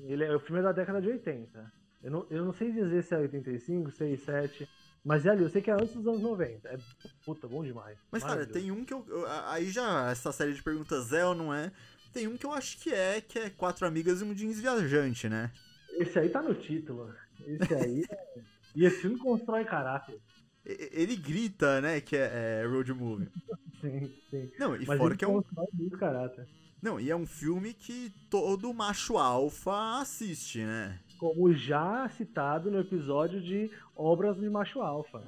ele 0.06 0.24
é 0.24 0.34
o 0.34 0.40
filme 0.40 0.62
é 0.62 0.64
da 0.64 0.72
década 0.72 1.02
de 1.02 1.10
80. 1.10 1.74
Eu 2.02 2.12
não, 2.12 2.28
eu 2.30 2.46
não 2.46 2.54
sei 2.54 2.72
dizer 2.72 3.04
se 3.04 3.14
é 3.14 3.18
85, 3.18 3.92
6, 3.92 4.22
7. 4.22 4.70
Mas 5.04 5.26
é 5.26 5.30
ali, 5.30 5.44
eu 5.44 5.50
sei 5.50 5.62
que 5.62 5.70
é 5.70 5.74
antes 5.74 5.94
dos 5.94 6.08
anos 6.08 6.22
90. 6.22 6.70
É 6.70 6.78
puta, 7.26 7.46
bom 7.46 7.64
demais. 7.64 7.98
Mas, 8.10 8.24
cara, 8.24 8.46
tem 8.46 8.72
um 8.72 8.86
que 8.86 8.94
eu, 8.94 9.06
eu, 9.10 9.26
Aí 9.48 9.70
já, 9.70 10.10
essa 10.10 10.32
série 10.32 10.54
de 10.54 10.64
perguntas 10.64 11.12
é 11.12 11.26
ou 11.26 11.36
não 11.36 11.54
é? 11.54 11.72
Tem 12.14 12.28
um 12.28 12.38
que 12.38 12.46
eu 12.46 12.52
acho 12.54 12.80
que 12.80 12.94
é, 12.94 13.20
que 13.20 13.40
é 13.40 13.50
Quatro 13.50 13.86
Amigas 13.86 14.22
e 14.22 14.24
um 14.24 14.34
Jeans 14.34 14.60
Viajante, 14.60 15.28
né? 15.28 15.52
Esse 15.92 16.18
aí 16.18 16.30
tá 16.30 16.42
no 16.42 16.54
título. 16.54 17.14
Esse 17.46 17.74
aí 17.74 18.04
é. 18.10 18.40
E 18.78 18.86
esse 18.86 19.02
filme 19.02 19.18
constrói 19.18 19.66
caráter. 19.66 20.20
ele 20.66 21.16
grita, 21.16 21.82
né, 21.82 22.00
que 22.02 22.16
é, 22.16 22.62
é 22.64 22.66
road 22.68 22.94
movie. 22.94 23.30
Sim, 23.82 24.12
sim. 24.32 24.52
Não, 24.60 24.76
e 24.76 24.86
Mas 24.86 24.98
fora 24.98 25.16
que 25.16 25.24
é 25.24 25.28
um, 25.28 25.42
muito 25.74 25.98
caráter. 26.00 26.48
não, 26.82 27.00
e 27.00 27.12
é 27.12 27.16
um 27.16 27.28
filme 27.28 27.74
que 27.74 28.12
todo 28.30 28.74
macho 28.74 29.18
alfa 29.20 30.00
assiste, 30.00 30.60
né? 30.64 31.00
Como 31.20 31.54
já 31.54 32.10
citado 32.10 32.72
no 32.72 32.80
episódio 32.80 33.42
de 33.42 33.70
Obras 33.96 34.36
de 34.38 34.50
Macho 34.50 34.82
Alfa. 34.82 35.22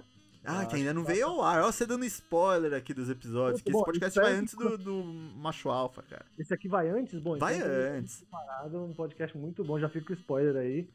Ah, 0.44 0.66
que 0.66 0.76
ainda 0.78 0.94
não 0.94 1.04
veio 1.04 1.28
ao 1.28 1.44
ar. 1.44 1.62
Ó, 1.64 1.72
você 1.72 1.86
dando 1.86 2.06
spoiler 2.06 2.74
aqui 2.74 2.94
dos 2.94 3.10
episódios. 3.10 3.62
Que 3.62 3.70
esse 3.70 3.78
Bom, 3.78 3.84
podcast 3.84 4.20
vai 4.20 4.34
antes 4.34 4.56
do, 4.56 4.78
do 4.78 5.04
Macho 5.04 5.70
Alfa, 5.70 6.02
cara. 6.04 6.26
Esse 6.40 6.54
aqui 6.54 6.68
vai 6.68 6.90
antes? 6.90 7.20
Bom, 7.20 7.38
Vai 7.38 7.58
então 7.58 7.68
antes. 7.98 8.18
preparado, 8.22 8.84
um 8.84 8.94
podcast 8.94 9.38
muito 9.38 9.64
bom, 9.64 9.80
já 9.80 9.90
fica 9.90 10.08
com 10.08 10.14
spoiler 10.14 10.56
aí. 10.56 10.90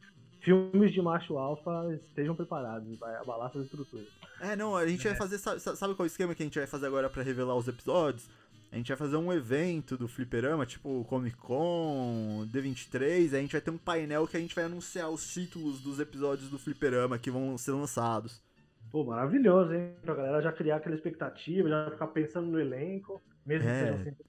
Filmes 0.44 0.92
de 0.92 1.00
macho 1.00 1.38
alfa, 1.38 1.94
estejam 1.94 2.34
preparados, 2.36 2.98
vai 2.98 3.14
abalar 3.16 3.50
suas 3.50 3.64
estruturas. 3.64 4.06
É, 4.40 4.54
não, 4.54 4.76
a 4.76 4.86
gente 4.86 5.02
vai 5.06 5.16
fazer. 5.16 5.38
Sabe, 5.38 5.60
sabe 5.60 5.94
qual 5.94 6.00
é 6.00 6.02
o 6.02 6.06
esquema 6.06 6.34
que 6.34 6.42
a 6.42 6.46
gente 6.46 6.58
vai 6.58 6.66
fazer 6.66 6.86
agora 6.86 7.08
pra 7.08 7.22
revelar 7.22 7.54
os 7.56 7.66
episódios? 7.66 8.28
A 8.70 8.76
gente 8.76 8.88
vai 8.88 8.96
fazer 8.96 9.16
um 9.16 9.32
evento 9.32 9.96
do 9.96 10.08
Fliperama, 10.08 10.66
tipo 10.66 11.04
Comic 11.04 11.36
Con, 11.36 12.44
D23, 12.52 13.02
aí 13.32 13.36
a 13.36 13.40
gente 13.40 13.52
vai 13.52 13.60
ter 13.60 13.70
um 13.70 13.78
painel 13.78 14.26
que 14.26 14.36
a 14.36 14.40
gente 14.40 14.54
vai 14.54 14.64
anunciar 14.64 15.08
os 15.10 15.32
títulos 15.32 15.80
dos 15.80 16.00
episódios 16.00 16.50
do 16.50 16.58
Fliperama 16.58 17.16
que 17.18 17.30
vão 17.30 17.56
ser 17.56 17.70
lançados. 17.70 18.42
Pô, 18.90 19.04
maravilhoso, 19.04 19.72
hein? 19.72 19.92
Pra 20.02 20.14
galera 20.14 20.42
já 20.42 20.52
criar 20.52 20.76
aquela 20.76 20.94
expectativa, 20.96 21.68
já 21.68 21.90
ficar 21.92 22.08
pensando 22.08 22.48
no 22.48 22.60
elenco, 22.60 23.22
mesmo 23.46 23.68
É. 23.68 23.72
que 23.72 23.78
sejam 23.86 24.04
sempre 24.04 24.24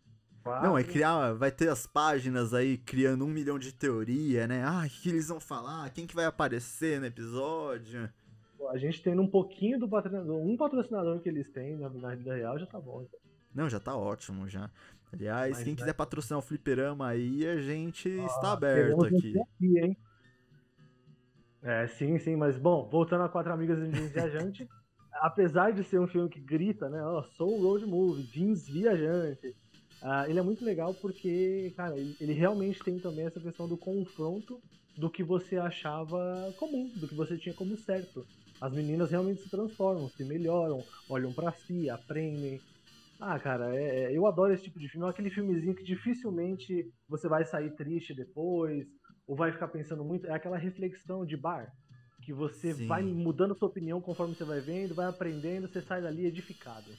Não, 0.45 0.77
é 0.77 0.83
criar, 0.83 1.33
vai 1.33 1.51
ter 1.51 1.69
as 1.69 1.87
páginas 1.87 2.53
aí 2.53 2.77
criando 2.77 3.25
um 3.25 3.29
milhão 3.29 3.57
de 3.57 3.73
teoria, 3.73 4.47
né? 4.47 4.63
Ah, 4.63 4.83
o 4.85 4.89
que, 4.89 5.09
eles 5.09 5.27
vão 5.27 5.39
falar? 5.39 5.89
Quem 5.89 6.05
que 6.05 6.15
vai 6.15 6.25
aparecer 6.25 6.99
no 6.99 7.07
episódio? 7.07 8.09
Pô, 8.57 8.69
A 8.69 8.77
gente 8.77 9.01
tendo 9.01 9.21
um 9.21 9.27
pouquinho 9.27 9.79
do 9.79 9.89
patrocinador, 9.89 10.37
um 10.37 10.55
patrocinador 10.55 11.19
que 11.19 11.29
eles 11.29 11.49
têm 11.51 11.75
na, 11.77 11.89
na 11.89 12.15
vida 12.15 12.35
real 12.35 12.59
já 12.59 12.65
tá 12.67 12.79
bom. 12.79 13.01
então. 13.01 13.19
Não, 13.53 13.69
já 13.69 13.79
tá 13.79 13.95
ótimo 13.95 14.47
já. 14.47 14.69
Aliás, 15.11 15.51
Mas 15.53 15.63
quem 15.63 15.73
vai- 15.73 15.79
quiser 15.81 15.93
patrocinar 15.93 16.39
o 16.39 16.41
Fliperama 16.41 17.07
aí, 17.07 17.47
a 17.47 17.59
gente 17.61 18.07
está 18.09 18.49
Ah, 18.49 18.53
aberto 18.53 19.03
queremos 19.03 19.17
aqui. 19.17 19.39
aqui, 19.39 19.79
hein? 19.79 19.97
É, 21.63 21.87
sim, 21.87 22.19
sim, 22.19 22.35
mas 22.35 22.57
bom, 22.57 22.87
voltando 22.87 23.23
a 23.23 23.29
Quatro 23.29 23.51
Amigas 23.51 23.79
e 23.79 23.83
um 23.83 23.91
Jeans 23.91 24.11
Viajante, 24.11 24.69
apesar 25.13 25.71
de 25.71 25.83
ser 25.83 25.99
um 25.99 26.05
filme 26.07 26.29
que 26.29 26.39
grita, 26.39 26.87
né, 26.89 27.01
ó, 27.03 27.23
sou 27.23 27.57
um 27.57 27.61
road 27.63 27.85
movie, 27.87 28.23
jeans 28.23 28.67
viajante, 28.67 29.55
ah, 30.05 30.29
ele 30.29 30.39
é 30.39 30.43
muito 30.43 30.63
legal 30.65 30.93
porque, 30.95 31.73
cara, 31.75 31.97
ele, 31.99 32.15
ele 32.19 32.33
realmente 32.33 32.83
tem 32.83 32.99
também 32.99 33.25
essa 33.25 33.41
questão 33.41 33.67
do 33.67 33.77
confronto 33.77 34.61
do 34.97 35.09
que 35.11 35.23
você 35.23 35.57
achava 35.57 36.53
comum, 36.57 36.91
do 36.95 37.07
que 37.07 37.15
você 37.15 37.37
tinha 37.37 37.55
como 37.55 37.77
certo. 37.77 38.27
As 38.61 38.73
meninas 38.73 39.11
realmente 39.11 39.41
se 39.41 39.49
transformam, 39.49 40.09
se 40.09 40.23
melhoram, 40.25 40.85
olham 41.09 41.33
pra 41.33 41.51
si, 41.53 41.89
aprendem. 41.89 42.61
Ah, 43.19 43.39
cara, 43.39 43.75
é- 43.75 44.05
é- 44.13 44.17
eu 44.17 44.25
adoro 44.27 44.53
esse 44.53 44.63
tipo 44.63 44.79
de 44.79 44.89
filme. 44.89 45.07
É 45.07 45.09
aquele 45.09 45.29
filmezinho 45.31 45.75
que 45.75 45.83
dificilmente 45.83 46.91
você 47.07 47.27
vai 47.29 47.45
sair 47.45 47.75
triste 47.75 48.13
depois, 48.15 48.87
ou 49.27 49.35
vai 49.35 49.51
ficar 49.51 49.69
pensando 49.69 50.03
muito. 50.03 50.27
É 50.27 50.33
aquela 50.33 50.57
reflexão 50.57 51.25
de 51.25 51.37
bar, 51.37 51.71
que 52.23 52.33
você 52.33 52.73
Sim. 52.73 52.87
vai 52.87 53.03
mudando 53.03 53.55
sua 53.55 53.69
opinião 53.69 54.01
conforme 54.01 54.35
você 54.35 54.45
vai 54.45 54.61
vendo, 54.61 54.95
vai 54.95 55.07
aprendendo, 55.07 55.67
você 55.67 55.81
sai 55.81 56.01
dali 56.01 56.25
edificado. 56.25 56.97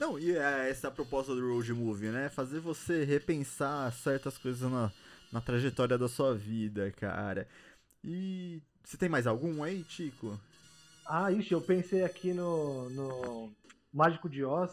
Não, 0.00 0.18
e 0.18 0.34
é 0.34 0.70
essa 0.70 0.88
a 0.88 0.90
proposta 0.90 1.34
do 1.34 1.46
road 1.46 1.74
movie, 1.74 2.08
né? 2.08 2.30
Fazer 2.30 2.58
você 2.58 3.04
repensar 3.04 3.92
certas 3.92 4.38
coisas 4.38 4.68
na, 4.70 4.90
na 5.30 5.42
trajetória 5.42 5.98
da 5.98 6.08
sua 6.08 6.34
vida, 6.34 6.90
cara. 6.92 7.46
E 8.02 8.62
você 8.82 8.96
tem 8.96 9.10
mais 9.10 9.26
algum 9.26 9.62
aí, 9.62 9.84
Tico? 9.84 10.40
Ah, 11.06 11.30
ixi, 11.30 11.52
eu 11.52 11.60
pensei 11.60 12.02
aqui 12.02 12.32
no, 12.32 12.88
no 12.88 13.52
Mágico 13.92 14.26
de 14.26 14.42
Oz. 14.42 14.72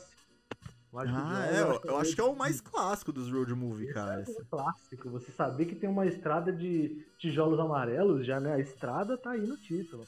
Mágico 0.93 1.17
Ah, 1.17 1.23
de 1.25 1.33
Oz, 1.33 1.55
é, 1.55 1.61
eu, 1.61 1.91
eu 1.91 1.97
acho 1.97 2.15
que 2.15 2.21
é 2.21 2.23
o 2.23 2.35
mais 2.35 2.61
clássico 2.61 3.11
dos 3.11 3.29
road 3.29 3.53
movie, 3.53 3.91
cara. 3.93 4.21
Esse 4.21 4.31
é 4.31 4.41
um 4.41 4.45
clássico. 4.45 5.09
Você 5.09 5.29
saber 5.33 5.65
que 5.65 5.75
tem 5.75 5.89
uma 5.89 6.05
estrada 6.05 6.53
de 6.53 7.05
tijolos 7.17 7.59
amarelos, 7.59 8.25
já, 8.25 8.39
né? 8.39 8.53
A 8.53 8.59
estrada 8.59 9.17
tá 9.17 9.31
aí 9.31 9.45
no 9.45 9.57
título. 9.57 10.07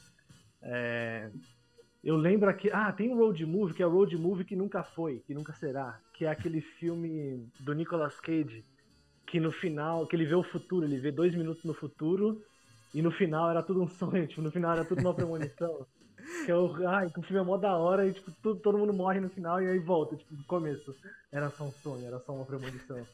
É, 0.62 1.30
Eu 2.02 2.16
lembro 2.16 2.48
aqui. 2.48 2.70
Ah, 2.72 2.92
tem 2.92 3.12
um 3.12 3.16
road 3.16 3.44
movie 3.44 3.74
que 3.74 3.82
é 3.82 3.86
o 3.86 3.90
road 3.90 4.16
movie 4.16 4.44
que 4.44 4.56
nunca 4.56 4.82
foi, 4.82 5.20
que 5.26 5.34
nunca 5.34 5.52
será. 5.52 6.00
Que 6.14 6.24
é 6.24 6.30
aquele 6.30 6.60
filme 6.60 7.46
do 7.60 7.74
Nicolas 7.74 8.18
Cage. 8.20 8.64
Que 9.26 9.38
no 9.38 9.52
final, 9.52 10.06
que 10.06 10.16
ele 10.16 10.24
vê 10.24 10.34
o 10.34 10.42
futuro, 10.42 10.84
ele 10.84 10.98
vê 10.98 11.12
dois 11.12 11.34
minutos 11.34 11.64
no 11.64 11.74
futuro. 11.74 12.42
E 12.94 13.02
no 13.02 13.10
final 13.10 13.50
era 13.50 13.62
tudo 13.62 13.82
um 13.82 13.88
sonho, 13.88 14.26
tipo, 14.28 14.42
no 14.42 14.50
final 14.50 14.72
era 14.72 14.84
tudo 14.84 15.00
uma 15.00 15.14
premonição. 15.14 15.86
que 16.44 16.50
é 16.50 16.56
o. 16.56 16.88
Ai, 16.88 17.10
que 17.10 17.20
o 17.20 17.22
filme 17.22 17.40
é 17.40 17.44
mó 17.44 17.56
da 17.56 17.76
hora 17.76 18.06
e, 18.06 18.12
tipo, 18.12 18.32
tudo, 18.42 18.60
todo 18.60 18.78
mundo 18.78 18.92
morre 18.92 19.20
no 19.20 19.28
final 19.28 19.62
e 19.62 19.68
aí 19.68 19.78
volta, 19.78 20.16
tipo, 20.16 20.34
no 20.34 20.44
começo. 20.44 20.94
Era 21.30 21.50
só 21.50 21.64
um 21.64 21.72
sonho, 21.72 22.06
era 22.06 22.18
só 22.20 22.32
uma 22.32 22.44
premonição. 22.44 23.06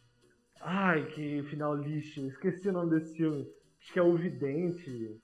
Ai, 0.61 1.05
que 1.07 1.43
final 1.45 1.75
lixo. 1.75 2.27
Esqueci 2.29 2.69
o 2.69 2.73
nome 2.73 2.91
desse 2.91 3.17
filme. 3.17 3.47
Acho 3.81 3.93
que 3.93 3.99
é 3.99 4.03
O 4.03 4.17
Vidente. 4.17 5.21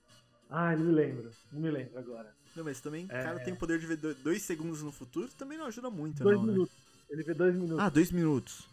Ai, 0.49 0.75
não 0.75 0.85
me 0.85 0.91
lembro. 0.91 1.29
Não 1.51 1.59
me 1.59 1.71
lembro 1.71 1.97
agora. 1.97 2.33
Não, 2.55 2.63
mas 2.63 2.79
também, 2.79 3.05
É. 3.09 3.23
cara, 3.23 3.39
tem 3.39 3.53
o 3.53 3.57
poder 3.57 3.79
de 3.79 3.87
ver 3.87 3.97
do- 3.97 4.13
dois 4.15 4.41
segundos 4.43 4.81
no 4.83 4.91
futuro, 4.91 5.27
também 5.37 5.57
não 5.57 5.65
ajuda 5.65 5.89
muito, 5.89 6.23
dois 6.23 6.37
não, 6.37 6.45
né? 6.45 6.51
minutos. 6.53 6.75
Ele 7.09 7.23
vê 7.23 7.33
dois 7.33 7.53
minutos. 7.55 7.79
Ah, 7.79 7.89
dois 7.89 8.11
minutos. 8.11 8.67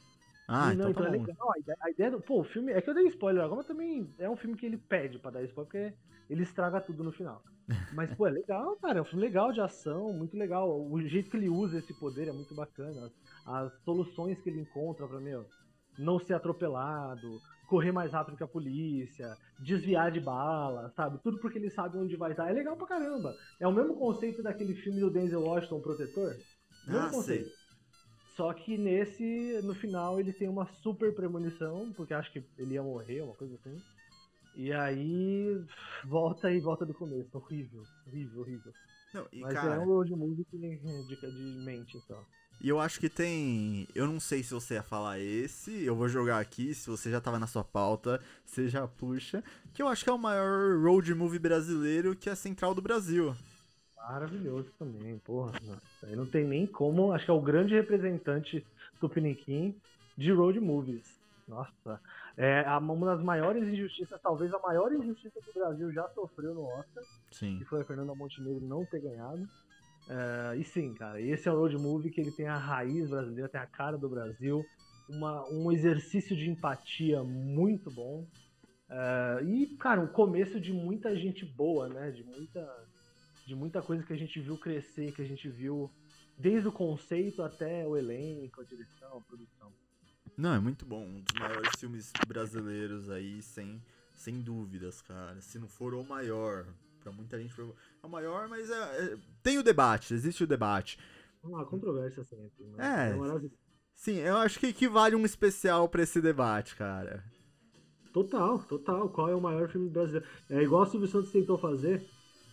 Ah, 0.48 0.68
Sim, 0.68 0.74
então, 0.74 0.86
não, 0.88 0.94
tá 0.94 1.00
é 1.08 1.18
bom. 1.18 1.24
legal. 1.26 1.52
A 1.54 1.58
ideia, 1.58 1.78
a 1.80 1.90
ideia 1.90 2.10
do. 2.10 2.20
Pô, 2.20 2.40
o 2.40 2.44
filme. 2.44 2.72
É 2.72 2.80
que 2.82 2.90
eu 2.90 2.94
dei 2.94 3.06
spoiler 3.06 3.42
agora, 3.44 3.58
mas 3.58 3.66
também 3.66 4.12
é 4.18 4.28
um 4.28 4.36
filme 4.36 4.56
que 4.56 4.66
ele 4.66 4.76
pede 4.76 5.18
pra 5.18 5.30
dar 5.30 5.42
spoiler, 5.44 5.70
porque 5.70 5.94
ele 6.28 6.42
estraga 6.42 6.80
tudo 6.80 7.04
no 7.04 7.12
final. 7.12 7.42
Mas, 7.94 8.12
pô, 8.16 8.26
é 8.26 8.30
legal, 8.30 8.74
cara. 8.82 8.98
É 8.98 9.02
um 9.02 9.04
filme 9.04 9.24
legal 9.24 9.52
de 9.52 9.60
ação, 9.60 10.12
muito 10.12 10.36
legal. 10.36 10.68
O 10.90 11.00
jeito 11.02 11.30
que 11.30 11.36
ele 11.36 11.48
usa 11.48 11.78
esse 11.78 11.94
poder 11.94 12.26
é 12.26 12.32
muito 12.32 12.52
bacana. 12.52 13.06
As, 13.06 13.12
as 13.46 13.72
soluções 13.84 14.40
que 14.40 14.50
ele 14.50 14.60
encontra 14.60 15.06
pra, 15.06 15.20
meu, 15.20 15.46
não 15.96 16.18
ser 16.18 16.34
atropelado, 16.34 17.40
correr 17.70 17.92
mais 17.92 18.12
rápido 18.12 18.36
que 18.36 18.42
a 18.42 18.48
polícia, 18.48 19.38
desviar 19.60 20.10
de 20.10 20.20
bala, 20.20 20.90
sabe? 20.90 21.22
Tudo 21.22 21.38
porque 21.38 21.56
ele 21.56 21.70
sabe 21.70 21.96
onde 21.96 22.16
vai 22.16 22.32
estar. 22.32 22.50
É 22.50 22.52
legal 22.52 22.76
pra 22.76 22.88
caramba. 22.88 23.32
É 23.60 23.66
o 23.66 23.72
mesmo 23.72 23.96
conceito 23.96 24.42
daquele 24.42 24.74
filme 24.74 25.00
do 25.00 25.08
Denzel 25.08 25.40
Washington, 25.40 25.76
o 25.76 25.82
Protetor. 25.82 26.34
Mesmo 26.84 27.06
Ah, 27.06 27.10
conceito. 27.10 27.48
sei. 27.48 27.70
Só 28.36 28.52
que 28.52 28.76
nesse, 28.76 29.60
no 29.62 29.74
final, 29.74 30.18
ele 30.18 30.32
tem 30.32 30.48
uma 30.48 30.66
super 30.82 31.14
premonição, 31.14 31.92
porque 31.92 32.12
acho 32.12 32.32
que 32.32 32.42
ele 32.58 32.74
ia 32.74 32.82
morrer, 32.82 33.22
uma 33.22 33.34
coisa 33.34 33.54
assim. 33.54 33.80
E 34.56 34.72
aí 34.72 35.56
volta 36.06 36.50
e 36.50 36.60
volta 36.60 36.84
do 36.84 36.94
começo. 36.94 37.36
Horrível, 37.36 37.82
horrível, 38.06 38.40
horrível. 38.40 38.72
Não, 39.14 39.26
Mas 39.40 39.54
cara, 39.54 39.76
é 39.76 39.78
um 39.78 39.84
road 39.84 40.10
movie 40.16 40.44
que 40.44 40.58
dica 41.08 41.30
de 41.30 41.64
mente 41.64 42.00
só. 42.06 42.24
E 42.60 42.68
eu 42.68 42.78
acho 42.78 43.00
que 43.00 43.08
tem. 43.08 43.88
Eu 43.94 44.06
não 44.06 44.20
sei 44.20 44.42
se 44.42 44.52
você 44.52 44.74
ia 44.74 44.82
falar 44.82 45.18
esse, 45.18 45.82
eu 45.82 45.94
vou 45.94 46.08
jogar 46.08 46.38
aqui, 46.38 46.74
se 46.74 46.88
você 46.90 47.10
já 47.10 47.20
tava 47.20 47.38
na 47.38 47.46
sua 47.46 47.64
pauta, 47.64 48.20
você 48.44 48.68
já 48.68 48.86
puxa. 48.86 49.42
Que 49.72 49.82
eu 49.82 49.88
acho 49.88 50.04
que 50.04 50.10
é 50.10 50.12
o 50.12 50.18
maior 50.18 50.78
road 50.78 51.14
movie 51.14 51.38
brasileiro, 51.38 52.14
que 52.14 52.28
é 52.28 52.32
a 52.32 52.36
Central 52.36 52.74
do 52.74 52.82
Brasil. 52.82 53.34
Maravilhoso 53.96 54.70
também, 54.78 55.18
porra. 55.18 55.52
Aí 56.02 56.14
não 56.14 56.26
tem 56.26 56.44
nem 56.44 56.66
como. 56.66 57.12
Acho 57.12 57.24
que 57.24 57.30
é 57.30 57.34
o 57.34 57.40
grande 57.40 57.74
representante 57.74 58.66
Tupiniquim 58.98 59.74
de 60.16 60.32
road 60.32 60.60
movies. 60.60 61.18
Nossa. 61.48 62.00
É 62.36 62.64
uma 62.78 63.14
das 63.14 63.24
maiores 63.24 63.62
injustiças, 63.64 64.20
talvez 64.22 64.52
a 64.54 64.58
maior 64.58 64.92
injustiça 64.92 65.40
que 65.42 65.50
o 65.50 65.54
Brasil 65.54 65.92
já 65.92 66.08
sofreu 66.10 66.54
no 66.54 66.64
Oscar. 66.64 67.04
Sim. 67.30 67.58
que 67.58 67.64
foi 67.64 67.80
a 67.80 67.84
Fernanda 67.84 68.14
Montenegro 68.14 68.64
não 68.66 68.84
ter 68.84 69.00
ganhado. 69.00 69.48
É, 70.12 70.56
e 70.56 70.64
sim, 70.64 70.92
cara, 70.94 71.20
esse 71.20 71.48
é 71.48 71.52
um 71.52 71.56
road 71.56 71.76
movie 71.78 72.10
que 72.10 72.20
ele 72.20 72.32
tem 72.32 72.48
a 72.48 72.58
raiz 72.58 73.08
brasileira, 73.08 73.48
tem 73.48 73.60
a 73.60 73.66
cara 73.66 73.96
do 73.96 74.08
Brasil, 74.08 74.66
uma- 75.08 75.48
um 75.48 75.70
exercício 75.70 76.34
de 76.36 76.50
empatia 76.50 77.22
muito 77.22 77.88
bom. 77.92 78.26
É, 78.88 79.44
e, 79.44 79.68
cara, 79.76 80.00
um 80.00 80.08
começo 80.08 80.60
de 80.60 80.72
muita 80.72 81.16
gente 81.16 81.44
boa, 81.44 81.88
né? 81.88 82.10
De 82.10 82.24
muita, 82.24 82.88
de 83.46 83.54
muita 83.54 83.80
coisa 83.80 84.02
que 84.02 84.12
a 84.12 84.16
gente 84.16 84.40
viu 84.40 84.58
crescer, 84.58 85.12
que 85.12 85.22
a 85.22 85.24
gente 85.24 85.48
viu 85.48 85.88
desde 86.36 86.66
o 86.66 86.72
conceito 86.72 87.40
até 87.40 87.86
o 87.86 87.96
elenco, 87.96 88.60
a 88.60 88.64
direção, 88.64 89.18
a 89.18 89.20
produção. 89.20 89.72
Não, 90.36 90.54
é 90.54 90.58
muito 90.58 90.84
bom. 90.84 91.04
Um 91.04 91.20
dos 91.20 91.34
maiores 91.38 91.78
filmes 91.78 92.12
brasileiros 92.26 93.10
aí, 93.10 93.40
sem, 93.42 93.80
sem 94.16 94.40
dúvidas, 94.40 95.00
cara. 95.02 95.40
Se 95.40 95.56
não 95.56 95.68
for 95.68 95.94
o 95.94 96.02
maior. 96.02 96.66
Pra 97.02 97.10
muita 97.12 97.38
gente 97.38 97.54
é 97.60 97.64
o 98.06 98.08
maior, 98.08 98.48
mas 98.48 98.70
é, 98.70 98.74
é- 99.14 99.16
tem 99.42 99.58
o 99.58 99.62
debate, 99.62 100.12
existe 100.14 100.44
o 100.44 100.46
debate. 100.46 100.98
Uma 101.42 101.64
controvérsia 101.64 102.22
sempre. 102.24 102.66
Mas 102.76 102.80
É. 102.80 103.14
maravilhoso. 103.14 103.54
Sim, 103.94 104.16
eu 104.16 104.36
acho 104.38 104.58
que 104.58 104.66
equivale 104.68 105.14
um 105.16 105.24
especial 105.24 105.88
pra 105.88 106.02
esse 106.02 106.20
debate, 106.20 106.76
cara. 106.76 107.22
Total, 108.12 108.58
total. 108.64 109.08
Qual 109.10 109.28
é 109.28 109.34
o 109.34 109.40
maior 109.40 109.68
filme 109.68 109.88
brasileiro? 109.88 110.26
É 110.48 110.62
igual 110.62 110.82
o 110.82 110.86
Silvio 110.86 111.08
Santos 111.08 111.30
tentou 111.30 111.56
fazer, 111.58 112.04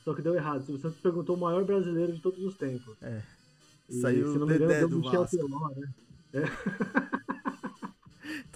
só 0.04 0.14
que 0.14 0.22
deu 0.22 0.36
errado. 0.36 0.60
O 0.62 0.66
Silvio 0.66 0.82
Santos 0.82 1.00
perguntou 1.00 1.36
o 1.36 1.40
maior 1.40 1.64
brasileiro 1.66 2.14
de 2.14 2.22
todos 2.22 2.40
os 2.44 2.56
tempos. 2.58 2.96
É. 3.02 3.22
E, 3.90 4.02
Saiu 4.02 4.28
se 4.32 4.38
o 4.38 4.40
não 4.40 4.48
me 4.48 4.56
engano, 4.56 4.90
do 4.90 5.00
Michel. 5.00 5.26
Teló, 5.26 5.70
né? 5.70 5.94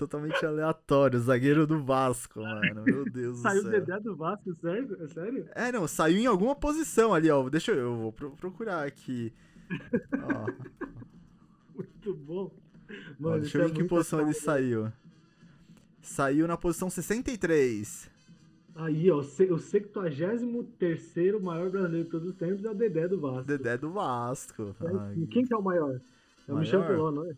totalmente 0.08 0.46
aleatório. 0.46 1.20
Zagueiro 1.20 1.68
do 1.68 1.82
Vasco, 1.84 2.40
mano. 2.42 2.84
Meu 2.84 3.06
Deus 3.06 3.38
Saiu 3.42 3.62
do 3.64 3.68
o 3.68 3.72
céu. 3.72 3.80
Dedé 3.80 4.00
do 4.00 4.16
Vasco, 4.16 4.56
sério? 4.56 4.98
É 5.04 5.08
sério? 5.08 5.50
É, 5.56 5.72
não, 5.72 5.88
saiu 5.88 6.18
em 6.18 6.26
alguma 6.26 6.56
posição 6.56 7.14
ali, 7.14 7.30
ó. 7.30 7.48
Deixa 7.50 7.72
eu, 7.72 7.78
eu 7.78 7.96
vou 7.96 8.12
pro- 8.12 8.32
procurar 8.32 8.86
aqui. 8.86 9.32
Ó, 10.14 10.52
Muito 11.76 12.14
bom. 12.16 12.52
ó, 12.90 12.92
Mano, 13.20 13.40
deixa 13.42 13.48
isso 13.48 13.58
eu 13.58 13.62
é 13.62 13.66
ver 13.68 13.72
em 13.72 13.76
que 13.76 13.84
posição 13.86 14.20
ele 14.22 14.34
foda. 14.34 14.46
saiu. 14.46 14.92
Saiu 16.02 16.48
na 16.48 16.58
posição 16.58 16.90
63. 16.90 18.10
Aí, 18.74 19.12
ó, 19.12 19.18
o 19.18 19.24
se- 19.24 19.52
o 19.52 19.58
73 19.60 20.42
maior 21.42 21.70
brasileiro 21.70 22.06
de 22.06 22.10
todos 22.12 22.28
os 22.30 22.36
tempos 22.36 22.64
é 22.66 22.70
o 22.70 22.74
Dedé 22.74 23.08
do 23.08 23.20
Vasco. 23.20 23.44
Dedé 23.44 23.78
do 23.78 23.92
Vasco. 23.92 24.76
E 25.16 25.28
quem 25.28 25.46
que 25.46 25.54
é 25.54 25.58
o 25.58 25.62
maior? 25.62 25.96
É 26.48 26.52
o 26.52 26.56
Maior? 26.56 26.60
Michel 26.62 26.88
Teló, 26.88 27.12
não 27.12 27.26
é? 27.30 27.34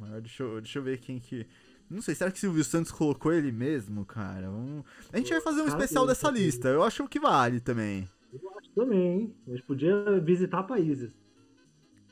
Maior, 0.00 0.20
deixa, 0.20 0.42
eu, 0.42 0.60
deixa 0.60 0.78
eu 0.78 0.82
ver 0.82 0.98
quem 0.98 1.18
que. 1.18 1.46
Não 1.88 2.00
sei, 2.00 2.14
será 2.14 2.30
que 2.30 2.38
Silvio 2.38 2.62
Santos 2.64 2.92
colocou 2.92 3.32
ele 3.32 3.50
mesmo, 3.50 4.04
cara? 4.04 4.48
Vamos- 4.48 4.84
A 5.12 5.16
gente 5.18 5.30
vai 5.30 5.40
fazer 5.40 5.62
um 5.62 5.66
especial 5.66 6.06
dessa 6.06 6.30
lista. 6.30 6.68
Eu 6.68 6.82
acho 6.84 7.06
que 7.08 7.18
vale 7.18 7.60
também. 7.60 8.08
Eu 8.32 8.58
acho 8.58 8.70
também, 8.70 9.00
hein? 9.20 9.34
A 9.48 9.50
gente 9.50 9.62
podia 9.64 10.20
visitar 10.20 10.62
países. 10.62 11.12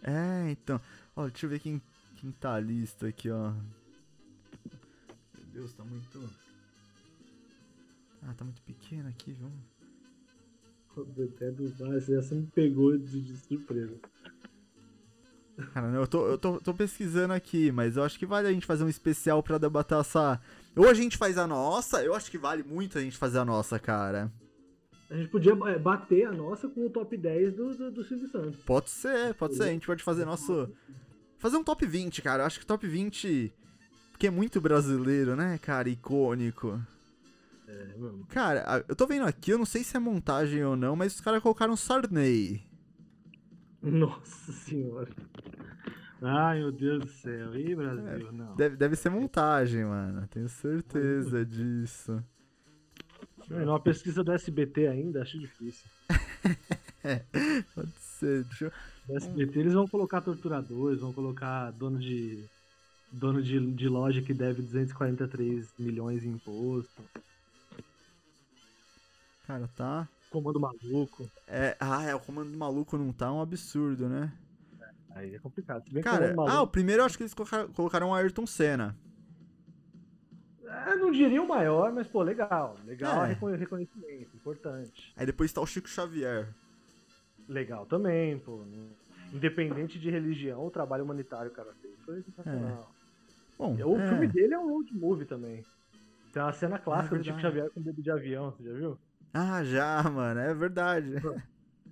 É, 0.03 0.51
então. 0.51 0.81
Ó, 1.15 1.29
deixa 1.29 1.47
eu 1.47 1.51
ver 1.51 1.61
quem, 1.61 1.81
quem 2.17 2.33
tá 2.33 2.55
a 2.55 2.61
lista 2.61 3.07
aqui, 3.07 3.31
ó. 3.31 3.51
Meu 3.53 5.47
Deus, 5.53 5.73
tá 5.75 5.85
muito. 5.85 6.29
Ah, 8.23 8.35
tá 8.35 8.45
muito 8.45 8.61
pequeno 8.63 9.09
aqui, 9.09 9.33
viu? 9.33 9.51
O 10.97 11.05
Dedé 11.05 11.53
do 11.53 11.73
essa 12.19 12.35
me 12.35 12.47
pegou 12.49 12.97
de, 12.99 13.21
de 13.23 13.37
surpresa. 13.37 13.95
Cara, 15.75 15.89
eu, 15.89 16.07
tô, 16.07 16.27
eu 16.27 16.39
tô, 16.39 16.61
tô 16.61 16.73
pesquisando 16.73 17.35
aqui, 17.35 17.73
mas 17.73 17.97
eu 17.97 18.05
acho 18.05 18.19
que 18.19 18.27
vale 18.27 18.47
a 18.47 18.53
gente 18.53 18.67
fazer 18.67 18.85
um 18.85 18.89
especial 18.89 19.43
pra 19.43 19.59
debater 19.59 19.99
essa. 19.99 20.41
Ou 20.77 20.89
a 20.89 20.95
gente 20.95 21.17
faz 21.17 21.37
a 21.37 21.47
nossa, 21.47 22.03
eu 22.03 22.15
acho 22.15 22.31
que 22.31 22.39
vale 22.39 22.63
muito 22.63 22.97
a 22.97 23.01
gente 23.01 23.17
fazer 23.17 23.39
a 23.39 23.45
nossa, 23.45 23.79
cara. 23.79 24.31
A 25.11 25.17
gente 25.17 25.31
podia 25.31 25.53
é, 25.53 25.79
bater 25.79 26.27
a 26.27 26.33
nossa 26.33 26.69
com 26.69 26.87
o 26.87 26.91
top 26.91 27.17
10 27.17 27.55
do, 27.55 27.75
do, 27.75 27.91
do 27.91 28.05
Silvio 28.05 28.29
Santos. 28.29 28.61
Pode 28.63 28.91
ser, 28.91 29.35
pode 29.35 29.57
ser. 29.57 29.65
A 29.65 29.73
gente 29.73 29.87
pode 29.87 30.03
fazer 30.03 30.25
nosso. 30.25 30.71
Fazer 31.39 31.57
um 31.57 31.65
top 31.65 31.87
20, 31.87 32.21
cara. 32.21 32.43
Eu 32.43 32.47
acho 32.47 32.61
que 32.61 32.67
top 32.67 32.87
20. 32.87 33.53
Porque 34.13 34.27
é 34.27 34.31
muito 34.31 34.61
brasileiro, 34.61 35.35
né, 35.35 35.59
cara? 35.63 35.89
Icônico. 35.89 36.79
É, 37.67 37.97
mano. 37.97 38.27
Cara, 38.29 38.85
eu 38.87 38.95
tô 38.95 39.07
vendo 39.07 39.25
aqui, 39.25 39.53
eu 39.53 39.59
não 39.59 39.65
sei 39.65 39.83
se 39.83 39.97
é 39.97 40.01
montagem 40.01 40.63
ou 40.65 40.77
não, 40.77 40.95
mas 40.95 41.15
os 41.15 41.21
caras 41.21 41.43
colocaram 41.43 41.77
Sarney. 41.77 42.68
Nossa 43.83 44.53
senhora. 44.53 45.09
Ai, 46.21 46.59
meu 46.59 46.73
Deus 46.73 47.05
do 47.05 47.11
céu. 47.11 47.55
Ih, 47.55 47.77
Brasil, 47.77 48.33
não. 48.33 48.57
Deve, 48.57 48.77
deve 48.77 48.97
ser 48.97 49.11
montagem, 49.11 49.85
mano. 49.85 50.27
Tenho 50.29 50.49
certeza 50.49 51.45
disso. 51.45 52.23
É, 53.51 53.65
numa 53.65 53.81
pesquisa 53.81 54.23
do 54.25 54.33
SBT 54.33 54.89
ainda, 54.89 55.23
acho 55.23 55.39
difícil. 55.39 55.89
Pode 57.75 57.93
ser. 57.99 58.45
Deixa 58.45 58.65
eu... 58.67 58.73
No 59.09 59.17
SBT 59.17 59.59
eles 59.61 59.73
vão 59.73 59.87
colocar 59.87 60.21
torturadores, 60.21 61.01
vão 61.01 61.13
colocar 61.13 61.71
dono 61.71 61.99
de. 61.99 62.45
dono 63.11 63.43
de, 63.43 63.59
de 63.73 63.89
loja 63.89 64.21
que 64.21 64.35
deve 64.35 64.61
243 64.61 65.73
milhões 65.79 66.25
em 66.25 66.31
imposto. 66.31 67.03
Cara, 69.47 69.67
tá. 69.75 70.09
Comando 70.31 70.61
maluco. 70.61 71.31
É, 71.47 71.77
ah, 71.81 72.05
é, 72.05 72.15
o 72.15 72.21
comando 72.21 72.51
do 72.51 72.59
maluco 72.59 72.99
não 72.99 73.13
tá 73.13 73.33
um 73.33 73.41
absurdo, 73.41 74.09
né? 74.09 74.33
Aí 75.11 75.35
é 75.35 75.39
complicado. 75.39 75.85
Cara, 76.03 76.35
ah, 76.49 76.63
o 76.63 76.67
primeiro 76.67 77.03
eu 77.03 77.07
acho 77.07 77.17
que 77.17 77.23
eles 77.23 77.35
colocaram, 77.35 77.73
colocaram 77.73 78.11
o 78.11 78.15
Ayrton 78.15 78.47
Senna. 78.47 78.97
É, 80.65 80.95
não 80.97 81.11
diria 81.11 81.43
o 81.43 81.49
maior, 81.49 81.93
mas 81.93 82.07
pô, 82.07 82.23
legal. 82.23 82.77
Legal 82.85 83.25
É. 83.25 83.33
reconhecimento, 83.33 84.37
importante. 84.37 85.13
Aí 85.17 85.25
depois 85.25 85.53
tá 85.53 85.61
o 85.61 85.67
Chico 85.67 85.89
Xavier. 85.89 86.55
Legal 87.49 87.87
também, 87.87 88.39
pô. 88.39 88.65
Independente 89.33 89.99
de 89.99 90.11
religião, 90.11 90.67
o 90.67 90.71
trabalho 90.71 91.05
humanitário 91.05 91.51
que 91.51 91.61
o 91.61 91.65
cara 91.65 91.75
fez 91.81 91.99
foi 92.05 92.23
sensacional. 92.23 92.93
Bom, 93.59 93.75
O 93.75 93.99
é, 93.99 94.09
filme 94.09 94.29
dele 94.29 94.55
é 94.55 94.59
um 94.59 94.71
road 94.71 94.95
movie 94.95 95.27
também. 95.27 95.65
Tem 96.33 96.43
uma 96.43 96.53
cena 96.53 96.79
clássica 96.79 97.17
do 97.17 97.25
Chico 97.25 97.37
verdade. 97.37 97.57
Xavier 97.57 97.75
com 97.75 97.83
dedo 97.83 98.03
de 98.03 98.11
avião, 98.11 98.53
você 98.53 98.63
já 98.63 98.73
viu? 98.73 98.99
Ah, 99.33 99.63
já, 99.63 100.03
mano, 100.05 100.41
é 100.41 100.55
verdade. 100.55 101.15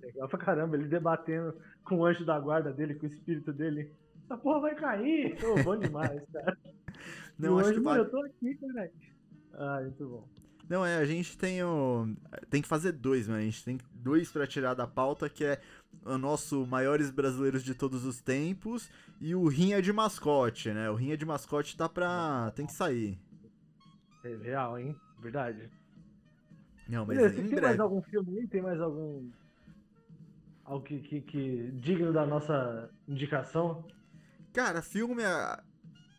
Legal 0.01 0.27
pra 0.27 0.39
caramba, 0.39 0.75
ele 0.75 0.87
debatendo 0.87 1.53
com 1.83 1.97
o 1.97 2.05
anjo 2.05 2.25
da 2.25 2.39
guarda 2.39 2.71
dele, 2.71 2.95
com 2.95 3.05
o 3.05 3.09
espírito 3.09 3.53
dele. 3.53 3.91
Essa 4.25 4.37
porra 4.37 4.61
vai 4.61 4.75
cair! 4.75 5.37
Ô, 5.45 5.63
bom 5.63 5.77
demais, 5.77 6.21
cara. 6.31 6.57
Não, 7.37 7.55
o 7.55 7.59
acho 7.59 7.69
anjo, 7.69 7.79
que 7.79 7.85
mano, 7.85 8.03
eu 8.03 8.09
tô 8.09 8.21
aqui, 8.23 8.55
cara. 8.55 8.91
Ah, 9.53 9.81
muito 9.81 10.07
bom. 10.07 10.27
Não, 10.69 10.85
é, 10.85 10.97
a 10.97 11.05
gente 11.05 11.37
tem 11.37 11.63
o. 11.63 12.13
Tem 12.49 12.61
que 12.61 12.67
fazer 12.67 12.91
dois, 12.91 13.27
mano. 13.27 13.39
A 13.39 13.43
gente 13.43 13.63
tem 13.63 13.77
dois 13.93 14.29
pra 14.29 14.45
tirar 14.45 14.73
da 14.73 14.85
pauta, 14.85 15.29
que 15.29 15.45
é 15.45 15.61
o 16.05 16.17
nosso 16.17 16.65
maiores 16.67 17.09
brasileiros 17.09 17.63
de 17.63 17.73
todos 17.73 18.05
os 18.05 18.19
tempos 18.21 18.89
e 19.21 19.33
o 19.33 19.47
Rinha 19.47 19.81
de 19.81 19.93
Mascote, 19.93 20.73
né? 20.73 20.89
O 20.89 20.95
Rinha 20.95 21.15
de 21.17 21.25
Mascote 21.25 21.77
tá 21.77 21.87
pra. 21.87 22.51
tem 22.53 22.65
que 22.65 22.73
sair. 22.73 23.17
É 24.25 24.35
real, 24.35 24.77
hein? 24.77 24.95
Verdade. 25.19 25.69
Não, 26.87 27.05
mas 27.05 27.17
Beleza, 27.17 27.35
tem 27.49 27.59
mais 27.61 27.77
breve. 27.77 27.81
algum 27.81 28.01
filme 28.01 28.39
aí? 28.39 28.47
Tem 28.47 28.61
mais 28.61 28.79
algum. 28.81 29.29
Algo 30.63 30.83
que, 30.85 30.99
que, 30.99 31.21
que 31.21 31.71
digno 31.73 32.11
da 32.11 32.25
nossa 32.25 32.89
indicação? 33.07 33.85
Cara, 34.53 34.81
filme. 34.81 35.23
ah, 35.23 35.63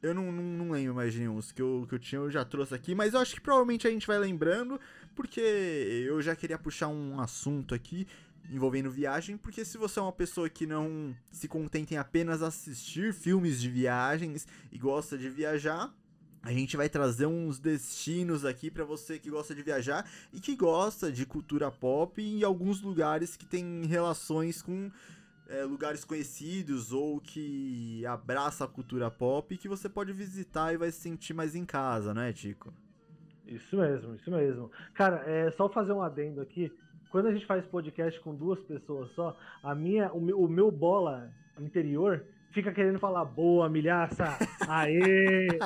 Eu 0.03 0.15
não, 0.15 0.31
não, 0.33 0.43
não 0.43 0.71
lembro 0.71 0.95
mais 0.95 1.13
de 1.13 1.21
nenhum. 1.21 1.37
Os 1.37 1.53
que 1.53 1.61
eu, 1.63 1.87
que 1.89 1.95
eu 1.95 1.99
tinha 1.99 2.21
eu 2.21 2.31
já 2.31 2.45
trouxe 2.45 2.75
aqui, 2.75 2.95
mas 2.95 3.15
eu 3.15 3.21
acho 3.21 3.35
que 3.35 3.41
provavelmente 3.41 3.87
a 3.87 3.91
gente 3.91 4.07
vai 4.07 4.19
lembrando, 4.19 4.81
porque 5.15 5.41
eu 5.41 6.21
já 6.23 6.35
queria 6.37 6.59
puxar 6.59 6.89
um 6.89 7.21
assunto 7.21 7.75
aqui 7.75 8.07
envolvendo 8.51 8.91
viagem, 8.91 9.37
porque 9.37 9.63
se 9.65 9.77
você 9.77 9.99
é 9.99 10.03
uma 10.03 10.13
pessoa 10.13 10.49
que 10.49 10.67
não 10.67 11.15
se 11.31 11.47
contenta 11.47 11.93
em 11.93 11.99
apenas 11.99 12.41
assistir 12.43 13.13
filmes 13.13 13.61
de 13.61 13.69
viagens 13.69 14.47
e 14.73 14.79
gosta 14.79 15.19
de 15.19 15.29
viajar, 15.29 15.93
a 16.43 16.53
gente 16.53 16.77
vai 16.77 16.89
trazer 16.89 17.27
uns 17.27 17.59
destinos 17.59 18.45
aqui 18.45 18.71
pra 18.71 18.85
você 18.85 19.19
que 19.19 19.31
gosta 19.31 19.55
de 19.55 19.63
viajar 19.63 20.09
e 20.33 20.41
que 20.41 20.55
gosta 20.55 21.11
de 21.11 21.27
cultura 21.27 21.71
pop 21.71 22.23
em 22.23 22.43
alguns 22.43 22.81
lugares 22.81 23.37
que 23.37 23.45
tem 23.45 23.85
relações 23.85 24.63
com 24.63 24.91
é, 25.49 25.63
lugares 25.65 26.05
conhecidos 26.05 26.93
ou 26.93 27.21
que 27.21 28.05
abraça 28.07 28.65
a 28.65 28.69
cultura 28.69 29.11
pop 29.11 29.57
que 29.57 29.69
você 29.69 29.89
pode 29.89 30.13
visitar 30.13 30.73
e 30.73 30.77
vai 30.77 30.91
se 30.91 31.01
sentir 31.01 31.35
mais 31.35 31.55
em 31.55 31.65
casa, 31.65 32.15
né, 32.15 32.33
Tico? 32.33 32.73
Isso 33.47 33.77
mesmo, 33.77 34.15
isso 34.15 34.31
mesmo. 34.31 34.71
Cara, 34.95 35.23
é 35.27 35.51
só 35.53 35.69
fazer 35.71 35.93
um 35.93 36.03
adendo 36.03 36.41
aqui. 36.41 36.71
Quando 37.11 37.29
a 37.29 37.33
gente 37.33 37.47
faz 37.47 37.65
podcast 37.67 38.21
com 38.21 38.35
duas 38.35 38.61
pessoas 38.61 39.11
só, 39.13 39.37
a 39.63 39.75
minha, 39.75 40.13
o 40.13 40.21
meu, 40.21 40.39
o 40.39 40.49
meu 40.49 40.71
bola 40.71 41.33
interior 41.59 42.25
fica 42.51 42.73
querendo 42.73 42.99
falar 42.99 43.25
boa, 43.25 43.69
milhaça, 43.69 44.37
aê! 44.67 45.49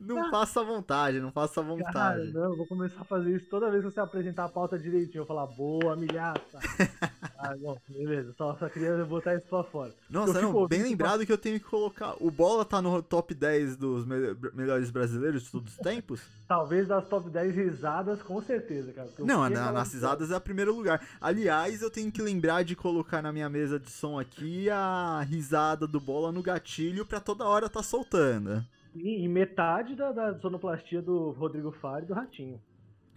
Não 0.00 0.30
faça 0.30 0.62
vontade, 0.62 1.20
não 1.20 1.30
faça 1.30 1.62
Cara, 1.62 1.66
vontade. 1.66 2.32
não, 2.32 2.50
eu 2.50 2.56
vou 2.56 2.66
começar 2.66 3.00
a 3.00 3.04
fazer 3.04 3.36
isso 3.36 3.46
toda 3.48 3.70
vez 3.70 3.82
que 3.84 3.90
você 3.90 4.00
apresentar 4.00 4.44
a 4.44 4.48
pauta 4.48 4.78
direitinho. 4.78 5.22
Eu 5.22 5.26
vou 5.26 5.36
falar 5.36 5.46
boa, 5.46 5.96
milhaça. 5.96 6.58
ah, 7.38 7.54
não, 7.56 7.78
beleza, 7.88 8.34
só, 8.36 8.54
só 8.56 8.68
queria 8.68 9.04
botar 9.04 9.34
isso 9.36 9.46
pra 9.48 9.62
fora. 9.64 9.94
Nossa, 10.10 10.38
eu 10.38 10.52
não, 10.52 10.66
bem 10.66 10.82
lembrado 10.82 11.24
que 11.24 11.32
eu 11.32 11.38
tenho 11.38 11.58
que 11.58 11.66
colocar. 11.66 12.14
O 12.20 12.30
Bola 12.30 12.64
tá 12.64 12.82
no 12.82 13.02
top 13.02 13.32
10 13.34 13.76
dos 13.76 14.04
me- 14.04 14.36
melhores 14.52 14.90
brasileiros 14.90 15.44
de 15.44 15.50
todos 15.50 15.72
os 15.72 15.78
tempos? 15.82 16.20
Talvez 16.46 16.86
das 16.86 17.08
top 17.08 17.30
10 17.30 17.54
risadas, 17.54 18.20
com 18.22 18.40
certeza, 18.42 18.92
cara. 18.92 19.08
Não, 19.20 19.48
na, 19.48 19.72
nas 19.72 19.92
risadas 19.92 20.30
é 20.30 20.36
o 20.36 20.40
primeiro 20.40 20.74
lugar. 20.74 21.00
Aliás, 21.20 21.80
eu 21.80 21.90
tenho 21.90 22.10
que 22.12 22.20
lembrar 22.20 22.64
de 22.64 22.76
colocar 22.76 23.22
na 23.22 23.32
minha 23.32 23.48
mesa 23.48 23.78
de 23.78 23.90
som 23.90 24.18
aqui 24.18 24.68
a 24.68 25.20
risada 25.22 25.61
do 25.88 26.00
Bola 26.00 26.30
no 26.32 26.42
gatilho 26.42 27.06
pra 27.06 27.20
toda 27.20 27.44
hora 27.46 27.68
tá 27.68 27.82
soltando. 27.82 28.64
E, 28.94 29.24
e 29.24 29.28
metade 29.28 29.94
da, 29.94 30.12
da 30.12 30.38
sonoplastia 30.38 31.00
do 31.00 31.30
Rodrigo 31.30 31.70
Faro 31.72 32.04
e 32.04 32.08
do 32.08 32.14
Ratinho. 32.14 32.60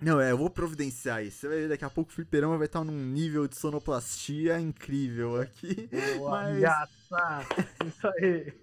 Não, 0.01 0.19
é, 0.19 0.31
eu 0.31 0.37
vou 0.37 0.49
providenciar 0.49 1.23
isso. 1.23 1.37
Você 1.39 1.47
vai 1.47 1.57
ver 1.59 1.69
daqui 1.69 1.85
a 1.85 1.89
pouco 1.89 2.11
o 2.11 2.13
Fliperama 2.13 2.57
vai 2.57 2.65
estar 2.67 2.83
num 2.83 2.91
nível 2.93 3.47
de 3.47 3.55
sonoplastia 3.55 4.59
incrível 4.59 5.39
aqui. 5.41 5.89
Boa, 6.17 6.31
Mas-! 6.31 6.61
Isso 7.87 8.07
aí. 8.07 8.53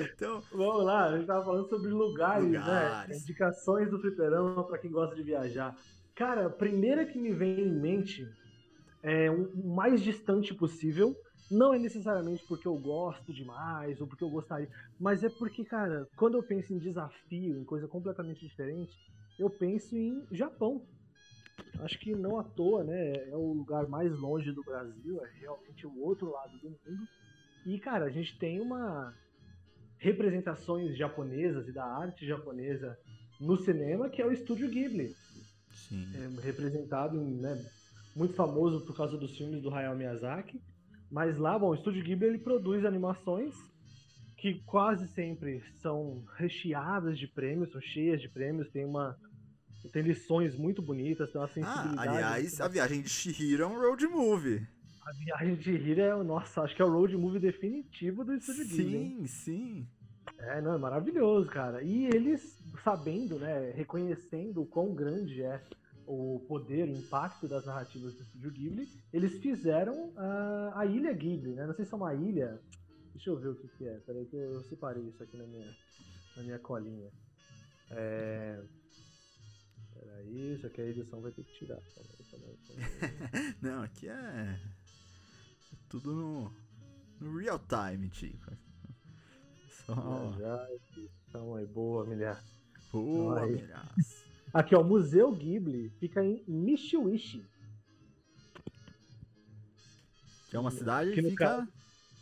Então, 0.00 0.42
Vamos 0.52 0.84
lá, 0.84 1.06
a 1.06 1.16
gente 1.16 1.26
tava 1.26 1.44
falando 1.44 1.68
sobre 1.68 1.90
lugares, 1.90 2.44
Lugares. 2.46 3.08
né? 3.08 3.16
Indicações 3.16 3.90
do 3.90 3.98
fliperama 3.98 4.64
pra 4.64 4.78
quem 4.78 4.90
gosta 4.90 5.16
de 5.16 5.22
viajar. 5.22 5.76
Cara, 6.14 6.46
a 6.46 6.50
primeira 6.50 7.04
que 7.04 7.18
me 7.18 7.32
vem 7.32 7.60
em 7.60 7.72
mente 7.72 8.28
é 9.02 9.30
o 9.30 9.50
mais 9.66 10.00
distante 10.00 10.54
possível. 10.54 11.16
Não 11.50 11.74
é 11.74 11.78
necessariamente 11.78 12.44
porque 12.46 12.66
eu 12.66 12.76
gosto 12.76 13.32
demais 13.32 14.00
ou 14.00 14.06
porque 14.06 14.24
eu 14.24 14.30
gostaria, 14.30 14.68
mas 14.98 15.22
é 15.22 15.28
porque, 15.28 15.64
cara, 15.64 16.08
quando 16.16 16.36
eu 16.36 16.42
penso 16.42 16.72
em 16.72 16.78
desafio, 16.78 17.58
em 17.58 17.64
coisa 17.64 17.86
completamente 17.86 18.40
diferente, 18.46 18.96
eu 19.38 19.50
penso 19.50 19.96
em 19.96 20.26
Japão. 20.30 20.82
Acho 21.80 21.98
que 21.98 22.14
não 22.14 22.38
à 22.38 22.44
toa, 22.44 22.82
né? 22.82 23.28
É 23.28 23.36
o 23.36 23.52
lugar 23.52 23.86
mais 23.88 24.10
longe 24.18 24.50
do 24.52 24.62
Brasil, 24.62 25.24
é 25.24 25.30
realmente 25.40 25.86
o 25.86 26.00
outro 26.00 26.30
lado 26.30 26.56
do 26.58 26.70
mundo. 26.70 27.08
E, 27.66 27.78
cara, 27.78 28.06
a 28.06 28.10
gente 28.10 28.38
tem 28.38 28.60
uma 28.60 29.14
representações 29.98 30.96
japonesas 30.96 31.66
e 31.68 31.72
da 31.72 31.84
arte 31.84 32.26
japonesa 32.26 32.98
no 33.40 33.56
cinema, 33.56 34.10
que 34.10 34.20
é 34.20 34.26
o 34.26 34.32
Estúdio 34.32 34.68
Ghibli. 34.68 35.14
Sim. 35.72 36.06
É, 36.14 36.42
representado, 36.42 37.20
né, 37.20 37.64
muito 38.14 38.34
famoso 38.34 38.84
por 38.84 38.96
causa 38.96 39.16
dos 39.16 39.36
filmes 39.36 39.62
do 39.62 39.74
Hayao 39.74 39.96
Miyazaki. 39.96 40.60
Mas 41.14 41.38
lá, 41.38 41.56
bom, 41.56 41.68
o 41.68 41.74
Estúdio 41.76 42.02
Ghibli 42.02 42.26
ele 42.26 42.38
produz 42.38 42.84
animações 42.84 43.54
que 44.36 44.54
quase 44.66 45.06
sempre 45.06 45.62
são 45.80 46.24
recheadas 46.36 47.16
de 47.16 47.28
prêmios, 47.28 47.70
são 47.70 47.80
cheias 47.80 48.20
de 48.20 48.28
prêmios, 48.28 48.68
tem 48.72 48.84
uma 48.84 49.16
tem 49.92 50.02
lições 50.02 50.56
muito 50.56 50.82
bonitas, 50.82 51.30
tem 51.30 51.40
uma 51.40 51.44
Ah, 51.46 51.48
sensibilidade. 51.48 52.08
aliás, 52.08 52.60
a 52.60 52.66
viagem 52.66 53.00
de 53.00 53.08
Shihiro 53.08 53.62
é 53.62 53.66
um 53.66 53.78
road 53.78 54.04
movie. 54.08 54.66
A 55.06 55.12
viagem 55.12 55.54
de 55.54 55.70
Hiro 55.70 56.00
é, 56.00 56.22
nossa, 56.24 56.62
acho 56.62 56.74
que 56.74 56.82
é 56.82 56.84
o 56.84 56.90
road 56.90 57.16
movie 57.16 57.38
definitivo 57.38 58.24
do 58.24 58.34
Estúdio 58.34 58.66
Ghibli. 58.66 58.92
Sim, 58.92 59.26
sim. 59.28 59.86
É, 60.38 60.60
não, 60.60 60.74
é 60.74 60.78
maravilhoso, 60.78 61.48
cara. 61.48 61.80
E 61.82 62.06
eles, 62.06 62.58
sabendo, 62.82 63.38
né, 63.38 63.70
reconhecendo 63.76 64.62
o 64.62 64.66
quão 64.66 64.92
grande 64.94 65.42
é 65.42 65.62
o 66.06 66.44
poder, 66.48 66.88
o 66.88 66.96
impacto 66.96 67.48
das 67.48 67.64
narrativas 67.64 68.14
do 68.14 68.22
Estúdio 68.22 68.50
Ghibli, 68.50 68.88
eles 69.12 69.38
fizeram 69.40 70.12
a, 70.16 70.80
a 70.80 70.86
Ilha 70.86 71.12
Ghibli, 71.12 71.54
né? 71.54 71.66
Não 71.66 71.74
sei 71.74 71.84
se 71.84 71.92
é 71.92 71.96
uma 71.96 72.14
ilha. 72.14 72.60
Deixa 73.12 73.30
eu 73.30 73.38
ver 73.38 73.48
o 73.48 73.54
que, 73.54 73.68
que 73.68 73.86
é. 73.86 73.98
Peraí 74.00 74.26
que 74.26 74.36
eu, 74.36 74.62
separei 74.64 75.04
isso 75.04 75.22
aqui 75.22 75.36
na 75.36 75.46
minha, 75.46 75.76
na 76.36 76.42
minha 76.42 76.58
colinha. 76.58 77.10
É... 77.90 78.62
Peraí, 79.94 80.54
isso 80.54 80.66
aqui 80.66 80.80
a 80.80 80.86
edição 80.86 81.20
vai 81.20 81.30
ter 81.32 81.44
que 81.44 81.52
tirar. 81.54 81.78
Não, 83.62 83.82
aqui 83.82 84.08
é 84.08 84.58
tudo 85.88 86.12
no, 86.12 86.52
no 87.20 87.38
real 87.38 87.60
time, 87.60 88.08
Tico. 88.10 88.50
Só 89.86 90.32
Já, 90.38 90.68
já, 91.32 91.56
aí, 91.56 91.66
boa, 91.66 92.04
milhar. 92.04 92.42
boa, 92.90 93.42
Aí. 93.42 93.64
Aqui, 94.54 94.74
ó, 94.74 94.80
o 94.80 94.84
Museu 94.84 95.32
Ghibli 95.32 95.90
fica 95.98 96.24
em 96.24 96.42
Nishiwishi. 96.46 97.44
Que 100.48 100.56
é 100.56 100.60
uma 100.60 100.70
cidade 100.70 101.12
Que 101.12 101.22
fica... 101.22 101.66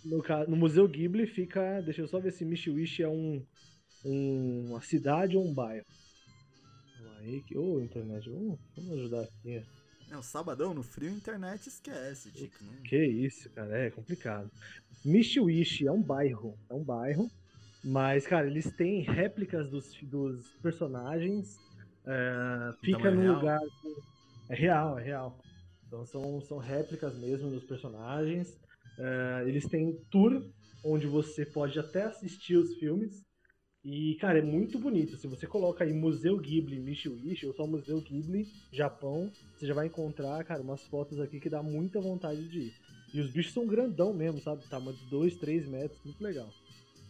No, 0.04 0.20
ca- 0.22 0.46
no 0.46 0.56
Museu 0.56 0.88
Ghibli 0.88 1.26
fica. 1.28 1.80
Deixa 1.82 2.00
eu 2.00 2.08
só 2.08 2.18
ver 2.18 2.32
se 2.32 2.44
Mishiwishi 2.44 3.04
é 3.04 3.08
um, 3.08 3.40
um- 4.04 4.70
uma 4.70 4.80
cidade 4.80 5.36
ou 5.36 5.46
um 5.46 5.54
bairro. 5.54 5.84
Aí, 7.18 7.40
que. 7.42 7.56
Ô, 7.56 7.78
internet, 7.80 8.28
vamos, 8.28 8.58
vamos 8.74 8.94
ajudar 8.98 9.22
aqui. 9.22 9.62
É, 10.10 10.16
o 10.18 10.22
sabadão 10.22 10.74
no 10.74 10.82
frio, 10.82 11.10
a 11.10 11.14
internet 11.14 11.68
esquece, 11.68 12.32
Tico. 12.32 12.64
Não- 12.64 12.82
Que 12.82 12.96
isso, 13.06 13.48
cara, 13.50 13.78
é 13.78 13.90
complicado. 13.90 14.50
Mishiwishi 15.04 15.86
é 15.86 15.92
um 15.92 16.02
bairro, 16.02 16.58
é 16.68 16.74
um 16.74 16.82
bairro, 16.82 17.30
mas, 17.84 18.26
cara, 18.26 18.48
eles 18.48 18.72
têm 18.72 19.02
réplicas 19.02 19.70
dos, 19.70 19.94
dos 20.02 20.48
personagens, 20.60 21.60
é, 22.06 22.72
fica 22.80 23.10
num 23.10 23.22
real? 23.22 23.34
lugar... 23.34 23.60
É 24.48 24.54
real, 24.54 24.98
é 24.98 25.02
real. 25.02 25.38
Então 25.86 26.04
são, 26.04 26.40
são 26.42 26.58
réplicas 26.58 27.16
mesmo 27.18 27.50
dos 27.50 27.64
personagens. 27.64 28.58
É, 28.98 29.44
eles 29.46 29.66
têm 29.66 29.96
tour, 30.10 30.42
onde 30.84 31.06
você 31.06 31.46
pode 31.46 31.78
até 31.78 32.04
assistir 32.04 32.56
os 32.56 32.74
filmes, 32.76 33.22
e, 33.84 34.14
cara, 34.20 34.38
é 34.38 34.42
muito 34.42 34.78
bonito. 34.78 35.16
Se 35.16 35.26
você 35.26 35.46
coloca 35.46 35.82
aí 35.82 35.92
Museu 35.92 36.38
Ghibli 36.38 36.78
Mishiwishi, 36.78 37.46
ou 37.46 37.54
só 37.54 37.66
Museu 37.66 38.00
Ghibli 38.00 38.46
Japão, 38.72 39.30
você 39.56 39.66
já 39.66 39.74
vai 39.74 39.86
encontrar, 39.86 40.44
cara, 40.44 40.62
umas 40.62 40.82
fotos 40.86 41.18
aqui 41.18 41.40
que 41.40 41.50
dá 41.50 41.62
muita 41.62 42.00
vontade 42.00 42.48
de 42.48 42.60
ir. 42.60 42.74
E 43.12 43.20
os 43.20 43.30
bichos 43.30 43.52
são 43.52 43.66
grandão 43.66 44.14
mesmo, 44.14 44.40
sabe? 44.40 44.68
Tamanho 44.68 44.96
de 44.96 45.10
2, 45.10 45.36
3 45.36 45.68
metros, 45.68 46.00
muito 46.04 46.22
legal. 46.22 46.48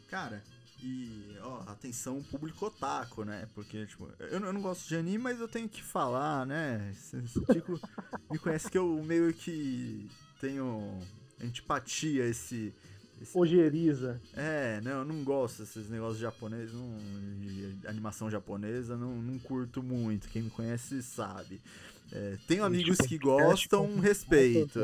Cara, 0.08 0.42
e, 0.82 1.36
ó, 1.40 1.62
atenção 1.70 2.22
público 2.24 2.66
otaku, 2.66 3.24
né? 3.24 3.46
Porque, 3.54 3.86
tipo, 3.86 4.08
eu, 4.18 4.40
não- 4.40 4.48
eu 4.48 4.52
não 4.52 4.60
gosto 4.62 4.88
de 4.88 4.96
anime, 4.96 5.18
mas 5.18 5.40
eu 5.40 5.48
tenho 5.48 5.68
que 5.68 5.82
falar, 5.82 6.44
né? 6.46 6.92
Tico 7.52 7.78
me 8.30 8.38
conhece 8.38 8.70
que 8.70 8.76
eu 8.78 9.02
meio 9.04 9.32
que 9.32 10.10
tenho 10.40 10.98
antipatia 11.42 12.26
esse... 12.26 12.74
esse 13.20 13.36
Ojeriza. 13.38 14.20
É, 14.34 14.80
não, 14.82 14.90
eu 14.98 15.04
não 15.04 15.22
gosto 15.22 15.62
desses 15.62 15.88
negócios 15.88 16.18
japoneses, 16.18 16.74
não, 16.74 16.98
de 17.40 17.86
animação 17.86 18.30
japonesa, 18.30 18.96
não, 18.96 19.14
não 19.22 19.38
curto 19.38 19.82
muito. 19.82 20.28
Quem 20.28 20.42
me 20.42 20.50
conhece 20.50 21.02
sabe. 21.02 21.60
É, 22.10 22.36
tenho 22.46 22.64
amigos 22.64 22.98
que 22.98 23.16
gostam, 23.18 23.98
respeito. 24.00 24.80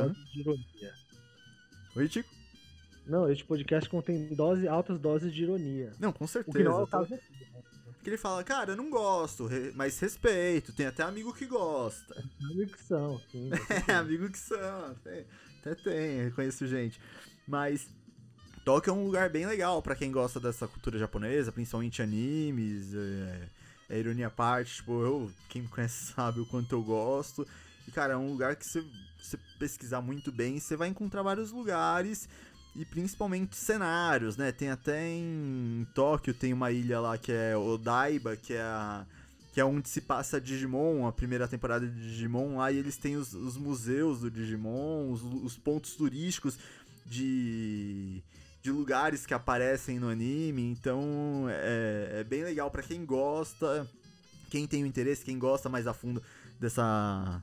Oi, 1.96 2.08
Tico? 2.08 2.37
Não, 3.08 3.30
este 3.30 3.44
podcast 3.44 3.88
contém 3.88 4.34
dose, 4.34 4.68
altas 4.68 4.98
doses 5.00 5.32
de 5.32 5.42
ironia. 5.42 5.92
Não, 5.98 6.12
com 6.12 6.24
O 6.24 6.28
certeza. 6.28 6.56
que 6.58 6.64
não 6.64 6.80
é 6.80 6.82
o 6.82 6.86
caso 6.86 7.14
aqui. 7.14 7.48
Ele 8.04 8.16
fala, 8.16 8.42
cara, 8.42 8.72
eu 8.72 8.76
não 8.76 8.88
gosto, 8.88 9.50
mas 9.74 9.98
respeito, 10.00 10.72
tem 10.72 10.86
até 10.86 11.02
amigo 11.02 11.34
que 11.34 11.44
gosta. 11.44 12.24
Amigos 12.42 12.74
que 12.74 12.82
são, 12.84 13.20
sim. 13.30 13.50
É, 13.86 13.92
amigo 13.94 14.30
que 14.30 14.38
são, 14.38 14.94
tem- 15.04 15.26
até 15.60 15.74
tem, 15.74 16.30
conheço 16.30 16.66
gente. 16.66 16.98
Mas 17.46 17.86
Tóquio 18.64 18.90
é 18.90 18.94
um 18.94 19.04
lugar 19.04 19.28
bem 19.28 19.46
legal 19.46 19.82
pra 19.82 19.94
quem 19.94 20.10
gosta 20.10 20.40
dessa 20.40 20.66
cultura 20.66 20.98
japonesa, 20.98 21.52
principalmente 21.52 22.00
animes, 22.00 22.94
é, 22.94 23.48
é 23.90 23.98
ironia 23.98 24.28
à 24.28 24.30
parte, 24.30 24.76
tipo, 24.76 25.02
eu, 25.02 25.30
quem 25.50 25.62
me 25.62 25.68
conhece 25.68 26.12
sabe 26.14 26.40
o 26.40 26.46
quanto 26.46 26.72
eu 26.74 26.82
gosto. 26.82 27.46
E, 27.86 27.90
cara, 27.90 28.14
é 28.14 28.16
um 28.16 28.30
lugar 28.30 28.56
que 28.56 28.64
você 28.66 28.82
pesquisar 29.58 30.00
muito 30.00 30.32
bem, 30.32 30.58
você 30.60 30.76
vai 30.76 30.88
encontrar 30.88 31.22
vários 31.22 31.50
lugares 31.50 32.26
e 32.78 32.84
principalmente 32.84 33.56
cenários, 33.56 34.36
né? 34.36 34.52
Tem 34.52 34.70
até 34.70 35.08
em 35.08 35.84
Tóquio, 35.92 36.32
tem 36.32 36.52
uma 36.52 36.70
ilha 36.70 37.00
lá 37.00 37.18
que 37.18 37.32
é 37.32 37.56
Odaiba, 37.56 38.36
que 38.36 38.54
é 38.54 38.62
a 38.62 39.04
que 39.52 39.60
é 39.60 39.64
onde 39.64 39.88
se 39.88 40.00
passa 40.00 40.40
Digimon, 40.40 41.04
a 41.04 41.10
primeira 41.10 41.48
temporada 41.48 41.84
de 41.84 42.00
Digimon. 42.00 42.58
Lá, 42.58 42.70
e 42.70 42.76
eles 42.76 42.96
têm 42.96 43.16
os, 43.16 43.34
os 43.34 43.56
museus 43.56 44.20
do 44.20 44.30
Digimon, 44.30 45.10
os, 45.10 45.20
os 45.22 45.56
pontos 45.56 45.96
turísticos 45.96 46.56
de, 47.04 48.22
de 48.62 48.70
lugares 48.70 49.26
que 49.26 49.34
aparecem 49.34 49.98
no 49.98 50.08
anime, 50.08 50.62
então 50.62 51.46
é, 51.48 52.20
é 52.20 52.24
bem 52.24 52.44
legal 52.44 52.70
pra 52.70 52.84
quem 52.84 53.04
gosta, 53.04 53.90
quem 54.48 54.64
tem 54.68 54.84
o 54.84 54.86
interesse, 54.86 55.24
quem 55.24 55.38
gosta 55.38 55.68
mais 55.68 55.88
a 55.88 55.92
fundo 55.92 56.22
dessa 56.60 57.42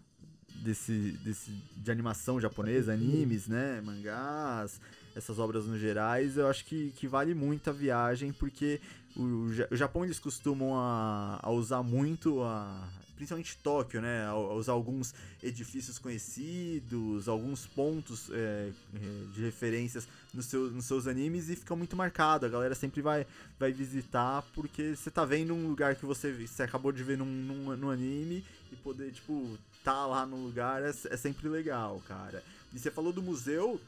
desse, 0.64 1.12
desse 1.24 1.52
de 1.76 1.92
animação 1.92 2.40
japonesa, 2.40 2.94
animes, 2.94 3.48
né, 3.48 3.82
mangás, 3.82 4.80
essas 5.16 5.40
obras 5.40 5.66
no 5.66 5.78
gerais, 5.78 6.38
eu 6.38 6.48
acho 6.48 6.66
que, 6.66 6.92
que 6.92 7.08
vale 7.08 7.34
muito 7.34 7.70
a 7.70 7.74
viagem, 7.74 8.34
porque 8.34 8.82
o, 9.16 9.48
o 9.72 9.76
Japão 9.76 10.04
eles 10.04 10.20
costumam 10.20 10.78
a, 10.78 11.40
a 11.42 11.50
usar 11.52 11.82
muito 11.82 12.44
a 12.44 12.90
principalmente 13.16 13.58
Tóquio, 13.58 14.02
né, 14.02 14.32
usar 14.34 14.74
alguns 14.74 15.14
edifícios 15.42 15.98
conhecidos, 15.98 17.28
alguns 17.28 17.66
pontos 17.66 18.30
é, 18.32 18.72
é, 18.94 19.34
de 19.34 19.42
referências 19.42 20.08
nos 20.34 20.48
seus, 20.48 20.74
nos 20.74 20.86
seus 20.86 21.08
animes 21.08 21.50
e 21.50 21.56
fica 21.56 21.76
muito 21.76 21.96
marcado. 21.96 22.46
A 22.46 22.50
galera 22.50 22.76
sempre 22.76 23.02
vai, 23.02 23.26
vai 23.58 23.72
visitar 23.72 24.44
porque 24.54 24.96
você 24.96 25.10
tá 25.10 25.24
vendo 25.24 25.54
um 25.54 25.68
lugar 25.68 25.96
que 25.96 26.06
você, 26.06 26.46
você 26.46 26.64
acabou 26.64 26.92
de 26.92 27.04
ver 27.04 27.18
num, 27.18 27.26
num, 27.26 27.78
num 27.78 27.90
anime 27.90 28.44
e 28.72 28.76
poder, 28.76 29.12
tipo, 29.12 29.58
tá 29.84 30.06
lá 30.06 30.26
no 30.26 30.36
lugar 30.36 30.84
é, 30.84 30.90
é 30.90 31.18
sempre 31.18 31.48
legal, 31.48 32.02
cara. 32.08 32.44
E 32.74 32.80
você 32.80 32.92
falou 32.92 33.14
do 33.14 33.22
museu, 33.22 33.80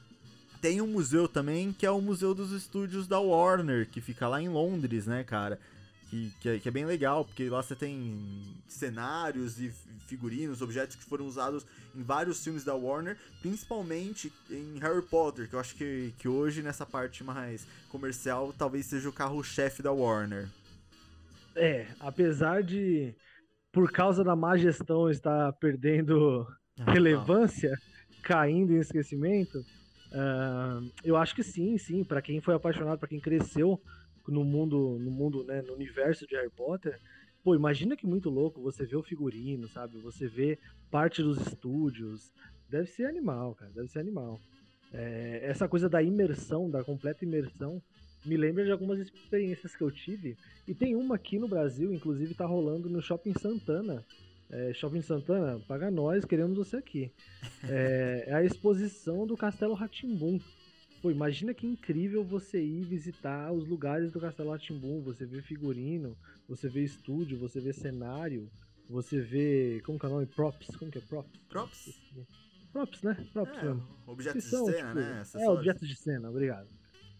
tem 0.61 0.81
um 0.81 0.87
museu 0.87 1.27
também 1.27 1.71
que 1.73 1.85
é 1.85 1.91
o 1.91 2.01
Museu 2.01 2.33
dos 2.33 2.51
Estúdios 2.51 3.07
da 3.07 3.19
Warner, 3.19 3.87
que 3.89 4.01
fica 4.01 4.27
lá 4.27 4.41
em 4.41 4.49
Londres, 4.49 5.05
né, 5.07 5.23
cara? 5.23 5.59
Que, 6.09 6.31
que, 6.39 6.49
é, 6.49 6.59
que 6.59 6.69
é 6.69 6.71
bem 6.71 6.85
legal, 6.85 7.25
porque 7.25 7.49
lá 7.49 7.61
você 7.61 7.75
tem 7.75 8.61
cenários 8.67 9.59
e 9.59 9.69
figurinos, 10.07 10.61
objetos 10.61 10.95
que 10.95 11.03
foram 11.03 11.25
usados 11.27 11.65
em 11.93 12.01
vários 12.01 12.41
filmes 12.41 12.63
da 12.63 12.73
Warner, 12.73 13.17
principalmente 13.41 14.31
em 14.49 14.79
Harry 14.79 15.01
Potter, 15.01 15.49
que 15.49 15.55
eu 15.55 15.59
acho 15.59 15.75
que, 15.75 16.13
que 16.17 16.27
hoje, 16.29 16.61
nessa 16.63 16.85
parte 16.85 17.23
mais 17.25 17.67
comercial, 17.89 18.53
talvez 18.57 18.85
seja 18.85 19.09
o 19.09 19.13
carro-chefe 19.13 19.81
da 19.83 19.91
Warner. 19.91 20.49
É, 21.55 21.87
apesar 21.99 22.63
de, 22.63 23.15
por 23.71 23.91
causa 23.91 24.23
da 24.23 24.35
má 24.35 24.57
gestão, 24.57 25.09
estar 25.09 25.53
perdendo 25.53 26.47
Ah, 26.79 26.91
relevância, 26.91 27.71
caindo 28.21 28.73
em 28.73 28.79
esquecimento, 28.79 29.65
ah, 30.11 30.81
eu 31.03 31.15
acho 31.15 31.35
que 31.35 31.43
sim, 31.43 31.77
sim. 31.77 32.03
Pra 32.03 32.21
quem 32.21 32.41
foi 32.41 32.55
apaixonado, 32.55 32.99
pra 32.99 33.07
quem 33.07 33.19
cresceu 33.19 33.81
no 34.27 34.43
mundo, 34.43 34.97
no 34.99 35.09
mundo, 35.11 35.43
né, 35.43 35.61
no 35.61 35.73
universo 35.73 36.27
de 36.27 36.35
Harry 36.35 36.49
Potter, 36.49 36.99
pô, 37.43 37.55
imagina 37.55 37.95
que 37.95 38.05
muito 38.05 38.29
louco 38.29 38.61
você 38.61 38.85
vê 38.85 38.95
o 38.95 39.03
figurino, 39.03 39.67
sabe? 39.69 39.97
Você 39.99 40.27
vê 40.27 40.59
parte 40.91 41.21
dos 41.21 41.39
estúdios. 41.47 42.31
Deve 42.69 42.87
ser 42.87 43.05
animal, 43.05 43.55
cara. 43.55 43.71
Deve 43.71 43.87
ser 43.87 43.99
animal. 43.99 44.41
É, 44.91 45.41
essa 45.43 45.67
coisa 45.67 45.89
da 45.89 46.01
imersão, 46.01 46.69
da 46.69 46.83
completa 46.83 47.23
imersão, 47.23 47.81
me 48.25 48.35
lembra 48.35 48.65
de 48.65 48.71
algumas 48.71 48.99
experiências 48.99 49.75
que 49.75 49.83
eu 49.83 49.91
tive. 49.91 50.37
E 50.67 50.75
tem 50.75 50.95
uma 50.95 51.15
aqui 51.15 51.39
no 51.39 51.47
Brasil, 51.47 51.93
inclusive 51.93 52.33
tá 52.33 52.45
rolando 52.45 52.89
no 52.89 53.01
Shopping 53.01 53.33
Santana. 53.39 54.05
É, 54.49 54.73
Shopping 54.73 55.01
Santana, 55.01 55.59
paga 55.67 55.91
nós, 55.91 56.23
queremos 56.23 56.57
você 56.57 56.77
aqui. 56.77 57.11
É, 57.69 58.25
é 58.27 58.33
a 58.33 58.43
exposição 58.43 59.27
do 59.27 59.35
Castelo 59.35 59.73
Ratimbum. 59.73 60.39
Pô, 61.01 61.11
imagina 61.11 61.53
que 61.53 61.67
incrível 61.67 62.23
você 62.23 62.61
ir 62.63 62.83
visitar 62.83 63.51
os 63.51 63.67
lugares 63.67 64.11
do 64.11 64.19
Castelo 64.19 64.53
Atimbum, 64.53 65.01
você 65.01 65.25
vê 65.25 65.41
figurino, 65.41 66.15
você 66.47 66.69
vê 66.69 66.83
estúdio, 66.83 67.37
você 67.37 67.59
vê 67.59 67.73
cenário, 67.73 68.49
você 68.89 69.19
vê. 69.19 69.81
Como 69.85 69.99
que 69.99 70.05
é 70.05 70.09
o 70.09 70.11
nome? 70.11 70.25
Props. 70.25 70.75
Como 70.75 70.89
que 70.89 70.97
é 70.97 71.01
props? 71.01 71.31
Props? 71.49 71.99
Props, 72.71 73.01
né? 73.03 73.17
Props 73.33 73.57
É, 73.57 73.63
mesmo. 73.63 73.83
objetos 74.07 74.43
de 74.43 74.49
são, 74.49 74.65
cena, 74.65 74.77
tipo, 74.77 74.95
né? 74.95 75.23
É, 75.35 75.49
objetos 75.49 75.87
de 75.87 75.95
cena, 75.95 76.29
obrigado. 76.29 76.67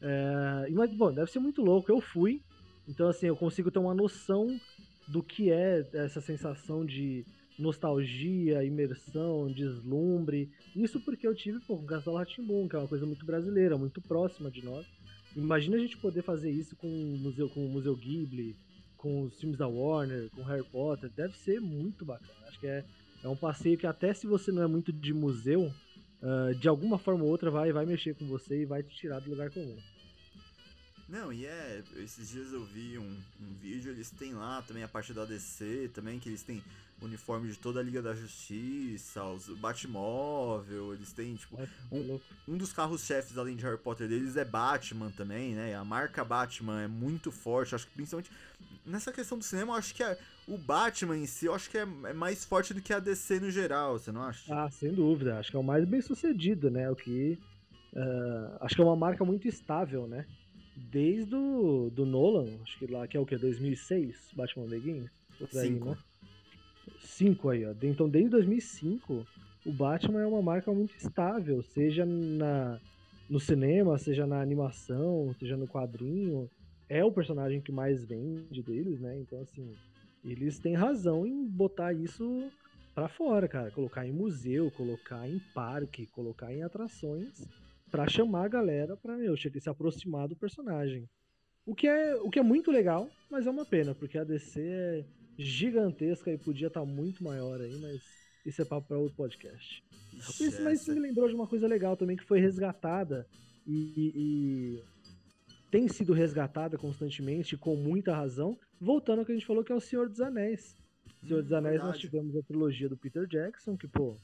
É, 0.01 0.69
mas, 0.71 0.93
bom, 0.95 1.11
deve 1.11 1.29
ser 1.31 1.39
muito 1.39 1.61
louco. 1.61 1.91
Eu 1.91 1.99
fui, 1.99 2.41
então, 2.87 3.09
assim, 3.09 3.27
eu 3.27 3.35
consigo 3.35 3.69
ter 3.69 3.79
uma 3.79 3.93
noção 3.93 4.59
do 5.07 5.23
que 5.23 5.51
é 5.51 5.87
essa 5.93 6.21
sensação 6.21 6.85
de 6.85 7.25
nostalgia, 7.57 8.63
imersão, 8.63 9.51
deslumbre. 9.51 10.49
Isso 10.75 10.99
porque 10.99 11.27
eu 11.27 11.33
tive, 11.33 11.59
pô, 11.61 11.77
com 11.77 11.85
Castelo 11.85 12.17
Ratimbun, 12.17 12.67
que 12.67 12.75
é 12.75 12.79
uma 12.79 12.87
coisa 12.87 13.05
muito 13.05 13.25
brasileira, 13.25 13.77
muito 13.77 14.01
próxima 14.01 14.51
de 14.51 14.63
nós. 14.63 14.85
Imagina 15.35 15.77
a 15.77 15.79
gente 15.79 15.97
poder 15.97 16.21
fazer 16.21 16.51
isso 16.51 16.75
com 16.75 16.87
o 16.87 17.17
museu, 17.17 17.49
com 17.49 17.65
o 17.65 17.69
museu 17.69 17.95
Ghibli, 17.95 18.55
com 18.95 19.23
os 19.23 19.39
filmes 19.39 19.57
da 19.57 19.67
Warner, 19.67 20.29
com 20.31 20.43
Harry 20.43 20.63
Potter. 20.63 21.09
Deve 21.09 21.35
ser 21.37 21.59
muito 21.59 22.05
bacana. 22.05 22.47
Acho 22.47 22.59
que 22.59 22.67
é, 22.67 22.83
é 23.23 23.27
um 23.27 23.35
passeio 23.35 23.77
que 23.77 23.87
até 23.87 24.13
se 24.13 24.27
você 24.27 24.51
não 24.51 24.63
é 24.63 24.67
muito 24.67 24.91
de 24.91 25.13
museu, 25.13 25.71
ah, 26.21 26.51
de 26.59 26.67
alguma 26.67 26.97
forma 26.97 27.23
ou 27.23 27.29
outra 27.29 27.51
vai, 27.51 27.71
vai 27.71 27.85
mexer 27.85 28.15
com 28.15 28.25
você 28.25 28.61
e 28.61 28.65
vai 28.65 28.81
te 28.83 28.95
tirar 28.95 29.19
do 29.19 29.29
lugar 29.29 29.51
comum. 29.51 29.77
Não, 31.09 31.31
e 31.31 31.45
é, 31.45 31.81
esses 31.97 32.29
dias 32.29 32.51
eu 32.51 32.65
vi 32.65 32.97
um, 32.97 33.17
um 33.41 33.53
vídeo, 33.61 33.91
eles 33.91 34.09
têm 34.09 34.33
lá 34.33 34.61
também 34.61 34.83
a 34.83 34.87
parte 34.87 35.13
da 35.13 35.23
DC 35.23 35.89
também, 35.93 36.19
que 36.19 36.27
eles 36.27 36.43
têm 36.43 36.61
uniforme 37.01 37.49
de 37.49 37.57
toda 37.57 37.79
a 37.79 37.83
Liga 37.83 38.01
da 38.01 38.13
Justiça, 38.13 39.23
os 39.23 39.47
Batmóvel, 39.49 40.93
eles 40.93 41.13
têm, 41.13 41.35
tipo, 41.35 41.55
Um- 41.91 42.19
um 42.47 42.57
dos 42.57 42.73
carros-chefes 42.73 43.37
além 43.37 43.55
de 43.55 43.63
Harry 43.63 43.77
Potter 43.77 44.07
deles 44.09 44.35
é 44.35 44.43
Batman 44.43 45.09
também, 45.11 45.53
né? 45.55 45.75
A 45.75 45.85
marca 45.85 46.25
Batman 46.25 46.81
é 46.81 46.87
muito 46.87 47.31
forte, 47.31 47.73
acho 47.75 47.85
que 47.87 47.93
principalmente 47.93 48.31
nessa 48.85 49.11
questão 49.11 49.37
do 49.37 49.43
cinema, 49.43 49.73
eu 49.73 49.77
acho 49.77 49.93
que 49.95 50.03
a- 50.03 50.17
o 50.47 50.57
Batman 50.57 51.17
em 51.17 51.25
si, 51.25 51.45
eu 51.45 51.53
acho 51.53 51.69
que 51.69 51.77
é, 51.77 51.81
é 51.81 52.13
mais 52.13 52.43
forte 52.43 52.73
do 52.73 52.81
que 52.81 52.91
a 52.91 52.99
DC 52.99 53.39
no 53.39 53.49
geral, 53.51 53.97
você 53.99 54.11
não 54.11 54.23
acha? 54.23 54.53
Ah, 54.53 54.69
sem 54.69 54.93
dúvida. 54.93 55.37
Acho 55.39 55.51
que 55.51 55.55
é 55.57 55.59
o 55.59 55.63
mais 55.63 55.85
bem 55.85 56.01
sucedido, 56.01 56.69
né? 56.69 56.89
O 56.89 56.95
que. 56.95 57.37
ah, 57.95 58.57
acho 58.61 58.75
que 58.75 58.81
é 58.81 58.83
uma 58.83 58.95
marca 58.95 59.23
muito 59.23 59.47
estável, 59.47 60.07
né? 60.07 60.25
Desde 60.77 61.35
o 61.35 61.89
do 61.89 62.05
Nolan, 62.05 62.47
acho 62.61 62.77
que 62.77 62.85
lá 62.85 63.07
que 63.07 63.17
é 63.17 63.19
o 63.19 63.25
que? 63.25 63.35
2006? 63.35 64.31
Batman 64.35 64.67
Begins? 64.67 65.09
Por 65.39 65.59
aí, 65.59 65.67
Cinco. 65.69 65.89
né? 65.89 65.97
Cinco 66.99 67.49
aí, 67.49 67.65
ó. 67.65 67.73
Então, 67.81 68.07
desde 68.07 68.29
2005, 68.29 69.25
o 69.65 69.73
Batman 69.73 70.21
é 70.21 70.27
uma 70.27 70.41
marca 70.41 70.71
muito 70.71 70.95
estável, 70.95 71.63
seja 71.63 72.05
na, 72.05 72.79
no 73.27 73.39
cinema, 73.39 73.97
seja 73.97 74.27
na 74.27 74.39
animação, 74.39 75.33
seja 75.39 75.57
no 75.57 75.67
quadrinho. 75.67 76.47
É 76.87 77.03
o 77.03 77.11
personagem 77.11 77.59
que 77.59 77.71
mais 77.71 78.05
vende 78.05 78.61
deles, 78.61 78.99
né? 78.99 79.17
Então, 79.19 79.41
assim, 79.41 79.75
eles 80.23 80.59
têm 80.59 80.75
razão 80.75 81.25
em 81.25 81.43
botar 81.43 81.91
isso 81.91 82.51
pra 82.93 83.07
fora, 83.09 83.47
cara. 83.47 83.71
Colocar 83.71 84.05
em 84.05 84.11
museu, 84.11 84.69
colocar 84.71 85.27
em 85.27 85.39
parque, 85.55 86.05
colocar 86.05 86.53
em 86.53 86.61
atrações 86.61 87.47
pra 87.91 88.07
chamar 88.07 88.45
a 88.45 88.49
galera 88.49 88.95
pra, 88.97 89.15
meu, 89.17 89.35
che- 89.37 89.51
se 89.59 89.69
aproximar 89.69 90.27
do 90.27 90.35
personagem. 90.35 91.09
O 91.65 91.75
que, 91.75 91.87
é, 91.87 92.15
o 92.15 92.29
que 92.29 92.39
é 92.39 92.43
muito 92.43 92.71
legal, 92.71 93.09
mas 93.29 93.45
é 93.45 93.49
uma 93.49 93.65
pena, 93.65 93.93
porque 93.93 94.17
a 94.17 94.23
DC 94.23 94.61
é 94.61 95.05
gigantesca 95.37 96.31
e 96.31 96.37
podia 96.37 96.67
estar 96.67 96.85
muito 96.85 97.23
maior 97.23 97.59
aí, 97.61 97.77
mas 97.79 98.01
isso 98.45 98.61
é 98.61 98.65
papo 98.65 98.87
pra 98.87 98.97
outro 98.97 99.15
podcast. 99.17 99.83
Ixi, 100.13 100.45
Isso, 100.47 100.63
mas 100.63 100.81
isso 100.81 100.91
essa- 100.91 100.93
me 100.93 100.99
lembrou 101.07 101.27
de 101.27 101.35
uma 101.35 101.47
coisa 101.47 101.67
legal 101.67 101.95
também 101.97 102.15
que 102.17 102.23
foi 102.23 102.39
resgatada 102.39 103.27
e, 103.65 103.93
e- 103.97 104.11
e 104.15 104.83
tem 105.69 105.87
sido 105.87 106.13
resgatada 106.13 106.77
constantemente 106.77 107.57
com 107.57 107.75
muita 107.75 108.15
razão. 108.15 108.57
Voltando 108.79 109.19
ao 109.19 109.25
que 109.25 109.31
a 109.31 109.35
gente 109.35 109.45
falou 109.45 109.63
que 109.63 109.71
é 109.71 109.75
o 109.75 109.81
Senhor 109.81 110.07
dos 110.09 110.21
Anéis. 110.21 110.75
Senhor 111.27 111.41
dos 111.43 111.51
Hum, 111.51 111.55
Anéis 111.57 111.75
nós 111.81 111.91
verdade. 111.97 111.99
tivemos 112.07 112.35
a 112.37 112.41
trilogia 112.43 112.87
do 112.87 112.95
Peter 112.97 113.27
Jackson, 113.27 113.75
que 113.75 113.87
pô 113.87 114.15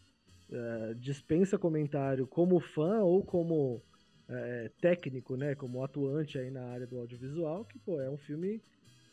é, 0.53 0.93
dispensa 0.93 1.57
comentário 1.57 2.27
como 2.27 2.59
fã 2.59 2.99
ou 3.01 3.23
como 3.23 3.81
é, 4.29 4.71
técnico, 4.79 5.35
né, 5.35 5.55
como 5.55 5.83
atuante 5.83 6.37
aí 6.37 6.51
na 6.51 6.63
área 6.65 6.87
do 6.87 6.99
audiovisual, 6.99 7.65
que 7.65 7.79
pô 7.79 7.99
é 7.99 8.09
um 8.09 8.17
filme 8.17 8.61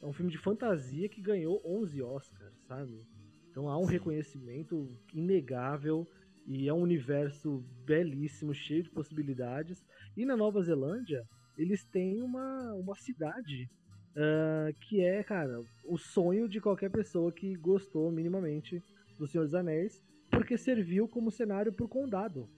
é 0.02 0.06
um 0.06 0.12
filme 0.12 0.30
de 0.30 0.38
fantasia 0.38 1.08
que 1.08 1.20
ganhou 1.20 1.60
11 1.64 2.02
Oscars, 2.02 2.54
sabe? 2.66 3.04
Então 3.50 3.68
há 3.68 3.78
um 3.78 3.84
Sim. 3.84 3.92
reconhecimento 3.92 4.88
inegável 5.12 6.06
e 6.46 6.68
é 6.68 6.72
um 6.72 6.80
universo 6.80 7.62
belíssimo, 7.84 8.54
cheio 8.54 8.82
de 8.82 8.90
possibilidades. 8.90 9.84
E 10.16 10.24
na 10.24 10.36
Nova 10.36 10.62
Zelândia, 10.62 11.22
eles 11.58 11.84
têm 11.84 12.22
uma, 12.22 12.72
uma 12.74 12.94
cidade 12.94 13.68
ah, 14.16 14.70
que 14.82 15.00
é, 15.00 15.22
cara, 15.22 15.62
o 15.84 15.96
sonho 15.96 16.48
de 16.48 16.60
qualquer 16.60 16.90
pessoa 16.90 17.32
que 17.32 17.54
gostou 17.56 18.10
minimamente 18.10 18.82
do 19.18 19.26
Senhor 19.26 19.44
dos 19.44 19.54
Anéis, 19.54 20.02
porque 20.30 20.56
serviu 20.56 21.08
como 21.08 21.30
cenário 21.30 21.72
pro 21.72 21.88
condado 21.88 22.48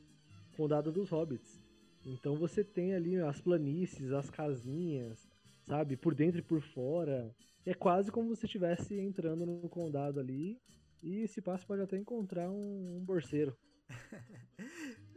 condado 0.57 0.93
dos 0.93 1.09
hobbits. 1.11 1.61
Então 2.05 2.37
você 2.37 2.63
tem 2.63 2.95
ali 2.95 3.17
as 3.17 3.41
planícies, 3.41 4.13
as 4.13 4.29
casinhas, 4.29 5.27
sabe, 5.63 5.97
por 5.97 6.15
dentro 6.15 6.41
e 6.41 6.43
por 6.43 6.61
fora. 6.61 7.35
É 7.65 7.73
quase 7.73 8.11
como 8.13 8.35
se 8.35 8.41
você 8.41 8.47
estivesse 8.47 8.99
entrando 8.99 9.47
no 9.47 9.69
condado 9.69 10.21
ali. 10.21 10.61
E 11.03 11.27
se 11.27 11.41
passa 11.41 11.67
pode 11.67 11.83
até 11.83 11.97
encontrar 11.97 12.51
um, 12.51 12.99
um 12.99 13.05
borseiro. 13.05 13.57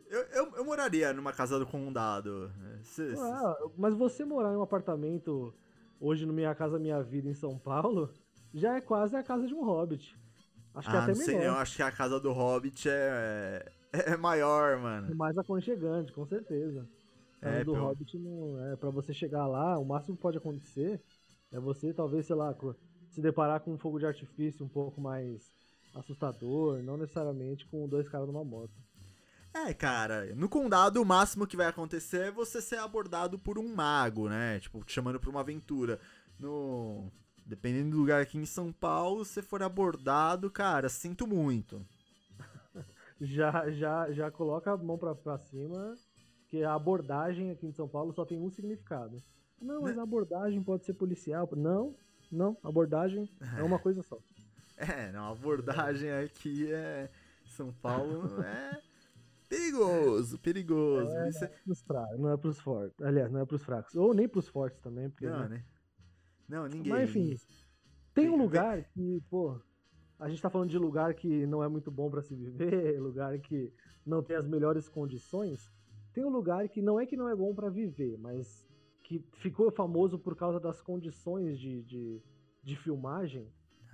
Eu, 0.08 0.22
eu, 0.28 0.56
eu 0.58 0.64
moraria 0.66 1.12
numa 1.12 1.34
casa 1.34 1.58
do 1.58 1.66
condado. 1.66 2.52
Se- 2.84 3.16
se- 3.16 3.22
Ah, 3.22 3.56
mas 3.76 3.96
você 3.96 4.24
morar 4.24 4.54
em 4.54 4.56
um 4.56 4.62
apartamento 4.62 5.54
hoje 6.00 6.26
no 6.28 6.32
Minha 6.32 6.54
Casa 6.54 6.78
Minha 6.78 7.02
Vida 7.02 7.28
em 7.28 7.34
São 7.34 7.58
Paulo 7.58 8.10
já 8.54 8.78
é 8.78 8.82
quase 8.82 9.16
a 9.18 9.24
casa 9.24 9.48
de 9.48 9.54
um 9.56 9.64
hobbit. 9.66 10.16
Acho 10.76 10.90
que 10.90 10.96
é 10.96 11.00
ah, 11.00 11.00
até 11.00 11.16
não 11.16 11.16
sei, 11.16 11.48
eu 11.48 11.56
acho 11.56 11.76
que 11.76 11.82
a 11.84 11.92
casa 11.92 12.20
do 12.20 12.32
Hobbit 12.34 12.90
é, 12.90 13.66
é 13.94 14.18
maior, 14.18 14.78
É 15.08 15.14
mano. 15.14 15.14
mais 15.14 15.38
aconchegante, 15.38 16.12
com 16.12 16.26
certeza. 16.26 16.88
A 17.42 17.42
casa 17.48 17.62
É, 17.62 17.64
do 17.64 17.74
pelo- 17.74 17.78
Hobbit 17.78 18.18
não 18.20 18.60
é 18.72 18.76
para 18.76 18.90
você 18.90 19.14
chegar 19.14 19.48
lá, 19.48 19.78
o 19.80 19.86
máximo 19.86 20.16
que 20.16 20.22
pode 20.22 20.38
acontecer 20.38 21.02
é 21.52 21.60
você 21.60 21.94
talvez, 21.94 22.26
sei 22.28 22.36
lá, 22.36 22.56
se 23.10 23.22
deparar 23.22 23.62
com 23.62 23.74
um 23.74 23.78
fogo 23.78 24.00
de 24.00 24.06
artifício 24.06 24.66
um 24.66 24.70
pouco 24.70 25.00
mais 25.02 25.54
assustador, 25.94 26.82
não 26.84 26.98
necessariamente 26.98 27.68
com 27.68 27.88
dois 27.88 28.10
caras 28.10 28.28
numa 28.28 28.44
moto. 28.44 28.74
É, 29.54 29.74
cara, 29.74 30.36
no 30.36 30.50
condado 30.50 31.02
o 31.02 31.06
máximo 31.06 31.48
que 31.48 31.56
vai 31.56 31.68
acontecer 31.68 32.28
é 32.28 32.32
você 32.32 32.62
ser 32.62 32.78
abordado 32.78 33.40
por 33.40 33.58
um 33.58 33.74
mago, 33.74 34.28
né? 34.28 34.60
Tipo, 34.60 34.84
te 34.84 34.92
chamando 34.92 35.20
pra 35.20 35.30
uma 35.30 35.40
aventura. 35.40 36.00
No. 36.38 37.10
Dependendo 37.46 37.92
do 37.92 37.98
lugar 37.98 38.22
aqui 38.22 38.38
em 38.38 38.46
São 38.46 38.72
Paulo, 38.74 39.24
se 39.24 39.34
você 39.34 39.42
for 39.44 39.62
abordado, 39.62 40.50
cara, 40.50 40.90
sinto 40.90 41.28
muito. 41.28 41.86
Já 43.22 43.70
já 43.72 44.12
já 44.12 44.30
coloca 44.32 44.72
a 44.72 44.78
mão 44.78 44.98
pra, 44.98 45.16
pra 45.16 45.38
cima, 45.38 45.96
que 46.50 46.64
a 46.64 46.74
abordagem 46.74 47.52
aqui 47.52 47.66
em 47.66 47.72
São 47.72 47.88
Paulo 47.88 48.12
só 48.14 48.26
tem 48.26 48.38
um 48.40 48.50
significado. 48.50 49.22
Não, 49.62 49.82
mas 49.82 49.96
Né? 49.96 50.02
a 50.02 50.04
abordagem 50.04 50.62
pode 50.62 50.84
ser 50.86 50.96
policial. 50.96 51.50
Não, 51.56 51.96
não, 52.32 52.58
abordagem 52.64 53.30
é 53.58 53.64
uma 53.64 53.80
coisa 53.80 54.02
só. 54.04 54.18
É, 54.78 55.10
não, 55.14 55.28
a 55.28 55.32
abordagem 55.32 56.12
aqui 56.12 56.70
é. 56.70 57.10
São 57.56 57.72
Paulo 57.72 58.42
é. 58.44 58.78
Perigoso, 59.48 60.38
perigoso. 60.40 61.16
Isso 61.30 61.46
é- 61.46 61.48
Pros 61.64 61.82
fracos, 61.82 62.20
não 62.20 62.30
é 62.34 62.36
pros 62.36 62.60
fortes. 62.60 63.00
Aliás, 63.02 63.32
não 63.32 63.40
é 63.40 63.46
pros 63.46 63.64
fracos. 63.64 63.96
Ou 63.96 64.14
nem 64.14 64.28
pros 64.28 64.50
fortes 64.50 64.78
também, 64.82 65.10
porque. 65.10 65.28
Não, 65.30 65.40
né? 65.44 65.48
né? 65.48 65.64
Não, 66.48 66.68
ninguém. 66.68 66.92
Mas 66.92 67.10
enfim, 67.10 67.36
tem 68.14 68.30
um 68.30 68.38
lugar 68.38 68.84
que, 68.86 69.22
pô, 69.30 69.60
a 70.20 70.30
gente 70.30 70.42
tá 70.42 70.50
falando 70.50 70.70
de 70.70 70.78
lugar 70.78 71.14
que 71.14 71.46
não 71.48 71.64
é 71.64 71.68
muito 71.68 71.92
bom 71.92 72.10
pra 72.10 72.22
se 72.22 72.36
viver, 72.36 73.00
lugar 73.02 73.38
que 73.40 73.72
não 74.06 74.22
tem 74.24 74.36
as 74.36 74.48
melhores 74.48 74.88
condições. 74.88 75.72
Tem 76.14 76.24
um 76.24 76.30
lugar 76.30 76.70
que 76.70 76.82
não 76.82 77.00
é 77.00 77.06
que 77.06 77.18
não 77.18 77.28
é 77.28 77.36
bom 77.36 77.54
pra 77.54 77.70
viver, 77.70 78.18
mas 78.18 78.66
que 79.04 79.24
ficou 79.34 79.70
famoso 79.72 80.18
por 80.18 80.36
causa 80.36 80.60
das 80.60 80.82
condições 80.82 81.60
de, 81.60 81.84
de, 81.84 82.22
de 82.64 82.76
filmagem, 82.78 83.48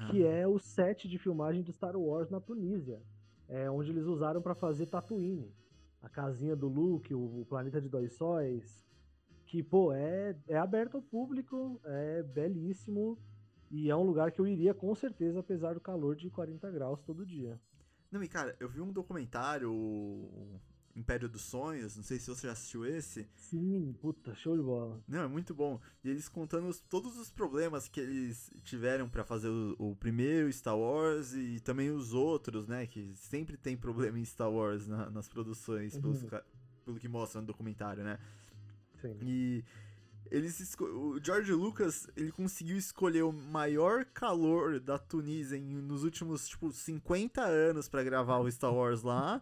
que 0.10 0.24
Ah. 0.26 0.30
é 0.30 0.48
o 0.48 0.58
set 0.60 1.08
de 1.10 1.18
filmagem 1.18 1.64
do 1.64 1.72
Star 1.74 1.96
Wars 1.98 2.30
na 2.30 2.40
Tunísia. 2.40 3.02
É 3.48 3.70
onde 3.70 3.90
eles 3.92 4.06
usaram 4.06 4.42
pra 4.42 4.56
fazer 4.56 4.86
Tatooine. 4.86 5.52
A 6.02 6.08
casinha 6.10 6.56
do 6.56 6.68
Luke, 6.68 7.14
o, 7.14 7.42
o 7.42 7.46
planeta 7.46 7.82
de 7.82 7.90
dois 7.90 8.14
sóis. 8.14 8.88
Que, 9.52 9.62
pô, 9.62 9.92
é, 9.92 10.34
é 10.48 10.56
aberto 10.58 10.96
ao 10.96 11.02
público, 11.02 11.82
é 11.84 12.24
belíssimo. 12.24 13.18
E 13.70 13.90
é 13.90 13.96
um 13.96 14.04
lugar 14.04 14.32
que 14.32 14.40
eu 14.40 14.48
iria 14.48 14.74
com 14.74 14.96
certeza, 14.96 15.42
apesar 15.42 15.74
do 15.74 15.82
calor 15.82 16.16
de 16.16 16.30
40 16.30 16.72
graus 16.72 17.02
todo 17.02 17.26
dia. 17.26 17.60
Não, 18.10 18.24
e 18.24 18.30
cara, 18.30 18.56
eu 18.62 18.70
vi 18.70 18.80
um 18.80 18.94
documentário, 18.94 19.70
o 19.70 20.58
Império 20.96 21.28
dos 21.28 21.42
Sonhos, 21.42 21.98
não 21.98 22.04
sei 22.04 22.18
se 22.18 22.30
você 22.30 22.48
já 22.48 22.54
assistiu 22.54 22.86
esse. 22.86 23.28
Sim, 23.36 23.94
puta, 24.00 24.34
show 24.36 24.56
de 24.56 24.64
bola. 24.64 25.04
Não, 25.06 25.24
é 25.24 25.28
muito 25.28 25.54
bom. 25.54 25.82
E 26.02 26.10
eles 26.10 26.30
contando 26.30 26.68
os- 26.70 26.80
todos 26.80 27.18
os 27.18 27.30
problemas 27.30 27.90
que 27.90 28.00
eles 28.00 28.50
tiveram 28.64 29.10
pra 29.10 29.26
fazer 29.26 29.50
o, 29.50 29.76
o 29.78 29.96
primeiro 29.98 30.50
Star 30.54 30.78
Wars 30.78 31.34
e 31.34 31.60
também 31.60 31.92
os 31.92 32.14
outros, 32.14 32.68
né? 32.68 32.88
Que 32.88 33.14
sempre 33.16 33.58
tem 33.58 33.76
problema 33.76 34.18
em 34.18 34.24
Star 34.24 34.50
Wars 34.52 34.88
na- 34.88 35.10
nas 35.10 35.28
produções, 35.28 35.98
pelos 35.98 36.24
Uhum. 36.24 36.30
ca- 36.30 36.44
pelo 36.86 36.98
que 37.00 37.08
mostra 37.10 37.42
no 37.42 37.48
documentário, 37.48 38.02
né? 38.04 38.18
Sim. 39.02 39.18
E 39.22 39.64
eles 40.30 40.76
o 40.80 41.20
George 41.22 41.52
Lucas, 41.52 42.08
ele 42.16 42.32
conseguiu 42.32 42.78
escolher 42.78 43.24
o 43.24 43.34
maior 43.34 44.06
calor 44.06 44.80
da 44.80 44.98
Tunísia 44.98 45.58
em- 45.58 45.82
nos 45.82 46.04
últimos, 46.04 46.48
tipo, 46.48 46.72
50 46.72 47.42
anos 47.44 47.90
pra 47.90 48.04
gravar 48.04 48.38
o 48.40 48.50
Star 48.50 48.74
Wars 48.74 49.04
lá. 49.04 49.42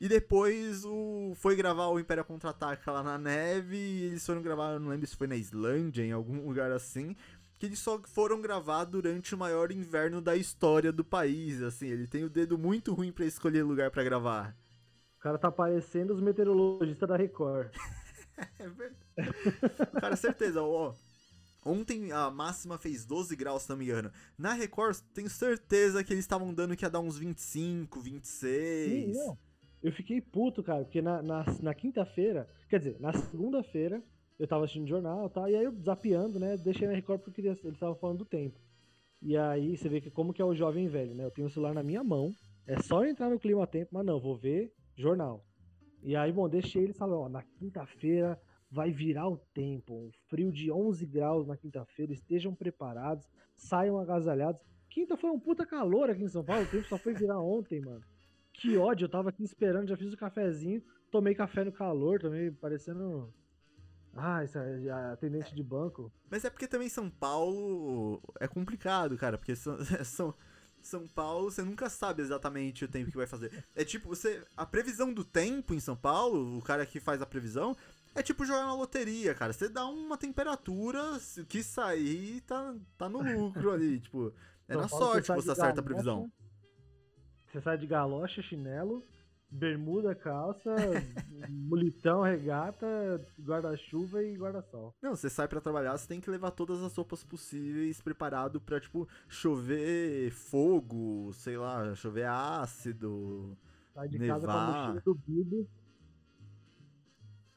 E 0.00 0.08
depois 0.08 0.84
o 0.84 1.32
foi 1.34 1.54
gravar 1.56 1.88
o 1.88 1.98
Império 2.00 2.24
Contra-Ataca 2.24 2.90
lá 2.90 3.02
na 3.02 3.18
neve 3.18 3.76
e 3.76 4.02
eles 4.04 4.24
foram 4.24 4.40
gravar, 4.40 4.78
não 4.78 4.88
lembro 4.88 5.06
se 5.06 5.16
foi 5.16 5.26
na 5.26 5.36
Islândia, 5.36 6.02
em 6.02 6.12
algum 6.12 6.46
lugar 6.46 6.72
assim, 6.72 7.14
que 7.58 7.66
eles 7.66 7.78
só 7.80 8.00
foram 8.04 8.40
gravar 8.40 8.84
durante 8.84 9.34
o 9.34 9.38
maior 9.38 9.70
inverno 9.70 10.22
da 10.22 10.34
história 10.36 10.90
do 10.90 11.04
país, 11.04 11.60
assim, 11.60 11.88
ele 11.88 12.06
tem 12.06 12.24
o 12.24 12.30
dedo 12.30 12.56
muito 12.56 12.94
ruim 12.94 13.12
pra 13.12 13.26
escolher 13.26 13.62
lugar 13.62 13.90
pra 13.90 14.02
gravar. 14.02 14.56
O 15.18 15.20
cara 15.20 15.36
tá 15.36 15.52
parecendo 15.52 16.14
os 16.14 16.20
meteorologistas 16.22 17.06
da 17.06 17.16
Record. 17.16 17.68
É 18.58 18.68
verdade. 18.68 19.90
Cara, 20.00 20.16
certeza, 20.16 20.62
ó. 20.62 20.94
Ontem 21.64 22.10
a 22.10 22.30
máxima 22.30 22.78
fez 22.78 23.04
12 23.04 23.36
graus, 23.36 23.62
se 23.62 23.70
não 23.70 23.76
me 23.76 23.84
engano. 23.84 24.10
Na 24.38 24.54
Record, 24.54 24.96
tenho 25.12 25.28
certeza 25.28 26.02
que 26.02 26.12
eles 26.12 26.24
estavam 26.24 26.54
dando 26.54 26.74
que 26.74 26.84
ia 26.84 26.90
dar 26.90 27.00
uns 27.00 27.18
25, 27.18 28.00
26. 28.00 28.88
Sim, 28.90 29.12
não. 29.18 29.38
Eu 29.82 29.92
fiquei 29.92 30.20
puto, 30.20 30.62
cara, 30.62 30.84
porque 30.84 31.00
na, 31.02 31.22
na, 31.22 31.44
na 31.62 31.74
quinta-feira, 31.74 32.48
quer 32.68 32.78
dizer, 32.78 33.00
na 33.00 33.12
segunda-feira, 33.12 34.02
eu 34.38 34.46
tava 34.46 34.64
assistindo 34.64 34.88
jornal 34.88 35.26
e 35.26 35.30
tal, 35.30 35.48
e 35.48 35.56
aí 35.56 35.64
eu 35.64 35.74
zapeando, 35.82 36.38
né, 36.38 36.56
deixei 36.56 36.86
na 36.86 36.94
Record 36.94 37.20
porque 37.20 37.40
eles 37.40 37.62
estavam 37.62 37.94
falando 37.94 38.18
do 38.18 38.24
tempo. 38.24 38.58
E 39.22 39.36
aí 39.36 39.76
você 39.76 39.88
vê 39.88 40.00
que 40.00 40.10
como 40.10 40.32
que 40.32 40.40
é 40.40 40.44
o 40.44 40.54
jovem 40.54 40.88
velho, 40.88 41.14
né? 41.14 41.24
Eu 41.24 41.30
tenho 41.30 41.46
o 41.46 41.50
celular 41.50 41.74
na 41.74 41.82
minha 41.82 42.02
mão, 42.02 42.34
é 42.66 42.80
só 42.80 43.04
entrar 43.04 43.28
no 43.28 43.38
clima 43.38 43.66
tempo, 43.66 43.90
mas 43.92 44.04
não, 44.04 44.18
vou 44.18 44.36
ver 44.36 44.72
jornal. 44.96 45.44
E 46.02 46.16
aí, 46.16 46.32
bom, 46.32 46.48
deixei 46.48 46.82
eles 46.82 46.96
falando, 46.96 47.20
ó, 47.20 47.28
na 47.28 47.42
quinta-feira 47.42 48.40
vai 48.70 48.92
virar 48.92 49.28
o 49.28 49.36
tempo, 49.52 49.94
um 49.94 50.10
frio 50.28 50.52
de 50.52 50.70
11 50.70 51.04
graus 51.06 51.46
na 51.46 51.56
quinta-feira, 51.56 52.12
estejam 52.12 52.54
preparados, 52.54 53.28
saiam 53.56 53.98
agasalhados. 53.98 54.60
Quinta 54.88 55.16
foi 55.16 55.30
um 55.30 55.40
puta 55.40 55.66
calor 55.66 56.08
aqui 56.08 56.22
em 56.22 56.28
São 56.28 56.44
Paulo, 56.44 56.62
o 56.62 56.70
tempo 56.70 56.86
só 56.86 56.96
foi 56.96 57.12
virar 57.12 57.40
ontem, 57.40 57.80
mano. 57.80 58.02
Que 58.52 58.76
ódio, 58.76 59.06
eu 59.06 59.08
tava 59.08 59.30
aqui 59.30 59.42
esperando, 59.42 59.88
já 59.88 59.96
fiz 59.96 60.12
o 60.12 60.16
cafezinho, 60.16 60.82
tomei 61.10 61.34
café 61.34 61.64
no 61.64 61.72
calor, 61.72 62.20
também 62.20 62.52
parecendo. 62.52 63.32
Ah, 64.14 64.42
essa 64.42 64.58
é 64.58 64.90
a 64.90 65.12
atendente 65.12 65.54
de 65.54 65.62
banco. 65.62 66.12
Mas 66.28 66.44
é 66.44 66.50
porque 66.50 66.66
também 66.66 66.88
São 66.88 67.08
Paulo 67.08 68.20
é 68.40 68.48
complicado, 68.48 69.16
cara, 69.16 69.38
porque 69.38 69.54
são, 69.54 69.76
são, 70.04 70.34
São 70.82 71.06
Paulo, 71.06 71.50
você 71.50 71.62
nunca 71.62 71.88
sabe 71.88 72.22
exatamente 72.22 72.84
o 72.84 72.88
tempo 72.88 73.10
que 73.10 73.16
vai 73.16 73.26
fazer. 73.26 73.64
É 73.74 73.84
tipo, 73.84 74.08
você. 74.08 74.42
A 74.56 74.64
previsão 74.64 75.12
do 75.12 75.24
tempo 75.24 75.74
em 75.74 75.80
São 75.80 75.96
Paulo, 75.96 76.58
o 76.58 76.62
cara 76.62 76.86
que 76.86 77.00
faz 77.00 77.20
a 77.20 77.26
previsão, 77.26 77.76
é 78.14 78.22
tipo 78.22 78.44
jogar 78.44 78.64
na 78.64 78.74
loteria, 78.74 79.34
cara. 79.34 79.52
Você 79.52 79.68
dá 79.68 79.86
uma 79.86 80.16
temperatura, 80.16 81.00
que 81.48 81.62
sair, 81.62 82.40
tá, 82.42 82.74
tá 82.98 83.08
no 83.08 83.22
lucro 83.22 83.70
ali. 83.70 84.00
Tipo, 84.00 84.32
é 84.68 84.72
São 84.72 84.82
na 84.82 84.88
Paulo, 84.88 85.04
sorte 85.06 85.26
que 85.26 85.34
você 85.34 85.46
de 85.46 85.52
acerta 85.52 85.80
a 85.80 85.82
galocha, 85.82 85.82
previsão. 85.82 86.32
Você 87.46 87.60
sai 87.60 87.78
de 87.78 87.86
galocha, 87.86 88.42
chinelo, 88.42 89.04
bermuda, 89.50 90.14
calça, 90.14 90.74
mulitão, 91.50 92.22
regata, 92.22 92.86
guarda-chuva 93.40 94.22
e 94.22 94.36
guarda-sol. 94.36 94.94
Não, 95.02 95.14
você 95.16 95.28
sai 95.28 95.48
pra 95.48 95.60
trabalhar, 95.60 95.96
você 95.96 96.06
tem 96.06 96.20
que 96.20 96.30
levar 96.30 96.50
todas 96.52 96.82
as 96.82 96.94
roupas 96.96 97.24
possíveis 97.24 98.00
preparado 98.00 98.60
pra, 98.60 98.80
tipo, 98.80 99.08
chover 99.28 100.30
fogo, 100.30 101.32
sei 101.34 101.56
lá, 101.56 101.94
chover 101.94 102.26
ácido. 102.26 103.56
Sai 103.94 104.08
de 104.08 104.18
casa 104.18 104.46
com 104.46 104.52
a 104.52 104.66
Nevar. 104.66 104.86
mochila 104.94 105.02
do 105.04 105.14
Bilbo. 105.26 105.68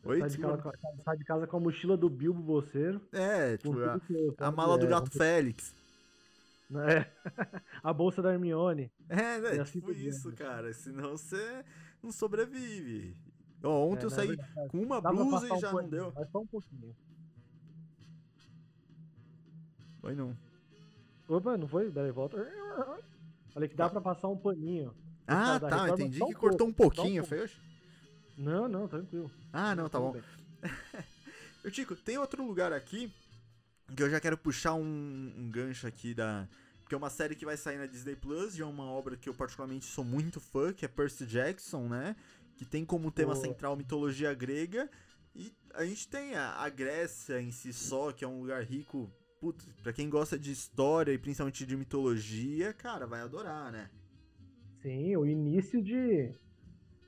Oi? 0.05 0.19
Sai 0.19 0.29
de, 0.29 0.37
casa, 0.37 0.57
com- 0.61 1.01
sai 1.03 1.17
de 1.17 1.23
casa 1.23 1.47
com 1.47 1.57
a 1.57 1.59
mochila 1.59 1.95
do 1.95 2.09
Bilbo 2.09 2.41
Bolseiro. 2.41 2.99
É, 3.13 3.55
tipo, 3.55 3.73
a, 3.79 4.47
a 4.47 4.51
mala 4.51 4.77
do 4.77 4.85
é, 4.85 4.89
gato 4.89 5.09
Félix. 5.11 5.73
Né? 6.69 7.05
a 7.83 7.93
bolsa 7.93 8.21
da 8.21 8.33
Hermione. 8.33 8.91
É, 9.09 9.39
né? 9.39 9.59
Assim 9.61 9.79
tipo 9.79 9.87
por 9.87 9.95
diante. 9.95 10.15
isso, 10.15 10.31
cara. 10.33 10.73
Senão 10.73 11.11
você 11.17 11.63
não 12.01 12.11
sobrevive. 12.11 13.15
Ontem 13.63 14.03
É, 14.03 14.05
eu 14.05 14.09
saí 14.09 14.27
verdade, 14.27 14.69
com 14.69 14.81
uma 14.81 15.01
Dá 15.01 15.09
blusa 15.09 15.47
e 15.47 15.51
um 15.51 15.59
já 15.59 15.67
não 15.67 15.75
paninho, 15.75 15.91
deu. 15.91 16.13
Mas 16.15 16.29
só 16.29 16.39
um 16.39 16.47
pouquinho. 16.47 16.95
Foi 20.01 20.15
não. 20.15 20.37
Opa, 21.29 21.57
não 21.57 21.67
foi? 21.67 21.89
Daí 21.89 22.11
volta. 22.11 22.45
Falei 23.53 23.69
que 23.69 23.75
dá 23.75 23.89
pra 23.89 24.01
passar 24.01 24.27
um 24.27 24.37
paninho. 24.37 24.93
Ah, 25.25 25.59
tá, 25.59 25.89
entendi 25.89 26.21
um 26.21 26.27
que 26.27 26.33
cortou 26.33 26.67
um 26.67 26.71
um 26.71 26.73
pouquinho. 26.73 27.23
"Oxe." 27.23 27.55
Não, 28.37 28.67
não, 28.67 28.87
tranquilo. 28.87 29.31
Ah, 29.53 29.73
não, 29.75 29.87
tá 29.87 29.99
bom. 29.99 30.15
Eu, 31.63 31.71
Tico, 31.71 31.95
tem 31.95 32.17
outro 32.17 32.45
lugar 32.45 32.73
aqui 32.73 33.13
que 33.95 34.03
eu 34.03 34.09
já 34.09 34.19
quero 34.19 34.37
puxar 34.37 34.73
um, 34.73 35.33
um 35.37 35.49
gancho 35.49 35.87
aqui 35.87 36.13
da. 36.13 36.47
Que 36.87 36.95
é 36.95 36.97
uma 36.97 37.09
série 37.09 37.35
que 37.35 37.45
vai 37.45 37.57
sair 37.57 37.77
na 37.77 37.85
Disney 37.85 38.15
Plus, 38.15 38.53
de 38.53 38.61
uma 38.63 38.85
obra 38.85 39.15
que 39.15 39.29
eu 39.29 39.33
particularmente 39.33 39.85
sou 39.85 40.03
muito 40.03 40.39
fã, 40.39 40.73
que 40.73 40.85
é 40.85 40.87
Percy 40.87 41.25
Jackson, 41.25 41.87
né? 41.87 42.15
Que 42.57 42.65
tem 42.65 42.85
como 42.85 43.11
tema 43.11 43.33
Boa. 43.33 43.45
central 43.45 43.75
mitologia 43.75 44.33
grega. 44.33 44.89
E 45.35 45.51
a 45.73 45.85
gente 45.85 46.07
tem 46.07 46.35
a, 46.35 46.51
a 46.61 46.69
Grécia 46.69 47.41
em 47.41 47.51
si 47.51 47.73
só, 47.73 48.11
que 48.11 48.23
é 48.23 48.27
um 48.27 48.41
lugar 48.41 48.63
rico. 48.63 49.11
Putz, 49.39 49.65
pra 49.81 49.91
quem 49.91 50.09
gosta 50.09 50.37
de 50.37 50.51
história 50.51 51.11
e 51.11 51.17
principalmente 51.17 51.65
de 51.65 51.75
mitologia, 51.75 52.71
cara, 52.73 53.05
vai 53.05 53.21
adorar, 53.21 53.71
né? 53.71 53.89
Sim, 54.81 55.15
o 55.17 55.25
início 55.25 55.81
de. 55.81 56.33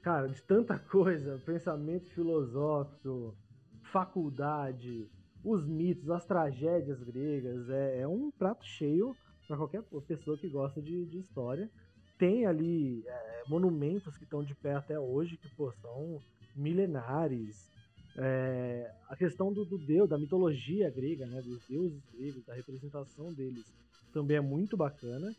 Cara, 0.02 0.28
de 0.28 0.42
tanta 0.42 0.78
coisa. 0.90 1.42
Pensamento 1.46 2.10
filosófico, 2.12 3.38
faculdade, 3.84 5.10
os 5.46 5.66
mitos, 5.68 6.10
as 6.10 6.26
tragédias 6.26 7.02
gregas. 7.04 7.70
É, 7.70 8.02
é 8.02 8.08
um 8.08 8.32
prato 8.32 8.66
cheio 8.66 9.16
para 9.48 9.56
qualquer 9.56 9.84
pessoa 10.08 10.38
que 10.38 10.50
gosta 10.50 10.82
de, 10.82 11.06
de 11.06 11.20
história. 11.20 11.70
Tem 12.18 12.46
ali 12.46 13.04
é, 13.06 13.44
monumentos 13.48 14.18
que 14.18 14.24
estão 14.24 14.44
de 14.44 14.56
pé 14.56 14.74
até 14.74 15.00
hoje, 15.00 15.38
que 15.38 15.48
pô, 15.56 15.72
são 15.74 16.20
milenares. 16.56 17.70
É, 18.18 18.92
a 19.10 19.16
questão 19.16 19.54
do, 19.54 19.64
do 19.66 19.78
deus, 19.78 20.10
da 20.10 20.18
mitologia 20.18 20.90
grega, 20.90 21.28
né, 21.28 21.42
dos 21.42 21.62
deuses 21.68 22.02
gregos, 22.14 22.44
da 22.46 22.54
representação 22.54 23.32
deles, 23.34 23.66
também 24.12 24.38
é 24.38 24.42
muito 24.42 24.76
bacana. 24.76 25.32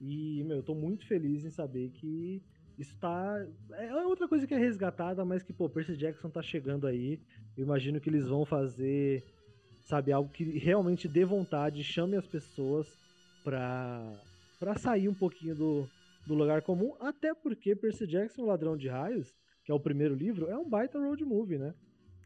E, 0.00 0.42
meu, 0.44 0.58
eu 0.58 0.62
tô 0.62 0.74
muito 0.74 1.06
feliz 1.06 1.44
em 1.44 1.50
saber 1.50 1.90
que 1.90 2.42
isso 2.76 2.96
tá. 2.98 3.46
É 3.72 3.94
outra 4.04 4.28
coisa 4.28 4.46
que 4.46 4.52
é 4.52 4.58
resgatada, 4.58 5.24
mas 5.24 5.42
que, 5.42 5.52
pô, 5.52 5.68
Percy 5.68 5.96
Jackson 5.96 6.28
tá 6.28 6.42
chegando 6.42 6.86
aí. 6.86 7.20
Eu 7.56 7.64
imagino 7.64 8.00
que 8.00 8.10
eles 8.10 8.26
vão 8.26 8.44
fazer, 8.44 9.24
sabe, 9.84 10.12
algo 10.12 10.30
que 10.32 10.44
realmente 10.58 11.08
dê 11.08 11.24
vontade, 11.24 11.84
chame 11.84 12.16
as 12.16 12.26
pessoas 12.26 12.98
pra, 13.42 14.20
pra 14.58 14.76
sair 14.78 15.08
um 15.08 15.14
pouquinho 15.14 15.54
do, 15.56 15.92
do 16.26 16.34
lugar 16.34 16.62
comum. 16.62 16.96
Até 17.00 17.34
porque 17.34 17.76
Percy 17.76 18.06
Jackson, 18.06 18.42
o 18.42 18.46
Ladrão 18.46 18.76
de 18.76 18.88
Raios, 18.88 19.34
que 19.64 19.72
é 19.72 19.74
o 19.74 19.80
primeiro 19.80 20.14
livro, 20.14 20.48
é 20.50 20.56
um 20.58 20.68
baita 20.68 20.98
road 20.98 21.24
movie, 21.24 21.58
né? 21.58 21.74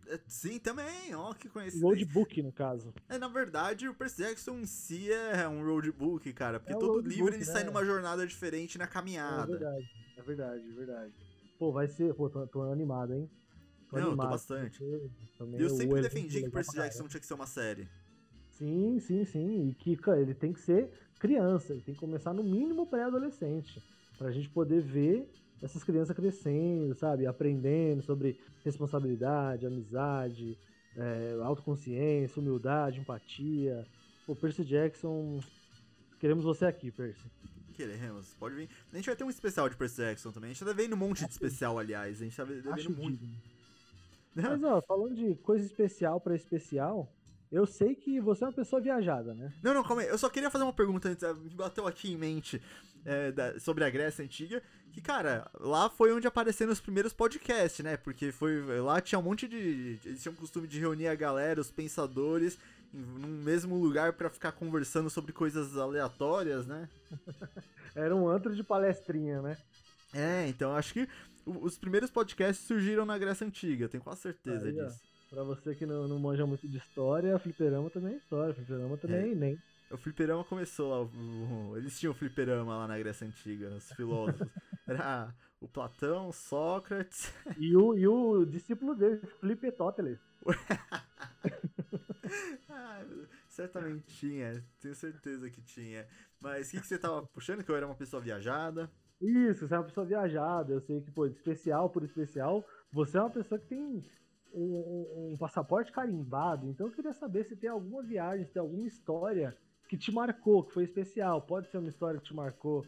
É, 0.07 0.19
Sim, 0.27 0.59
também, 0.59 1.15
ó, 1.15 1.35
que 1.35 1.49
Road 1.73 2.05
coincidência. 2.05 2.05
book, 2.05 2.43
no 2.43 2.53
caso. 2.53 2.93
É, 3.09 3.19
na 3.19 3.29
verdade, 3.29 3.89
o 3.89 3.95
Percy 3.95 4.19
Jackson 4.23 4.59
em 4.61 4.67
si 4.67 5.13
é 5.13 5.49
um 5.49 5.65
roadbook, 5.65 6.33
cara. 6.33 6.61
Porque 6.61 6.73
É 6.73 6.75
todo 6.75 7.01
roadbook, 7.01 7.09
livro 7.09 7.35
ele 7.35 7.45
né? 7.45 7.53
sai 7.53 7.65
numa 7.65 7.85
jornada 7.85 8.27
diferente 8.27 8.79
na 8.79 8.87
É 8.87 8.91
caminhada. 8.93 9.53
verdade, 9.53 9.87
é 10.17 10.23
verdade, 10.23 10.69
é 10.71 10.73
verdade. 10.75 11.15
Pô, 11.59 11.71
vai 11.73 11.87
ser. 11.89 12.13
Pô, 12.15 12.29
tô, 12.29 12.45
tô 12.49 12.63
animado, 12.63 13.15
hein? 13.15 13.31
Não, 13.93 13.99
eu 13.99 14.05
tô 14.05 14.11
animado, 14.11 14.31
bastante. 14.31 14.79
também 15.39 15.61
eu 15.61 15.71
sempre 15.71 16.03
defendi 16.03 16.43
que 16.43 16.51
Percy. 16.51 16.77
Jackson 16.77 17.09
tinha 17.09 17.21
que 17.21 17.27
ser 17.27 17.35
uma 17.35 17.47
série. 17.47 17.89
Sim, 18.51 18.99
sim, 19.01 19.25
sim. 19.25 19.69
E 19.69 19.75
que, 19.75 19.97
cara, 19.97 20.21
ele 20.21 20.35
tem 20.35 20.53
que 20.53 20.61
ser 20.61 20.91
criança, 21.19 21.73
ele 21.73 21.83
tem 21.83 21.95
que 21.95 22.01
começar 22.01 22.33
no 22.33 22.43
mínimo 22.43 22.87
pré-adolescente. 22.87 23.83
Pra 24.19 24.31
gente 24.31 24.49
poder 24.49 24.83
ver 24.83 25.29
essas 25.63 25.83
crianças 25.83 26.15
crescendo, 26.15 26.95
sabe? 26.95 27.27
Aprendendo 27.27 28.03
sobre 28.03 28.39
responsabilidade, 28.65 29.67
amizade, 29.67 30.59
é, 30.97 31.39
autoconsciência, 31.43 32.41
humildade, 32.41 33.01
empatia. 33.01 33.87
O 34.27 34.35
Percy 34.37 34.65
Jackson. 34.65 35.41
Queremos 36.21 36.45
você 36.45 36.67
aqui, 36.67 36.91
Percy. 36.91 37.25
Queremos, 37.75 38.35
pode 38.35 38.57
vir. 38.57 38.69
A 38.93 38.97
gente 38.97 39.07
vai 39.07 39.15
ter 39.15 39.23
um 39.23 39.31
especial 39.31 39.69
de 39.69 39.77
Percy 39.77 39.97
Jackson 39.99 40.33
também. 40.33 40.51
A 40.51 40.53
gente 40.53 40.65
tá 40.65 40.73
devendo 40.73 40.95
um 40.95 40.97
monte 40.97 41.25
de 41.25 41.31
especial, 41.31 41.79
aliás. 41.79 42.21
A 42.21 42.25
gente 42.25 42.37
tá 42.37 42.45
devendo 42.45 42.73
Acho 42.73 42.91
muito. 42.91 43.19
digno. 43.19 43.37
Mas, 44.43 44.63
ó, 44.65 44.81
falando 44.83 45.15
de 45.15 45.35
coisa 45.37 45.65
especial 45.65 46.21
pra 46.21 46.35
especial, 46.35 47.13
eu 47.51 47.67
sei 47.67 47.95
que 47.95 48.21
você 48.21 48.45
é 48.45 48.47
uma 48.47 48.53
pessoa 48.53 48.81
viajada, 48.81 49.35
né? 49.35 49.53
Não, 49.63 49.75
não, 49.75 49.83
calma 49.83 50.03
aí. 50.03 50.09
Eu 50.09 50.19
só 50.19 50.29
queria 50.29 50.51
fazer 50.51 50.65
uma 50.65 50.73
pergunta 50.73 51.09
antes. 51.09 51.23
eh, 51.23 51.33
Me 51.35 51.51
bateu 51.51 51.87
aqui 51.87 52.13
em 52.13 52.17
mente 52.17 52.61
eh, 53.05 53.33
da- 53.33 53.59
sobre 53.59 53.85
a 53.85 53.91
Grécia 53.91 54.25
Antiga. 54.25 54.63
Que, 54.93 55.01
cara, 55.01 55.51
lá 55.61 55.89
foi 55.91 56.13
onde 56.13 56.27
apareceram 56.27 56.73
os 56.73 56.81
primeiros 56.81 57.13
podcasts, 57.13 57.85
né? 57.85 57.97
Porque 57.97 58.33
foi 58.33 58.63
lá 58.81 59.01
tinha 59.01 59.19
um 59.19 59.23
monte 59.23 59.47
de. 59.49 59.99
Eles 60.05 60.23
tinham 60.23 60.33
o 60.35 60.37
costume 60.37 60.67
de 60.67 60.79
reunir 60.81 61.09
a 61.09 61.15
galera, 61.15 61.61
os 61.61 61.71
pensadores, 61.71 62.59
em, 62.93 62.99
num 63.01 63.43
mesmo 63.43 63.77
lugar 63.77 64.13
pra 64.15 64.29
ficar 64.31 64.53
conversando 64.53 65.09
sobre 65.11 65.33
coisas 65.33 65.77
aleatórias, 65.77 66.67
né? 66.67 66.89
Era 67.95 68.15
um 68.15 68.29
antro 68.29 68.55
de 68.55 68.63
palestrinha, 68.63 69.41
né? 69.43 69.57
É, 70.13 70.47
então 70.49 70.75
acho 70.75 70.95
que 70.95 71.09
os 71.49 71.79
primeiros 71.79 72.11
podcasts 72.11 72.67
surgiram 72.67 73.05
na 73.05 73.19
Grécia 73.19 73.47
Antiga, 73.47 73.89
tenho 73.89 74.03
quase 74.03 74.23
certeza 74.23 74.67
Aí, 74.67 74.81
ó. 74.81 74.85
disso. 74.85 75.01
Pra 75.31 75.43
você 75.43 75.75
que 75.75 75.85
não, 75.85 76.09
não 76.09 76.19
manja 76.19 76.47
muito 76.47 76.67
de 76.67 76.79
história, 76.79 77.39
fliperama 77.39 77.91
também 77.91 78.15
é 78.15 78.17
história, 78.17 78.55
fliperama 78.55 78.97
também 78.97 79.33
é, 79.33 79.35
nem. 79.35 79.59
O 79.91 79.97
fliperama 79.97 80.45
começou 80.45 80.91
lá, 80.91 81.03
o, 81.03 81.71
o, 81.71 81.77
eles 81.77 81.99
tinham 81.99 82.15
fliperama 82.15 82.77
lá 82.77 82.87
na 82.87 82.99
Grécia 82.99 83.27
Antiga, 83.27 83.69
os 83.69 83.93
filósofos. 83.93 84.49
Era 84.87 85.35
o 85.61 85.69
Platão, 85.69 86.33
Sócrates. 86.33 87.33
E 87.59 87.77
o, 87.77 87.97
e 87.97 88.07
o 88.07 88.45
discípulo 88.45 88.95
dele, 88.95 89.21
Flipetóteles. 89.41 90.19
ah, 92.71 93.05
certamente 93.49 94.07
tinha, 94.15 94.65
tenho 94.81 94.95
certeza 94.95 95.51
que 95.51 95.61
tinha. 95.61 96.07
Mas 96.41 96.69
o 96.69 96.71
que, 96.71 96.81
que 96.81 96.87
você 96.87 96.99
tava 96.99 97.27
puxando? 97.27 97.65
Que 97.65 97.71
eu 97.71 97.77
era 97.77 97.87
uma 97.87 97.95
pessoa 97.95 98.23
viajada? 98.23 98.91
Isso, 99.21 99.67
você 99.67 99.75
é 99.75 99.79
uma 99.79 99.85
pessoa 99.85 100.07
viajada. 100.07 100.73
Eu 100.73 100.81
sei 100.81 101.01
que, 101.01 101.11
pô, 101.11 101.29
de 101.29 101.35
especial 101.35 101.91
por 101.91 102.03
especial, 102.05 102.65
você 102.93 103.19
é 103.19 103.21
uma 103.21 103.31
pessoa 103.31 103.59
que 103.59 103.67
tem 103.67 104.05
um, 104.53 105.33
um, 105.33 105.37
passaporte 105.39 105.93
carimbado. 105.93 106.69
Então 106.69 106.87
eu 106.87 106.93
queria 106.93 107.13
saber 107.13 107.45
se 107.45 107.57
tem 107.57 107.71
alguma 107.71 108.03
viagem, 108.03 108.47
se 108.47 108.53
tem 108.53 108.61
alguma 108.61 108.87
história 108.87 109.57
que 109.89 109.97
te 109.97 110.13
marcou, 110.13 110.65
que 110.65 110.75
foi 110.75 110.85
especial. 110.85 111.43
Pode 111.43 111.69
ser 111.69 111.79
uma 111.79 111.89
história 111.89 112.21
que 112.21 112.27
te 112.27 112.35
marcou 112.35 112.87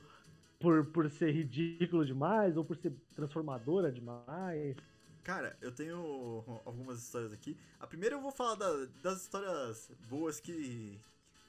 por, 0.58 0.86
por 0.86 1.10
ser 1.10 1.32
ridículo 1.32 2.04
demais 2.04 2.56
ou 2.56 2.64
por 2.64 2.76
ser 2.76 2.92
transformadora 3.14 3.90
demais. 3.90 4.76
Cara, 5.24 5.56
eu 5.60 5.72
tenho 5.72 6.44
algumas 6.64 7.02
histórias 7.02 7.32
aqui. 7.32 7.56
A 7.78 7.86
primeira 7.86 8.16
eu 8.16 8.20
vou 8.20 8.30
falar 8.30 8.54
da, 8.54 8.86
das 9.02 9.22
histórias 9.22 9.90
boas 10.08 10.40
que. 10.40 10.98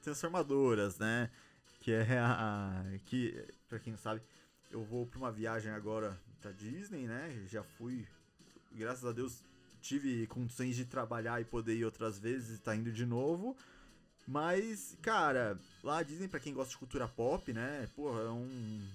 transformadoras, 0.02 0.98
né? 0.98 1.30
Que 1.80 1.92
é 1.92 2.18
a. 2.18 2.84
que, 3.06 3.46
pra 3.68 3.78
quem 3.78 3.92
não 3.92 3.98
sabe, 3.98 4.22
eu 4.72 4.82
vou 4.82 5.06
pra 5.06 5.18
uma 5.18 5.30
viagem 5.30 5.70
agora 5.70 6.18
da 6.42 6.50
Disney, 6.50 7.06
né? 7.06 7.46
Já 7.48 7.62
fui. 7.62 8.06
Graças 8.72 9.04
a 9.04 9.12
Deus 9.12 9.44
tive 9.82 10.26
condições 10.28 10.76
de 10.76 10.84
trabalhar 10.84 11.40
e 11.40 11.44
poder 11.44 11.76
ir 11.76 11.84
outras 11.84 12.18
vezes, 12.18 12.58
tá 12.60 12.74
indo 12.74 12.90
de 12.90 13.04
novo. 13.04 13.56
Mas, 14.26 14.96
cara, 15.02 15.58
lá 15.82 15.98
a 15.98 16.02
Disney, 16.02 16.28
pra 16.28 16.40
quem 16.40 16.54
gosta 16.54 16.70
de 16.70 16.78
cultura 16.78 17.08
pop, 17.08 17.52
né? 17.52 17.88
Porra, 17.94 18.20
é 18.20 18.30
um. 18.30 18.88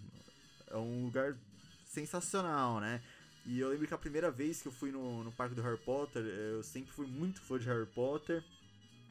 É 0.69 0.78
um 0.78 1.05
lugar 1.05 1.38
sensacional, 1.86 2.80
né? 2.80 3.01
E 3.45 3.59
eu 3.59 3.69
lembro 3.69 3.88
que 3.88 3.93
a 3.93 3.97
primeira 3.97 4.30
vez 4.30 4.61
que 4.61 4.67
eu 4.67 4.71
fui 4.71 4.91
no, 4.91 5.23
no 5.23 5.32
parque 5.32 5.55
do 5.55 5.61
Harry 5.61 5.78
Potter, 5.78 6.23
eu 6.23 6.63
sempre 6.63 6.91
fui 6.91 7.07
muito 7.07 7.39
fã 7.41 7.57
de 7.57 7.65
Harry 7.67 7.86
Potter. 7.86 8.43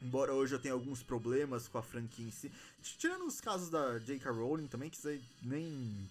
Embora 0.01 0.33
hoje 0.33 0.53
eu 0.53 0.59
tenha 0.59 0.75
alguns 0.75 1.01
problemas 1.01 1.67
com 1.67 1.79
a 1.79 1.81
franquia 1.81 2.25
em 2.25 2.29
si. 2.29 2.51
Tirando 2.81 3.25
os 3.25 3.41
casos 3.41 3.69
da 3.69 3.97
J.K. 3.97 4.31
Rowling 4.31 4.67
também, 4.67 4.91
que 4.91 4.97
isso 4.97 5.09
nem, 5.41 6.07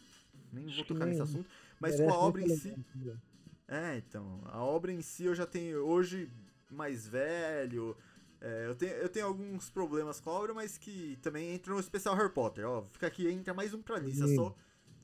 nem 0.56 0.74
vou 0.74 0.84
tocar 0.84 1.06
nesse 1.06 1.22
assunto. 1.22 1.48
Mas 1.78 1.96
com 1.96 2.10
a 2.10 2.18
obra 2.18 2.42
em 2.42 2.56
si. 2.56 2.74
É, 3.68 3.96
então. 3.96 4.40
A 4.44 4.62
obra 4.62 4.92
em 4.92 5.02
si 5.02 5.24
eu 5.24 5.34
já 5.34 5.46
tenho 5.46 5.84
hoje 5.84 6.30
mais 6.70 7.06
velho. 7.06 7.96
É, 8.40 8.66
eu, 8.66 8.74
tenho, 8.74 8.92
eu 8.92 9.08
tenho 9.08 9.26
alguns 9.26 9.70
problemas 9.70 10.20
com 10.20 10.30
a 10.30 10.34
obra, 10.34 10.54
mas 10.54 10.76
que 10.76 11.18
também 11.22 11.54
entra 11.54 11.72
no 11.72 11.80
especial 11.80 12.14
Harry 12.14 12.32
Potter. 12.32 12.68
Ó, 12.68 12.82
fica 12.82 13.06
aqui, 13.06 13.28
entra 13.28 13.54
mais 13.54 13.74
um 13.74 13.82
pra 13.82 13.98
lista. 13.98 14.26
Só, 14.28 14.54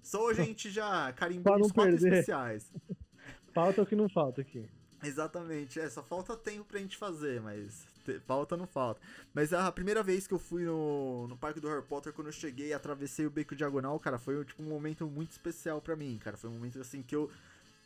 só 0.02 0.30
a 0.30 0.34
gente 0.34 0.70
já 0.70 1.12
carimbou 1.12 1.60
os 1.60 1.72
quatro 1.72 1.92
perder. 1.92 2.12
especiais. 2.12 2.72
Falta 3.54 3.82
o 3.82 3.86
que 3.86 3.94
não 3.94 4.08
falta 4.08 4.40
aqui. 4.40 4.66
Exatamente, 5.02 5.78
é, 5.78 5.90
só 5.90 6.02
falta 6.02 6.34
tempo 6.36 6.64
pra 6.64 6.78
gente 6.78 6.96
fazer, 6.96 7.40
mas 7.40 7.84
falta 8.26 8.56
não 8.56 8.66
falta. 8.66 9.00
Mas 9.34 9.52
a 9.52 9.70
primeira 9.70 10.02
vez 10.02 10.26
que 10.26 10.34
eu 10.34 10.38
fui 10.38 10.64
no, 10.64 11.26
no 11.28 11.36
parque 11.36 11.60
do 11.60 11.68
Harry 11.68 11.82
Potter, 11.82 12.12
quando 12.12 12.28
eu 12.28 12.32
cheguei 12.32 12.68
e 12.68 12.72
atravessei 12.72 13.26
o 13.26 13.30
beco 13.30 13.54
diagonal, 13.54 13.98
cara, 13.98 14.18
foi 14.18 14.44
tipo 14.44 14.62
um 14.62 14.68
momento 14.68 15.06
muito 15.06 15.32
especial 15.32 15.80
para 15.80 15.96
mim, 15.96 16.18
cara. 16.22 16.36
Foi 16.36 16.50
um 16.50 16.54
momento 16.54 16.80
assim 16.80 17.02
que 17.02 17.14
eu 17.14 17.30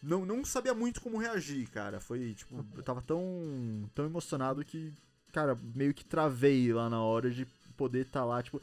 não, 0.03 0.25
não 0.25 0.45
sabia 0.45 0.75
muito 0.75 1.01
como 1.01 1.19
reagir, 1.19 1.69
cara. 1.71 2.01
Foi 2.01 2.35
tipo, 2.35 2.65
eu 2.77 2.83
tava 2.83 3.03
tão, 3.03 3.89
tão 3.95 4.05
emocionado 4.05 4.65
que, 4.65 4.93
cara, 5.33 5.59
meio 5.75 5.95
que 5.95 6.05
travei 6.05 6.73
lá 6.73 6.89
na 6.89 7.03
hora 7.03 7.31
de 7.31 7.47
poder 7.77 8.07
estar 8.07 8.21
tá 8.21 8.25
lá, 8.25 8.43
tipo, 8.43 8.61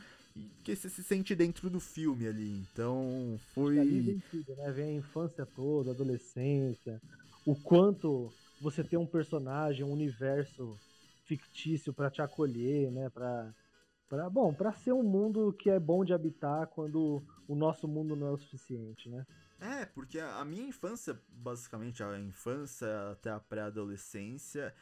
que 0.64 0.76
você 0.76 0.90
se 0.90 1.04
sente 1.04 1.36
dentro 1.36 1.70
do 1.70 1.80
filme 1.80 2.28
ali. 2.28 2.66
Então, 2.72 3.40
foi. 3.54 3.76
Vem, 3.76 4.22
né? 4.34 4.72
vem 4.72 4.86
a 4.86 4.94
infância 4.94 5.46
toda, 5.46 5.92
a 5.92 5.94
adolescência, 5.94 7.02
o 7.46 7.56
quanto 7.56 8.32
você 8.62 8.84
tem 8.84 8.98
um 8.98 9.06
personagem, 9.06 9.84
um 9.84 9.92
universo 9.92 10.78
fictício 11.24 11.94
para 11.94 12.10
te 12.10 12.22
acolher, 12.22 12.92
né? 12.92 13.10
Pra, 13.10 13.54
pra, 14.08 14.30
bom, 14.30 14.54
para 14.54 14.74
ser 14.74 14.94
um 14.94 15.04
mundo 15.04 15.54
que 15.54 15.70
é 15.70 15.80
bom 15.80 16.04
de 16.04 16.14
habitar 16.14 16.68
quando 16.68 17.24
o 17.48 17.56
nosso 17.56 17.88
mundo 17.88 18.16
não 18.16 18.28
é 18.28 18.32
o 18.32 18.38
suficiente, 18.38 19.10
né? 19.10 19.26
É, 19.60 19.86
porque 19.86 20.20
a 20.20 20.44
minha 20.44 20.68
infância, 20.68 21.18
basicamente 21.30 22.04
a 22.04 22.20
infância 22.20 23.12
até 23.12 23.30
a 23.32 23.40
pré-adolescência, 23.40 24.74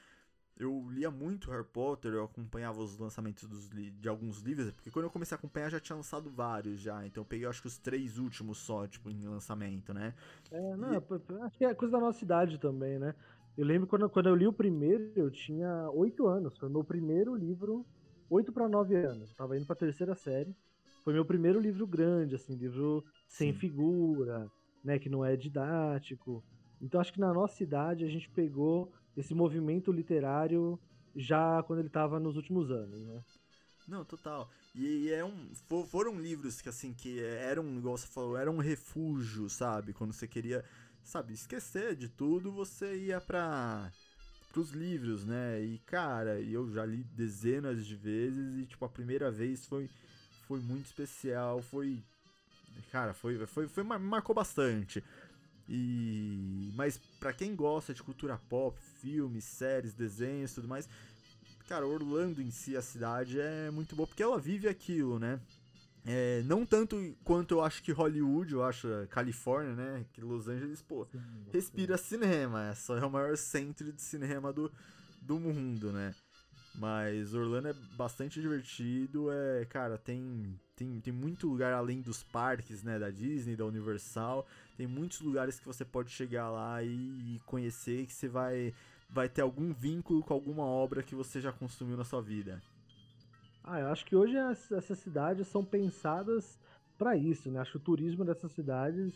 eu 0.58 0.88
lia 0.90 1.10
muito 1.10 1.50
Harry 1.52 1.64
Potter, 1.64 2.14
eu 2.14 2.24
acompanhava 2.24 2.82
os 2.82 2.98
lançamentos 2.98 3.48
dos 3.48 3.70
de 3.70 4.10
alguns 4.10 4.40
livros, 4.40 4.72
porque 4.72 4.92
quando 4.92 5.06
eu 5.06 5.12
comecei 5.12 5.36
a 5.36 5.38
acompanhar 5.38 5.70
já 5.70 5.80
tinha 5.80 5.96
lançado 5.96 6.30
vários 6.30 6.80
já, 6.80 7.06
então 7.06 7.22
eu 7.22 7.26
peguei 7.26 7.48
acho 7.48 7.62
que 7.62 7.68
os 7.68 7.78
três 7.78 8.18
últimos 8.18 8.58
só, 8.58 8.88
tipo, 8.88 9.10
em 9.10 9.28
lançamento, 9.28 9.94
né? 9.94 10.14
É, 10.52 10.76
não, 10.76 10.94
e... 10.94 11.44
acho 11.44 11.58
que 11.58 11.66
é 11.66 11.74
coisa 11.74 11.94
da 11.94 12.00
nossa 12.00 12.24
idade 12.24 12.60
também, 12.60 13.00
né? 13.00 13.16
Eu 13.58 13.66
lembro 13.66 13.88
quando, 13.88 14.10
quando 14.10 14.30
eu 14.30 14.36
li 14.36 14.48
o 14.48 14.54
primeiro, 14.54 15.12
eu 15.16 15.30
tinha 15.30 15.90
oito 15.92 16.28
anos, 16.28 16.58
foi 16.58 16.70
meu 16.70 16.84
primeiro 16.84 17.36
livro, 17.36 17.86
oito 18.30 18.52
para 18.52 18.68
nove 18.68 18.96
anos, 18.96 19.30
eu 19.30 19.36
tava 19.36 19.58
indo 19.58 19.66
pra 19.66 19.76
terceira 19.76 20.16
série, 20.16 20.56
foi 21.04 21.14
meu 21.14 21.26
primeiro 21.26 21.60
livro 21.60 21.86
grande, 21.86 22.36
assim, 22.36 22.56
livro 22.56 23.04
sem 23.28 23.52
Sim. 23.52 23.60
figura, 23.60 24.50
né, 24.84 24.98
que 24.98 25.10
não 25.10 25.24
é 25.24 25.36
didático, 25.36 26.44
então 26.82 27.00
acho 27.00 27.14
que 27.14 27.20
na 27.20 27.34
nossa 27.34 27.62
idade 27.62 28.06
a 28.06 28.10
gente 28.10 28.30
pegou 28.30 28.92
esse 29.16 29.36
movimento 29.36 29.92
literário 29.92 30.80
já 31.16 31.62
quando 31.64 31.80
ele 31.80 31.90
estava 31.90 32.20
nos 32.20 32.38
últimos 32.38 32.72
anos, 32.72 33.06
né? 33.06 33.22
Não, 33.88 34.06
total. 34.06 34.50
E, 34.74 35.08
e 35.08 35.12
é 35.12 35.24
um, 35.24 35.54
for, 35.68 35.86
foram 35.86 36.20
livros 36.20 36.62
que, 36.62 36.70
assim, 36.70 36.94
que 36.94 37.20
eram, 37.20 37.78
igual 37.78 37.98
você 37.98 38.08
falou, 38.08 38.38
eram 38.38 38.56
um 38.56 38.60
refúgio, 38.60 39.50
sabe? 39.50 39.94
Quando 39.94 40.14
você 40.14 40.28
queria, 40.28 40.64
sabe, 41.04 41.34
esquecer 41.34 41.96
de 41.96 42.08
tudo, 42.10 42.52
você 42.52 42.96
ia 42.98 43.20
para 43.20 43.92
pros 44.52 44.72
livros, 44.72 45.24
né? 45.26 45.62
E, 45.62 45.80
cara, 45.80 46.40
eu 46.42 46.70
já 46.72 46.86
li 46.86 47.04
dezenas 47.16 47.86
de 47.86 47.96
vezes 47.96 48.58
e, 48.58 48.66
tipo, 48.66 48.84
a 48.84 48.90
primeira 48.90 49.32
vez 49.32 49.66
foi, 49.66 49.90
foi 50.48 50.60
muito 50.60 50.86
especial, 50.86 51.62
foi... 51.62 52.04
Cara, 52.92 53.14
foi, 53.14 53.46
foi, 53.48 53.68
foi, 53.68 53.84
marcou 53.84 54.34
bastante. 54.36 55.04
E 55.68 56.72
mas 56.76 56.98
para 57.20 57.32
quem 57.34 57.56
gosta 57.56 57.94
de 57.94 58.04
cultura 58.04 58.38
pop, 58.50 58.78
filmes, 59.00 59.44
séries, 59.44 59.94
desenhos, 59.94 60.54
tudo 60.54 60.68
mais, 60.68 60.90
cara, 61.68 61.86
Orlando 61.86 62.42
em 62.42 62.52
si 62.52 62.76
a 62.76 62.82
cidade 62.82 63.40
é 63.40 63.72
muito 63.72 63.96
boa 63.96 64.08
porque 64.08 64.24
ela 64.24 64.40
vive 64.40 64.68
aquilo, 64.68 65.20
né? 65.20 65.40
É, 66.06 66.42
não 66.46 66.66
tanto 66.66 67.16
quanto 67.24 67.54
eu 67.54 67.64
acho 67.64 67.84
que 67.84 67.92
Hollywood, 67.92 68.54
eu 68.54 68.64
acho 68.64 68.88
Califórnia, 69.10 69.76
né? 69.76 70.06
Que 70.14 70.22
Los 70.22 70.48
Angeles, 70.48 70.82
pô, 70.82 71.06
sim, 71.06 71.20
respira 71.54 71.98
sim. 71.98 72.16
cinema. 72.16 72.70
É 72.70 72.74
só 72.74 72.98
é 72.98 73.06
o 73.06 73.12
maior 73.12 73.38
centro 73.38 73.92
de 73.92 74.02
cinema 74.02 74.52
do, 74.52 74.72
do 75.22 75.40
mundo, 75.40 75.92
né? 75.92 76.16
Mas 76.76 77.34
Orlando 77.34 77.68
é 77.68 77.74
bastante 77.98 78.40
divertido, 78.40 79.30
é, 79.32 79.66
cara, 79.66 79.98
tem, 79.98 80.58
tem, 80.76 81.00
tem 81.02 81.14
muito 81.14 81.48
lugar 81.48 81.74
além 81.74 82.02
dos 82.02 82.24
parques, 82.24 82.82
né, 82.82 82.98
da 82.98 83.10
Disney, 83.10 83.56
da 83.56 83.66
Universal. 83.66 84.48
Tem 84.78 84.88
muitos 84.88 85.20
lugares 85.20 85.60
que 85.60 85.66
você 85.66 85.84
pode 85.84 86.12
chegar 86.12 86.50
lá 86.50 86.82
e, 86.82 87.42
conhecer 87.46 88.06
que 88.06 88.14
você 88.14 88.30
vai, 88.30 88.74
vai 89.10 89.28
ter 89.28 89.42
algum 89.42 89.74
vínculo 89.74 90.24
com 90.24 90.34
alguma 90.34 90.64
obra 90.64 91.04
que 91.04 91.14
você 91.14 91.42
já 91.42 91.52
consumiu 91.52 91.98
na 91.98 92.06
sua 92.06 92.22
vida. 92.22 92.62
Ah, 93.64 93.80
eu 93.80 93.88
acho 93.88 94.06
que 94.06 94.16
hoje 94.16 94.38
as, 94.38 94.72
essas 94.72 95.00
cidades 95.00 95.48
são 95.48 95.64
pensadas 95.64 96.60
para 96.98 97.16
isso, 97.16 97.50
né? 97.52 97.60
Acho 97.60 97.72
que 97.74 97.78
o 97.78 97.82
turismo 97.82 98.26
dessas 98.26 98.52
cidades, 98.52 99.14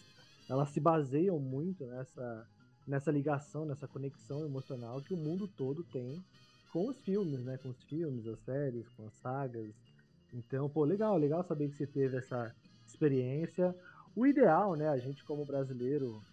elas 0.48 0.70
se 0.70 0.80
baseiam 0.80 1.40
muito 1.40 1.86
nessa, 1.86 2.48
nessa 2.88 3.12
ligação, 3.12 3.66
nessa 3.66 3.88
conexão 3.88 4.46
emocional 4.46 5.02
que 5.02 5.14
o 5.14 5.18
mundo 5.18 5.48
todo 5.48 5.84
tem 5.84 6.24
com 6.72 6.88
os 6.88 7.02
filmes, 7.02 7.44
né? 7.44 7.58
Com 7.58 7.70
os 7.70 7.84
filmes, 7.84 8.28
as 8.28 8.40
séries, 8.40 8.88
com 8.90 9.06
as 9.08 9.14
sagas. 9.16 9.74
Então, 10.32 10.70
pô, 10.70 10.84
legal, 10.84 11.18
legal 11.18 11.44
saber 11.44 11.70
que 11.70 11.76
você 11.76 11.88
teve 11.88 12.18
essa 12.18 12.56
experiência. 12.86 13.76
O 14.16 14.28
ideal, 14.28 14.76
né, 14.76 14.88
a 14.90 14.98
gente 14.98 15.24
como 15.24 15.46
brasileiro, 15.46 16.24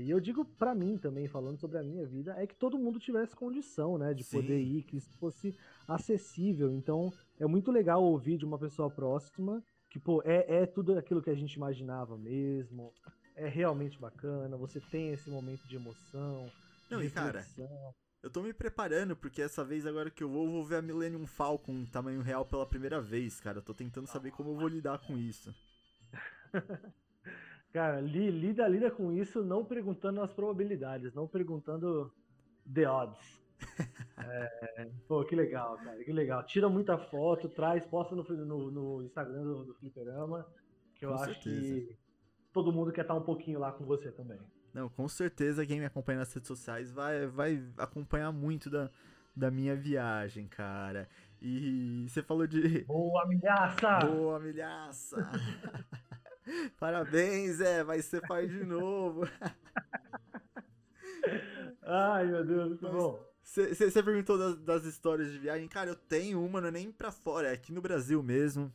e 0.00 0.10
eu 0.10 0.18
digo 0.20 0.44
para 0.44 0.74
mim 0.74 0.96
também, 0.96 1.26
falando 1.28 1.58
sobre 1.58 1.78
a 1.78 1.82
minha 1.82 2.06
vida, 2.06 2.34
é 2.38 2.46
que 2.46 2.54
todo 2.54 2.78
mundo 2.78 2.98
tivesse 2.98 3.36
condição, 3.36 3.98
né, 3.98 4.14
de 4.14 4.24
Sim. 4.24 4.40
poder 4.40 4.58
ir, 4.58 4.82
que 4.82 4.96
isso 4.96 5.12
fosse 5.18 5.54
acessível. 5.86 6.72
Então, 6.72 7.12
é 7.38 7.46
muito 7.46 7.70
legal 7.70 8.02
ouvir 8.02 8.38
de 8.38 8.44
uma 8.44 8.58
pessoa 8.58 8.90
próxima 8.90 9.62
que, 9.90 9.98
pô, 9.98 10.22
é, 10.24 10.62
é 10.62 10.66
tudo 10.66 10.98
aquilo 10.98 11.20
que 11.20 11.28
a 11.28 11.34
gente 11.34 11.54
imaginava 11.54 12.16
mesmo, 12.16 12.92
é 13.36 13.46
realmente 13.46 13.98
bacana, 13.98 14.56
você 14.56 14.80
tem 14.80 15.12
esse 15.12 15.28
momento 15.28 15.66
de 15.68 15.76
emoção. 15.76 16.50
Não, 16.90 17.00
de 17.00 17.06
e 17.06 17.10
cara, 17.10 17.44
eu 18.22 18.30
tô 18.30 18.42
me 18.42 18.54
preparando, 18.54 19.14
porque 19.14 19.42
essa 19.42 19.64
vez 19.64 19.84
agora 19.84 20.10
que 20.10 20.22
eu 20.22 20.28
vou, 20.28 20.46
eu 20.46 20.50
vou 20.52 20.64
ver 20.64 20.76
a 20.76 20.82
Millennium 20.82 21.26
Falcon 21.26 21.72
em 21.72 21.86
tamanho 21.86 22.22
real 22.22 22.46
pela 22.46 22.64
primeira 22.64 23.00
vez, 23.00 23.40
cara. 23.40 23.58
Eu 23.58 23.62
tô 23.62 23.74
tentando 23.74 24.06
saber 24.06 24.30
como 24.30 24.50
eu 24.50 24.56
vou 24.56 24.68
lidar 24.68 24.98
com 25.00 25.18
isso. 25.18 25.54
Cara, 27.72 28.00
lida, 28.00 28.68
lida 28.68 28.90
com 28.90 29.10
isso 29.12 29.42
não 29.42 29.64
perguntando 29.64 30.20
as 30.20 30.32
probabilidades, 30.32 31.14
não 31.14 31.26
perguntando 31.26 32.12
the 32.72 32.88
odds. 32.88 33.40
É, 34.24 34.88
pô, 35.08 35.24
que 35.24 35.34
legal, 35.34 35.76
cara, 35.78 36.02
que 36.04 36.12
legal. 36.12 36.44
Tira 36.44 36.68
muita 36.68 36.96
foto, 36.96 37.48
traz, 37.48 37.84
posta 37.84 38.14
no, 38.14 38.22
no, 38.22 38.70
no 38.70 39.02
Instagram 39.02 39.42
do, 39.42 39.64
do 39.64 39.74
Fliperama, 39.74 40.46
que 40.94 41.04
eu 41.04 41.10
Com 41.10 41.14
acho 41.16 41.42
certeza. 41.42 41.60
que 41.60 41.96
todo 42.52 42.72
mundo 42.72 42.92
quer 42.92 43.00
estar 43.00 43.14
um 43.14 43.22
pouquinho 43.22 43.58
lá 43.58 43.72
com 43.72 43.84
você 43.84 44.12
também. 44.12 44.38
Não, 44.72 44.88
com 44.88 45.08
certeza 45.08 45.66
quem 45.66 45.80
me 45.80 45.86
acompanha 45.86 46.20
nas 46.20 46.32
redes 46.32 46.46
sociais 46.48 46.92
vai, 46.92 47.26
vai 47.26 47.62
acompanhar 47.76 48.30
muito 48.32 48.70
da, 48.70 48.90
da 49.34 49.50
minha 49.50 49.74
viagem, 49.74 50.46
cara. 50.46 51.08
E 51.40 52.06
você 52.08 52.22
falou 52.22 52.46
de. 52.46 52.84
Boa, 52.84 53.26
milhaça! 53.26 53.98
Boa, 54.06 54.38
milhaça! 54.38 55.16
Parabéns, 56.78 57.60
é, 57.60 57.82
vai 57.84 58.02
ser 58.02 58.20
pai 58.26 58.46
de 58.48 58.64
novo. 58.64 59.22
Ai, 61.82 62.26
meu 62.26 62.44
Deus, 62.44 62.68
muito 62.68 62.82
Mas- 62.84 62.92
bom. 62.92 63.32
Você 63.44 64.02
perguntou 64.02 64.38
das, 64.38 64.56
das 64.60 64.84
histórias 64.84 65.30
de 65.30 65.38
viagem. 65.38 65.68
Cara, 65.68 65.90
eu 65.90 65.96
tenho 65.96 66.42
uma, 66.44 66.60
não 66.60 66.68
é 66.68 66.70
nem 66.70 66.90
pra 66.90 67.10
fora, 67.12 67.48
é 67.48 67.52
aqui 67.52 67.72
no 67.72 67.82
Brasil 67.82 68.22
mesmo. 68.22 68.72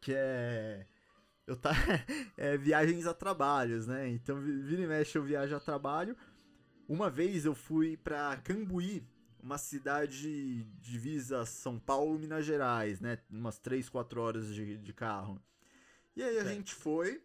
Que 0.00 0.12
é. 0.16 0.86
Eu 1.46 1.56
tá. 1.56 1.70
É 2.36 2.56
viagens 2.56 3.06
a 3.06 3.14
trabalhos, 3.14 3.86
né? 3.86 4.08
Então, 4.08 4.40
vi- 4.40 4.60
vira 4.62 4.82
e 4.82 4.86
mexe 4.86 5.16
eu 5.16 5.22
viajo 5.22 5.54
a 5.54 5.60
trabalho. 5.60 6.16
Uma 6.88 7.08
vez 7.08 7.44
eu 7.44 7.54
fui 7.54 7.96
pra 7.96 8.36
Cambuí, 8.38 9.06
uma 9.40 9.56
cidade 9.58 10.64
divisa 10.80 11.44
São 11.46 11.78
Paulo, 11.78 12.18
Minas 12.18 12.44
Gerais, 12.44 13.00
né? 13.00 13.18
Umas 13.30 13.58
3, 13.58 13.88
4 13.88 14.20
horas 14.20 14.52
de, 14.52 14.78
de 14.78 14.92
carro. 14.92 15.40
E 16.16 16.22
aí 16.22 16.38
a 16.38 16.42
Certo. 16.42 16.54
gente 16.56 16.74
foi. 16.74 17.22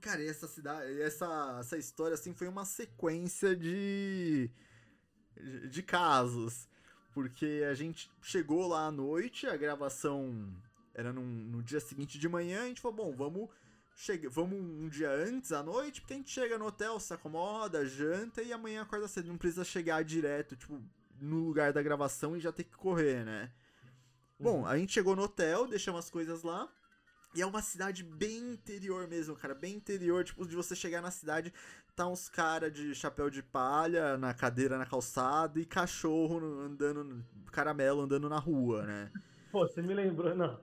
Cara, 0.00 0.22
e 0.22 0.28
essa 0.28 0.48
cidade, 0.48 1.00
essa, 1.00 1.56
essa 1.60 1.78
história 1.78 2.14
assim 2.14 2.34
foi 2.34 2.48
uma 2.48 2.64
sequência 2.64 3.56
de 3.56 4.50
de 5.68 5.82
casos, 5.82 6.68
porque 7.12 7.64
a 7.68 7.74
gente 7.74 8.10
chegou 8.22 8.66
lá 8.68 8.86
à 8.86 8.90
noite, 8.90 9.46
a 9.46 9.56
gravação 9.56 10.52
era 10.94 11.12
num- 11.12 11.22
no 11.24 11.62
dia 11.62 11.80
seguinte 11.80 12.18
de 12.18 12.28
manhã, 12.28 12.62
a 12.64 12.68
gente 12.68 12.80
falou, 12.80 12.96
bom, 12.96 13.16
vamos 13.16 13.50
chega, 13.96 14.28
vamos 14.30 14.58
um 14.58 14.88
dia 14.88 15.10
antes 15.10 15.52
à 15.52 15.62
noite, 15.62 16.00
porque 16.00 16.14
a 16.14 16.16
gente 16.16 16.30
chega 16.30 16.56
no 16.58 16.66
hotel, 16.66 16.98
se 17.00 17.12
acomoda, 17.12 17.86
janta 17.86 18.42
e 18.42 18.52
amanhã 18.52 18.82
acorda 18.82 19.06
cedo, 19.08 19.28
não 19.28 19.38
precisa 19.38 19.64
chegar 19.64 20.04
direto, 20.04 20.56
tipo, 20.56 20.80
no 21.20 21.40
lugar 21.46 21.72
da 21.72 21.82
gravação 21.82 22.36
e 22.36 22.40
já 22.40 22.52
ter 22.52 22.64
que 22.64 22.76
correr, 22.76 23.24
né? 23.24 23.52
Bom, 24.38 24.66
a 24.66 24.76
gente 24.76 24.92
chegou 24.92 25.14
no 25.16 25.22
hotel, 25.22 25.66
deixamos 25.66 26.00
as 26.04 26.10
coisas 26.10 26.42
lá. 26.42 26.68
E 27.34 27.42
é 27.42 27.46
uma 27.46 27.62
cidade 27.62 28.04
bem 28.04 28.52
interior 28.52 29.08
mesmo, 29.08 29.34
cara. 29.34 29.54
Bem 29.54 29.74
interior, 29.74 30.22
tipo, 30.22 30.46
de 30.46 30.54
você 30.54 30.76
chegar 30.76 31.02
na 31.02 31.10
cidade, 31.10 31.52
tá 31.96 32.06
uns 32.06 32.28
cara 32.28 32.70
de 32.70 32.94
chapéu 32.94 33.28
de 33.28 33.42
palha 33.42 34.16
na 34.16 34.32
cadeira 34.32 34.78
na 34.78 34.86
calçada 34.86 35.58
e 35.58 35.64
cachorro 35.64 36.38
andando, 36.60 37.24
caramelo 37.50 38.02
andando 38.02 38.28
na 38.28 38.38
rua, 38.38 38.86
né? 38.86 39.10
Pô, 39.50 39.66
você 39.66 39.82
me 39.82 39.94
lembrou, 39.94 40.34
não, 40.34 40.60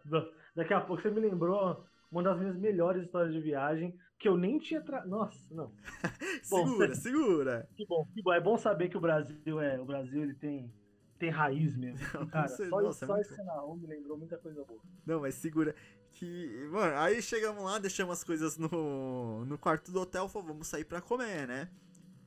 daqui 0.55 0.73
a 0.73 0.81
pouco 0.81 1.01
você 1.01 1.09
me 1.09 1.19
lembrou 1.19 1.85
uma 2.11 2.23
das 2.23 2.39
minhas 2.39 2.57
melhores 2.57 3.03
histórias 3.03 3.33
de 3.33 3.41
viagem, 3.41 3.97
que 4.19 4.27
eu 4.27 4.37
nem 4.37 4.59
tinha 4.59 4.81
tra... 4.81 5.05
Nossa, 5.05 5.39
não. 5.49 5.71
Bom, 6.49 6.67
segura, 6.67 6.95
segura. 6.95 7.69
Que 7.75 7.85
bom, 7.85 8.05
que 8.13 8.21
bom. 8.21 8.33
É 8.33 8.41
bom 8.41 8.57
saber 8.57 8.89
que 8.89 8.97
o 8.97 9.01
Brasil 9.01 9.59
é, 9.59 9.79
o 9.79 9.85
Brasil 9.85 10.21
ele 10.21 10.35
tem 10.35 10.71
tem 11.17 11.29
raiz 11.29 11.77
mesmo. 11.77 11.99
Cara, 12.31 12.47
certeza, 12.47 12.69
só, 12.71 12.81
nossa, 12.81 13.05
é 13.05 13.07
só 13.07 13.13
muito 13.13 13.31
esse 13.31 13.43
Naum 13.43 13.75
me 13.75 13.85
lembrou 13.85 14.17
muita 14.17 14.37
coisa 14.39 14.63
boa. 14.63 14.81
Não, 15.05 15.21
mas 15.21 15.35
segura. 15.35 15.75
Que. 16.13 16.67
Mano, 16.71 16.97
aí 16.97 17.21
chegamos 17.21 17.63
lá, 17.63 17.79
deixamos 17.79 18.17
as 18.17 18.23
coisas 18.23 18.57
no, 18.57 19.45
no 19.45 19.57
quarto 19.57 19.91
do 19.91 20.01
hotel, 20.01 20.27
falou, 20.27 20.49
vamos 20.49 20.67
sair 20.67 20.85
pra 20.85 21.01
comer, 21.01 21.47
né? 21.47 21.69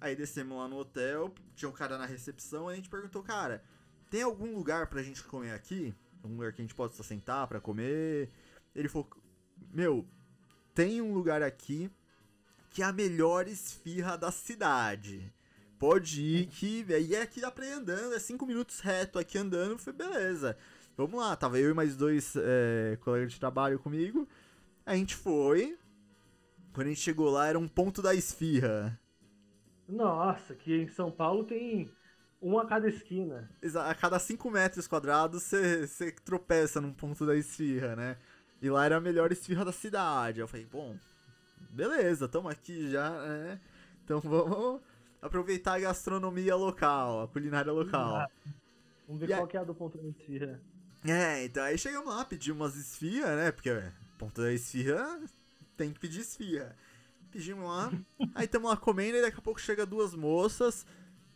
Aí 0.00 0.14
descemos 0.14 0.58
lá 0.58 0.68
no 0.68 0.76
hotel, 0.76 1.32
tinha 1.54 1.68
um 1.68 1.72
cara 1.72 1.96
na 1.96 2.04
recepção, 2.04 2.68
aí 2.68 2.74
a 2.74 2.76
gente 2.76 2.90
perguntou, 2.90 3.22
cara, 3.22 3.62
tem 4.10 4.22
algum 4.22 4.54
lugar 4.54 4.86
pra 4.88 5.02
gente 5.02 5.22
comer 5.24 5.52
aqui? 5.52 5.94
Um 6.22 6.36
lugar 6.36 6.52
que 6.52 6.60
a 6.60 6.64
gente 6.64 6.74
possa 6.74 7.02
sentar 7.02 7.46
pra 7.46 7.60
comer? 7.60 8.30
Ele 8.74 8.88
falou, 8.88 9.08
meu, 9.72 10.06
tem 10.74 11.00
um 11.00 11.14
lugar 11.14 11.42
aqui 11.42 11.90
que 12.70 12.82
é 12.82 12.84
a 12.84 12.92
melhor 12.92 13.46
esfirra 13.46 14.16
da 14.16 14.32
cidade. 14.32 15.32
Pode 15.78 16.20
ir 16.20 16.46
que. 16.46 16.84
E 16.88 17.14
é 17.14 17.22
aqui 17.22 17.40
dá 17.40 17.50
pra 17.50 17.66
ir 17.66 17.72
andando, 17.72 18.14
é 18.14 18.18
cinco 18.18 18.46
minutos 18.46 18.80
reto 18.80 19.18
aqui 19.18 19.38
andando. 19.38 19.78
Falei, 19.78 19.98
beleza. 19.98 20.56
Vamos 20.96 21.18
lá, 21.20 21.34
tava 21.36 21.58
eu 21.58 21.70
e 21.70 21.74
mais 21.74 21.96
dois 21.96 22.34
é, 22.36 22.96
colegas 23.00 23.32
de 23.32 23.40
trabalho 23.40 23.78
comigo. 23.78 24.28
A 24.86 24.96
gente 24.96 25.14
foi. 25.16 25.78
Quando 26.74 26.88
a 26.88 26.90
gente 26.90 27.00
chegou 27.02 27.30
lá, 27.30 27.48
era 27.48 27.58
um 27.58 27.68
ponto 27.68 28.02
da 28.02 28.14
esfirra. 28.14 28.98
Nossa, 29.88 30.54
que 30.54 30.74
em 30.76 30.88
São 30.88 31.10
Paulo 31.10 31.44
tem 31.44 31.90
um 32.40 32.58
a 32.58 32.66
cada 32.66 32.86
esquina. 32.88 33.50
A 33.88 33.94
cada 33.94 34.18
5 34.18 34.50
metros 34.50 34.86
quadrados, 34.86 35.42
você 35.44 36.12
tropeça 36.24 36.80
num 36.82 36.92
ponto 36.92 37.24
da 37.24 37.34
esfirra, 37.34 37.96
né? 37.96 38.18
E 38.60 38.68
lá 38.68 38.84
era 38.84 38.96
a 38.98 39.00
melhor 39.00 39.32
esfirra 39.32 39.64
da 39.64 39.72
cidade. 39.72 40.40
Eu 40.40 40.46
falei, 40.48 40.66
bom, 40.66 40.98
beleza, 41.70 42.28
tamo 42.28 42.48
aqui 42.48 42.90
já, 42.90 43.10
né? 43.10 43.60
Então 44.04 44.20
vamos 44.20 44.80
aproveitar 45.22 45.74
a 45.74 45.80
gastronomia 45.80 46.56
local, 46.56 47.22
a 47.22 47.28
culinária 47.28 47.72
local. 47.72 48.28
Vamos 49.06 49.20
ver 49.20 49.28
E 49.28 49.32
a- 49.32 49.42
qual 49.42 49.46
que 49.48 49.56
é 49.56 49.60
a 49.60 49.64
do 49.64 49.74
ponto 49.74 49.98
da 49.98 50.08
esfirra. 50.08 50.60
É, 51.06 51.44
então 51.44 51.62
aí 51.62 51.76
chegamos 51.76 52.08
lá, 52.08 52.24
pedimos 52.24 52.60
umas 52.60 52.76
esfirras, 52.76 53.36
né? 53.36 53.52
Porque 53.52 53.68
é, 53.68 53.92
ponto 54.18 54.40
da 54.40 54.52
esfirra 54.52 55.20
tem 55.76 55.92
que 55.92 56.00
pedir 56.00 56.20
esfirra. 56.20 56.74
Pedimos 57.30 57.64
lá, 57.68 57.92
aí 58.34 58.46
estamos 58.46 58.70
lá 58.70 58.76
comendo 58.76 59.18
e 59.18 59.20
daqui 59.20 59.38
a 59.38 59.42
pouco 59.42 59.60
chega 59.60 59.84
duas 59.84 60.14
moças 60.14 60.86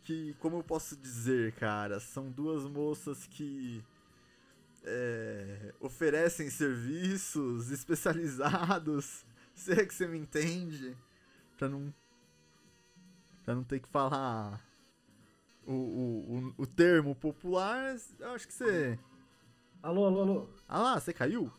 que, 0.03 0.33
como 0.39 0.57
eu 0.57 0.63
posso 0.63 0.97
dizer, 0.97 1.51
cara, 1.53 1.99
são 1.99 2.31
duas 2.31 2.63
moças 2.63 3.27
que 3.27 3.83
é, 4.83 5.71
oferecem 5.79 6.49
serviços 6.49 7.69
especializados. 7.69 9.23
Se 9.53 9.73
é 9.73 9.85
que 9.85 9.93
você 9.93 10.07
me 10.07 10.17
entende, 10.17 10.97
pra 11.57 11.69
não 11.69 11.93
pra 13.43 13.53
não 13.53 13.63
ter 13.63 13.79
que 13.79 13.89
falar 13.89 14.63
o, 15.65 15.73
o, 15.73 16.53
o, 16.57 16.63
o 16.63 16.65
termo 16.65 17.13
popular, 17.13 17.95
eu 18.19 18.31
acho 18.31 18.47
que 18.47 18.53
você 18.53 18.97
Alô, 19.81 20.05
alô, 20.05 20.21
alô. 20.21 20.49
ah 20.67 20.79
lá, 20.81 20.99
você 20.99 21.13
caiu? 21.13 21.51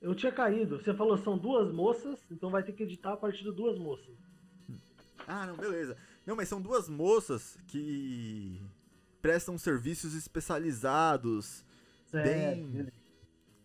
Eu 0.00 0.14
tinha 0.14 0.32
caído. 0.32 0.78
Você 0.82 0.94
falou 0.94 1.16
são 1.18 1.38
duas 1.38 1.72
moças, 1.72 2.18
então 2.30 2.50
vai 2.50 2.62
ter 2.62 2.72
que 2.72 2.82
editar 2.82 3.12
a 3.12 3.16
partir 3.16 3.42
de 3.44 3.52
duas 3.52 3.78
moças. 3.78 4.14
Ah, 5.26 5.46
não, 5.46 5.56
beleza. 5.56 5.96
Não, 6.26 6.36
mas 6.36 6.48
são 6.48 6.60
duas 6.60 6.88
moças 6.88 7.58
que 7.68 8.60
prestam 9.22 9.56
serviços 9.58 10.14
especializados. 10.14 11.64
Certo. 12.10 12.28
Bem- 12.68 12.92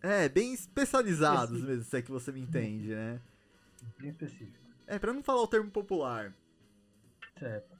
É, 0.01 0.30
bem 0.30 0.53
especializados 0.53 1.61
mesmo, 1.61 1.84
se 1.84 1.97
é 1.97 2.01
que 2.01 2.09
você 2.11 2.32
me 2.32 2.39
entende, 2.39 2.89
né? 2.95 3.19
Bem 3.99 4.09
específico. 4.11 4.57
É, 4.88 4.97
pra 4.97 5.11
não 5.13 5.21
falar 5.21 5.41
o 5.41 5.47
termo 5.47 5.69
popular. 5.69 6.34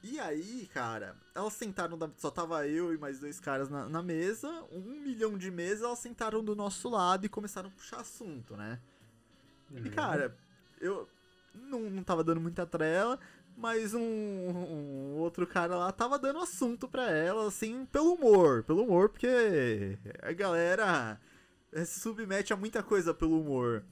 E 0.04 0.20
aí, 0.20 0.70
cara, 0.74 1.16
elas 1.36 1.54
sentaram, 1.54 1.98
da- 1.98 2.10
só 2.18 2.30
tava 2.32 2.68
eu 2.68 2.94
e 2.94 2.98
mais 2.98 3.20
dois 3.20 3.40
caras 3.40 3.70
na, 3.70 3.88
na 3.90 4.02
mesa, 4.02 4.48
um 4.72 4.80
milhão 5.02 5.38
de 5.38 5.52
mesas, 5.52 5.84
elas 5.84 6.00
sentaram 6.00 6.44
do 6.44 6.56
nosso 6.56 6.88
lado 6.90 7.26
e 7.26 7.30
começaram 7.30 7.70
a 7.70 7.72
puxar 7.72 8.00
assunto, 8.02 8.56
né? 8.56 8.80
E, 9.72 9.74
Beleza. 9.76 9.96
cara, 9.96 10.38
eu 10.80 11.08
não, 11.54 11.82
não 11.90 12.04
tava 12.04 12.24
dando 12.24 12.40
muita 12.42 12.66
trela, 12.66 13.20
mas 13.58 13.94
um, 13.94 14.00
um 14.02 15.16
outro 15.18 15.46
cara 15.46 15.76
lá 15.76 15.92
tava 15.92 16.18
dando 16.18 16.40
assunto 16.40 16.88
pra 16.88 17.10
ela, 17.12 17.48
assim, 17.48 17.86
pelo 17.86 18.14
humor. 18.14 18.64
Pelo 18.64 18.84
humor, 18.84 19.10
porque 19.10 19.98
a 20.22 20.32
galera 20.32 21.20
eh, 21.74 21.84
se 21.86 22.00
submete 22.00 22.54
a 22.54 22.56
muita 22.56 22.82
coisa 22.82 23.14
pelo 23.14 23.40
humor. 23.42 23.84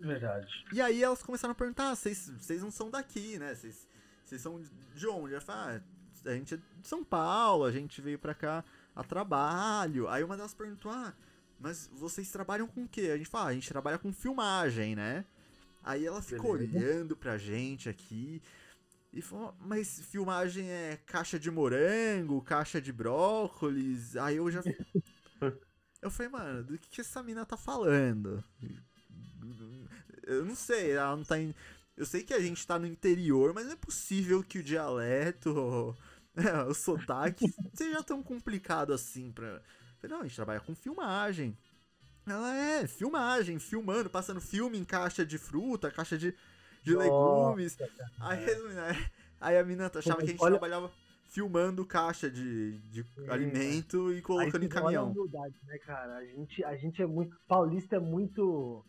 Verdade. 0.00 0.64
E 0.72 0.80
aí 0.80 1.02
elas 1.02 1.22
começaram 1.22 1.52
a 1.52 1.54
perguntar, 1.54 1.90
"Ah, 1.90 1.94
vocês 1.96 2.30
vocês 2.38 2.62
não 2.62 2.70
são 2.70 2.90
daqui, 2.90 3.38
né? 3.38 3.54
Vocês 3.54 3.86
vocês 4.26 4.40
são 4.40 4.60
de 4.94 5.06
onde? 5.06 5.34
Ah, 5.48 5.80
a 6.24 6.30
gente 6.30 6.54
é 6.54 6.56
de 6.56 6.88
São 6.88 7.04
Paulo, 7.04 7.64
a 7.64 7.70
gente 7.70 8.02
veio 8.02 8.18
pra 8.18 8.34
cá 8.34 8.64
a 8.94 9.04
trabalho. 9.04 10.08
Aí 10.08 10.24
uma 10.24 10.36
delas 10.36 10.52
perguntou, 10.52 10.90
ah, 10.90 11.14
mas 11.60 11.88
vocês 11.92 12.30
trabalham 12.30 12.66
com 12.66 12.84
o 12.84 12.88
quê? 12.88 13.10
A 13.12 13.16
gente 13.16 13.28
fala, 13.28 13.46
ah, 13.46 13.48
a 13.48 13.54
gente 13.54 13.68
trabalha 13.68 13.98
com 13.98 14.12
filmagem, 14.12 14.96
né? 14.96 15.24
Aí 15.84 16.04
ela 16.04 16.20
ficou 16.20 16.58
Beleza. 16.58 16.76
olhando 16.76 17.16
pra 17.16 17.38
gente 17.38 17.88
aqui 17.88 18.42
e 19.12 19.22
falou, 19.22 19.54
mas 19.60 20.00
filmagem 20.00 20.68
é 20.68 20.98
caixa 21.06 21.38
de 21.38 21.50
morango, 21.50 22.42
caixa 22.42 22.80
de 22.80 22.92
brócolis. 22.92 24.16
Aí 24.16 24.36
eu 24.36 24.50
já. 24.50 24.60
eu 26.02 26.10
falei, 26.10 26.32
mano, 26.32 26.64
do 26.64 26.76
que, 26.76 26.88
que 26.90 27.00
essa 27.00 27.22
mina 27.22 27.46
tá 27.46 27.56
falando? 27.56 28.42
Eu 30.24 30.44
não 30.44 30.56
sei, 30.56 30.90
ela 30.90 31.16
não 31.16 31.24
tá 31.24 31.38
em. 31.38 31.54
Eu 31.96 32.04
sei 32.04 32.22
que 32.22 32.34
a 32.34 32.40
gente 32.40 32.66
tá 32.66 32.78
no 32.78 32.86
interior, 32.86 33.52
mas 33.54 33.64
não 33.66 33.72
é 33.72 33.76
possível 33.76 34.42
que 34.42 34.58
o 34.58 34.62
dialeto, 34.62 35.96
o 36.68 36.74
sotaque, 36.74 37.46
seja 37.74 38.02
tão 38.02 38.22
complicado 38.22 38.92
assim 38.92 39.32
pra. 39.32 39.60
Não, 40.08 40.20
a 40.20 40.22
gente 40.24 40.36
trabalha 40.36 40.60
com 40.60 40.74
filmagem. 40.74 41.56
Ela 42.26 42.54
é, 42.54 42.86
filmagem, 42.86 43.58
filmando, 43.58 44.10
passando 44.10 44.40
filme 44.40 44.76
em 44.78 44.84
caixa 44.84 45.24
de 45.24 45.38
fruta, 45.38 45.90
caixa 45.90 46.18
de, 46.18 46.34
de 46.82 46.92
Nossa, 46.94 47.04
legumes. 47.04 47.76
Aí, 48.20 48.44
resumindo, 48.44 48.80
aí- 48.80 49.06
aí 49.40 49.58
a 49.58 49.64
mina 49.64 49.86
achava 49.92 50.18
que 50.18 50.24
a 50.24 50.28
gente 50.28 50.42
Olha- 50.42 50.52
trabalhava 50.58 50.90
filmando 51.28 51.84
caixa 51.84 52.30
de, 52.30 52.78
de 52.90 53.04
É, 53.18 53.30
alimento 53.32 54.12
e 54.12 54.20
colocando 54.22 54.64
em 54.64 54.68
caminhão. 54.68 55.14
né, 55.64 55.78
cara? 55.78 56.16
A 56.18 56.24
gente, 56.24 56.64
a 56.64 56.76
gente 56.76 57.00
é 57.02 57.06
muito. 57.06 57.36
Paulista 57.48 57.96
é 57.96 58.00
muito. 58.00 58.84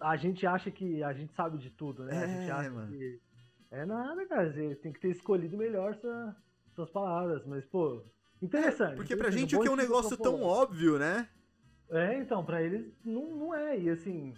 A 0.00 0.16
gente 0.16 0.46
acha 0.46 0.70
que 0.70 1.02
a 1.02 1.12
gente 1.12 1.32
sabe 1.34 1.58
de 1.58 1.70
tudo, 1.70 2.04
né? 2.04 2.22
a 2.22 2.26
gente 2.26 2.48
É, 2.48 2.52
acha 2.52 2.70
mano. 2.70 2.88
que. 2.92 3.20
É 3.70 3.84
nada, 3.84 4.26
cara. 4.26 4.50
Você 4.52 4.74
tem 4.76 4.92
que 4.92 5.00
ter 5.00 5.10
escolhido 5.10 5.56
melhor 5.56 5.94
sua, 5.96 6.34
suas 6.74 6.90
palavras. 6.90 7.44
Mas, 7.46 7.64
pô, 7.66 8.02
interessante. 8.40 8.96
Porque 8.96 9.16
pra 9.16 9.30
gente 9.30 9.54
o 9.56 9.60
que 9.60 9.68
é 9.68 9.70
um 9.70 9.76
negócio 9.76 10.16
tão 10.16 10.42
óbvio, 10.42 10.98
né? 10.98 11.28
É, 11.90 12.18
então, 12.18 12.44
pra 12.44 12.62
eles 12.62 12.86
não, 13.04 13.26
não 13.36 13.54
é. 13.54 13.78
E 13.78 13.90
assim, 13.90 14.34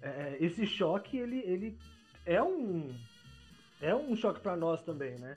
é, 0.00 0.36
esse 0.40 0.66
choque, 0.66 1.16
ele, 1.18 1.38
ele 1.40 1.78
é 2.24 2.42
um. 2.42 2.88
É 3.80 3.94
um 3.94 4.14
choque 4.14 4.40
pra 4.40 4.56
nós 4.56 4.82
também, 4.82 5.18
né? 5.18 5.36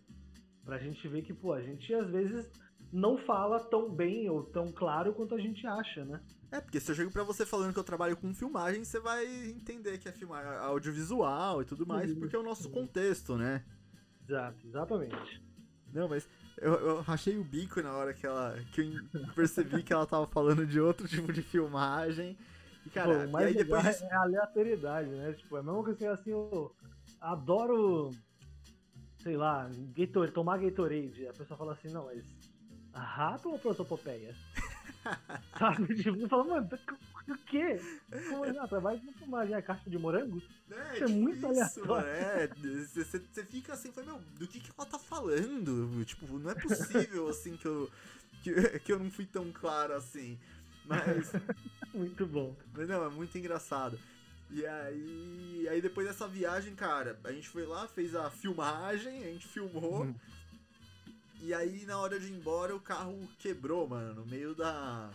Pra 0.63 0.77
gente 0.77 1.07
ver 1.07 1.21
que, 1.23 1.33
pô, 1.33 1.53
a 1.53 1.61
gente 1.61 1.93
às 1.93 2.09
vezes 2.09 2.49
não 2.91 3.17
fala 3.17 3.59
tão 3.59 3.89
bem 3.89 4.29
ou 4.29 4.43
tão 4.43 4.71
claro 4.71 5.13
quanto 5.13 5.35
a 5.35 5.39
gente 5.39 5.65
acha, 5.67 6.05
né? 6.05 6.21
É, 6.55 6.61
porque 6.61 6.79
se 6.79 6.89
eu 6.89 6.95
chego 6.95 7.11
pra 7.11 7.23
você 7.23 7.45
falando 7.45 7.73
que 7.73 7.79
eu 7.79 7.83
trabalho 7.83 8.15
com 8.15 8.33
filmagem, 8.33 8.85
você 8.85 8.97
vai 8.97 9.25
entender 9.49 9.97
que 9.97 10.07
é 10.07 10.11
filmar 10.11 10.45
audiovisual 10.59 11.61
e 11.61 11.65
tudo 11.65 11.85
mais, 11.85 12.13
porque 12.13 12.35
é 12.35 12.39
o 12.39 12.43
nosso 12.43 12.69
contexto, 12.69 13.35
né? 13.35 13.63
Exato, 14.23 14.65
exatamente. 14.65 15.43
Não, 15.93 16.07
mas 16.07 16.27
eu, 16.57 16.73
eu 16.73 17.01
rachei 17.01 17.37
o 17.37 17.43
bico 17.43 17.81
na 17.81 17.93
hora 17.93 18.13
que 18.13 18.25
ela. 18.25 18.57
que 18.71 18.81
eu 19.13 19.33
percebi 19.35 19.83
que 19.83 19.91
ela 19.91 20.05
tava 20.05 20.25
falando 20.27 20.65
de 20.65 20.79
outro 20.79 21.07
tipo 21.09 21.33
de 21.33 21.41
filmagem. 21.41 22.37
E, 22.85 22.89
cara, 22.89 23.27
Pô, 23.27 23.39
e 23.39 23.43
aí 23.43 23.53
depois. 23.53 24.01
é 24.01 24.13
a 24.13 24.21
aleatoriedade, 24.21 25.09
né? 25.09 25.33
Tipo, 25.33 25.57
é 25.57 25.63
coisa 25.63 25.95
que 25.95 26.05
assim, 26.05 26.31
eu 26.31 26.73
adoro, 27.19 28.11
sei 29.17 29.35
lá, 29.35 29.69
Gator, 29.93 30.31
tomar 30.31 30.59
Gatorade. 30.59 31.27
A 31.27 31.33
pessoa 31.33 31.57
fala 31.57 31.73
assim, 31.73 31.89
não, 31.89 32.05
mas 32.05 32.23
rato 32.93 33.49
ou 33.49 33.59
protopopeia? 33.59 34.33
Sabe? 35.57 35.95
Tipo, 35.95 36.17
você 36.17 36.27
fala, 36.27 36.43
mano, 36.43 36.69
o 37.27 37.37
quê? 37.45 37.79
Como? 38.29 38.59
Ah, 38.59 38.67
trabalho 38.67 38.99
com 39.01 39.13
filmagem, 39.13 39.55
a 39.55 39.61
caixa 39.61 39.89
de 39.89 39.97
morango? 39.97 40.41
É, 40.69 40.93
Isso 40.95 41.03
é 41.03 41.07
muito 41.07 41.45
aleatório. 41.45 41.87
mano, 41.87 42.07
é, 42.07 42.47
você 42.47 43.03
você 43.19 43.43
fica 43.43 43.73
assim, 43.73 43.91
fala, 43.91 44.07
meu, 44.07 44.21
do 44.39 44.47
que, 44.47 44.59
que 44.59 44.71
ela 44.77 44.87
tá 44.87 44.99
falando? 44.99 46.03
Tipo, 46.05 46.37
não 46.39 46.51
é 46.51 46.55
possível 46.55 47.27
assim 47.29 47.55
que 47.55 47.65
eu, 47.67 47.89
que, 48.43 48.79
que 48.79 48.91
eu 48.91 48.99
não 48.99 49.11
fui 49.11 49.25
tão 49.25 49.51
claro 49.51 49.93
assim. 49.93 50.37
Mas, 50.85 51.31
Muito 51.93 52.25
bom. 52.25 52.55
mas 52.73 52.87
não, 52.87 53.03
é 53.05 53.09
muito 53.09 53.37
engraçado. 53.37 53.97
E 54.51 54.65
aí, 54.65 55.67
aí 55.69 55.81
depois 55.81 56.05
dessa 56.07 56.27
viagem, 56.27 56.75
cara, 56.75 57.17
a 57.23 57.31
gente 57.31 57.49
foi 57.49 57.65
lá, 57.65 57.87
fez 57.87 58.13
a 58.15 58.29
filmagem, 58.29 59.23
a 59.23 59.27
gente 59.27 59.47
filmou. 59.47 60.03
Hum. 60.03 60.15
E 61.41 61.53
aí 61.53 61.85
na 61.85 61.97
hora 61.97 62.19
de 62.19 62.27
ir 62.27 62.33
embora 62.33 62.75
o 62.75 62.79
carro 62.79 63.27
quebrou, 63.39 63.87
mano, 63.87 64.15
no 64.15 64.25
meio 64.25 64.55
da 64.55 65.11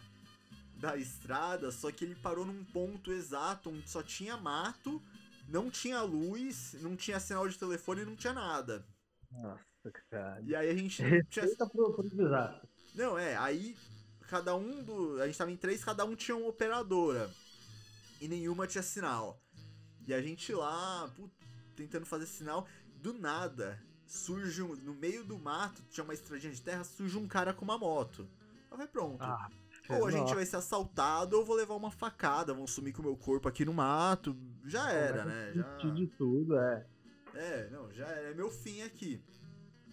da 0.80 0.96
estrada, 0.96 1.70
só 1.70 1.92
que 1.92 2.04
ele 2.04 2.14
parou 2.14 2.46
num 2.46 2.64
ponto 2.64 3.12
exato 3.12 3.68
onde 3.68 3.88
só 3.88 4.02
tinha 4.02 4.34
mato, 4.38 5.02
não 5.46 5.70
tinha 5.70 6.00
luz, 6.00 6.74
não 6.80 6.96
tinha 6.96 7.20
sinal 7.20 7.46
de 7.46 7.58
telefone, 7.58 8.04
não 8.04 8.16
tinha 8.16 8.32
nada. 8.32 8.86
Nossa, 9.30 9.92
cara. 10.10 10.40
E 10.40 10.56
aí 10.56 10.70
a 10.70 10.74
gente 10.74 11.02
tinha 11.28 11.46
pro, 11.70 11.92
pro 11.92 12.08
desastre. 12.08 12.66
Não, 12.94 13.18
é, 13.18 13.36
aí 13.36 13.76
cada 14.26 14.54
um 14.54 14.82
do. 14.82 15.20
A 15.20 15.26
gente 15.26 15.36
tava 15.36 15.50
em 15.50 15.56
três, 15.56 15.84
cada 15.84 16.04
um 16.04 16.16
tinha 16.16 16.36
uma 16.36 16.48
operadora. 16.48 17.30
E 18.20 18.28
nenhuma 18.28 18.66
tinha 18.66 18.82
sinal. 18.82 19.42
E 20.06 20.14
a 20.14 20.22
gente 20.22 20.52
lá, 20.52 21.10
put, 21.16 21.32
tentando 21.76 22.06
fazer 22.06 22.26
sinal, 22.26 22.66
do 22.96 23.12
nada, 23.12 23.80
surge 24.10 24.60
um, 24.60 24.74
no 24.74 24.92
meio 24.92 25.24
do 25.24 25.38
mato, 25.38 25.82
tinha 25.88 26.02
uma 26.02 26.12
estradinha 26.12 26.52
de 26.52 26.60
terra, 26.60 26.82
surge 26.82 27.16
um 27.16 27.28
cara 27.28 27.54
com 27.54 27.64
uma 27.64 27.78
moto. 27.78 28.28
Eu 28.68 28.76
falei, 28.76 28.86
pronto. 28.88 29.22
Ah, 29.22 29.48
ou 29.88 30.06
a 30.06 30.10
gente 30.10 30.22
nossa. 30.22 30.34
vai 30.34 30.46
ser 30.46 30.56
assaltado 30.56 31.38
ou 31.38 31.44
vou 31.44 31.54
levar 31.54 31.74
uma 31.76 31.90
facada, 31.90 32.52
vão 32.52 32.66
sumir 32.66 32.92
com 32.92 33.02
o 33.02 33.04
meu 33.04 33.16
corpo 33.16 33.48
aqui 33.48 33.64
no 33.64 33.72
mato. 33.72 34.36
Já 34.64 34.90
era, 34.90 35.24
né? 35.24 35.52
a 35.54 35.78
Já... 35.78 35.90
de 35.90 36.06
tudo, 36.08 36.58
é. 36.58 36.86
É, 37.34 37.70
não, 37.70 37.92
já 37.92 38.06
era. 38.06 38.30
É 38.30 38.34
meu 38.34 38.50
fim 38.50 38.82
aqui. 38.82 39.22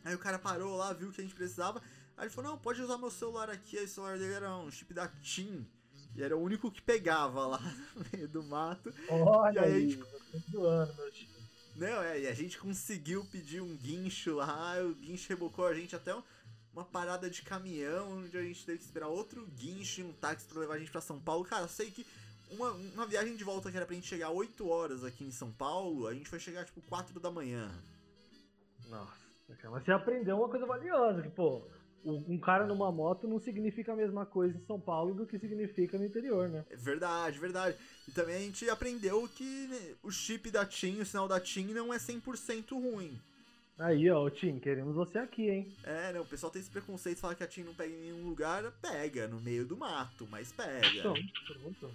Aí 0.04 0.16
o 0.16 0.20
cara 0.20 0.40
parou 0.40 0.76
lá, 0.76 0.94
viu 0.94 1.10
o 1.10 1.12
que 1.12 1.22
a 1.22 1.24
gente 1.24 1.36
precisava. 1.36 1.80
Aí 2.16 2.26
ele 2.26 2.34
falou, 2.34 2.52
não, 2.52 2.58
pode 2.58 2.82
usar 2.82 2.98
meu 2.98 3.12
celular 3.12 3.50
aqui. 3.52 3.78
Aí 3.78 3.86
o 3.86 3.88
celular 3.88 4.18
dele 4.18 4.34
era 4.34 4.56
um 4.58 4.72
chip 4.72 4.94
da 4.94 5.08
TIM. 5.08 5.68
E 6.16 6.24
era 6.24 6.36
o 6.36 6.42
único 6.42 6.72
que 6.72 6.82
pegava 6.82 7.46
lá 7.46 7.60
no 7.96 8.06
meio 8.12 8.28
do 8.28 8.44
mato. 8.44 8.92
Olha 9.10 9.60
E 9.60 9.64
aí, 9.64 9.74
aí, 9.74 10.00
eu 10.00 10.06
tô 10.32 10.52
zoando, 10.52 10.96
meu 10.96 11.12
time. 11.12 11.37
Não, 11.78 12.02
é, 12.02 12.22
e 12.22 12.28
a 12.28 12.34
gente 12.34 12.58
conseguiu 12.58 13.24
pedir 13.26 13.62
um 13.62 13.76
guincho 13.78 14.36
lá. 14.36 14.76
O 14.84 14.94
guincho 14.96 15.30
rebocou 15.30 15.66
a 15.68 15.74
gente 15.76 15.96
até 15.96 16.16
um- 16.16 16.24
uma 16.74 16.84
parada 16.84 17.30
de 17.30 17.42
caminhão, 17.44 18.18
onde 18.20 18.38
a 18.38 18.42
gente 18.42 18.66
teve 18.66 18.80
que 18.80 18.84
esperar 18.84 19.08
outro 19.08 19.46
guincho 19.48 20.02
e 20.02 20.04
um 20.04 20.14
táxi 20.14 20.48
pra 20.48 20.60
levar 20.60 20.76
a 20.76 20.80
gente 20.80 20.92
pra 20.92 21.02
São 21.02 21.20
Paulo. 21.20 21.46
Cara, 21.46 21.64
eu 21.64 21.68
sei 21.70 21.92
que 21.92 22.06
uma, 22.50 22.72
uma 22.72 23.06
viagem 23.06 23.36
de 23.36 23.44
volta 23.44 23.70
que 23.70 23.78
era 23.78 23.86
pra 23.86 23.96
gente 23.96 24.08
chegar 24.08 24.30
8 24.30 24.68
horas 24.68 25.04
aqui 25.04 25.24
em 25.24 25.32
São 25.32 25.52
Paulo, 25.52 26.08
a 26.08 26.14
gente 26.14 26.30
foi 26.30 26.40
chegar 26.40 26.66
tipo 26.66 26.82
4 26.82 27.20
da 27.20 27.30
manhã. 27.30 27.72
Nossa, 28.90 29.12
mas 29.70 29.84
você 29.84 29.92
aprendeu 29.92 30.38
uma 30.38 30.50
coisa 30.50 30.66
valiosa, 30.66 31.22
que, 31.22 31.30
pô, 31.30 31.62
um 32.06 32.38
cara 32.38 32.66
numa 32.66 32.92
moto 32.92 33.28
não 33.28 33.40
significa 33.40 33.94
a 33.94 33.96
mesma 33.96 34.26
coisa 34.26 34.58
em 34.58 34.66
São 34.66 34.80
Paulo 34.80 35.14
do 35.14 35.26
que 35.26 35.38
significa 35.38 35.98
no 35.98 36.06
interior, 36.06 36.48
né? 36.48 36.66
É 36.70 36.76
verdade, 36.76 37.40
verdade. 37.40 37.76
E 38.08 38.12
também 38.12 38.36
a 38.36 38.40
gente 38.40 38.70
aprendeu 38.70 39.28
que 39.28 39.68
né, 39.68 39.96
o 40.02 40.12
chip 40.12 40.50
da 40.50 40.66
TIM, 40.66 41.02
o 41.02 41.06
sinal 41.06 41.28
da 41.28 41.40
TIM 41.40 41.74
não 41.74 41.94
é 41.94 41.98
100% 41.98 42.72
ruim. 42.72 43.20
Aí, 43.80 44.10
ó, 44.10 44.28
Tim, 44.30 44.58
queremos 44.58 44.96
você 44.96 45.20
aqui, 45.20 45.50
hein? 45.50 45.72
É, 45.84 46.12
não, 46.12 46.22
o 46.22 46.26
pessoal 46.26 46.52
tem 46.52 46.60
esse 46.60 46.70
preconceito 46.70 47.18
de 47.18 47.22
falar 47.22 47.36
que 47.36 47.44
a 47.44 47.48
TIM 47.48 47.64
não 47.64 47.76
pega 47.76 47.94
em 47.94 48.00
nenhum 48.00 48.28
lugar, 48.28 48.64
pega, 48.82 49.28
no 49.28 49.40
meio 49.40 49.66
do 49.66 49.78
mato, 49.78 50.28
mas 50.32 50.52
pega. 50.52 51.02
Pronto, 51.02 51.22
pronto. 51.46 51.92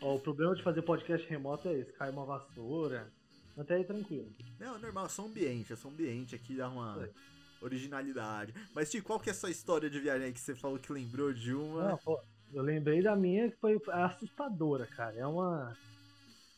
Ó, 0.00 0.16
o 0.16 0.20
problema 0.20 0.56
de 0.56 0.62
fazer 0.62 0.82
podcast 0.82 1.28
remoto 1.28 1.68
é 1.68 1.74
esse, 1.74 1.92
cai 1.92 2.10
uma 2.10 2.24
vassoura, 2.24 3.12
até 3.56 3.76
aí 3.76 3.84
tranquilo. 3.84 4.28
Não, 4.58 4.74
é 4.74 4.78
normal, 4.78 5.06
é 5.06 5.08
só 5.08 5.24
ambiente, 5.24 5.72
é 5.72 5.76
só 5.76 5.88
ambiente 5.88 6.34
aqui 6.34 6.56
dá 6.56 6.68
uma 6.68 7.04
É. 7.04 7.37
originalidade. 7.60 8.54
Mas, 8.74 8.90
Ti, 8.90 9.00
qual 9.00 9.20
que 9.20 9.30
é 9.30 9.32
a 9.32 9.34
sua 9.34 9.50
história 9.50 9.90
de 9.90 9.98
viagem 10.00 10.26
aí 10.26 10.32
que 10.32 10.40
você 10.40 10.54
falou 10.54 10.78
que 10.78 10.92
lembrou 10.92 11.32
de 11.32 11.54
uma? 11.54 11.88
Não, 11.88 11.98
pô, 11.98 12.20
eu 12.52 12.62
lembrei 12.62 13.02
da 13.02 13.14
minha 13.14 13.50
que 13.50 13.56
foi 13.56 13.80
assustadora, 13.92 14.86
cara. 14.86 15.16
É 15.16 15.26
uma. 15.26 15.76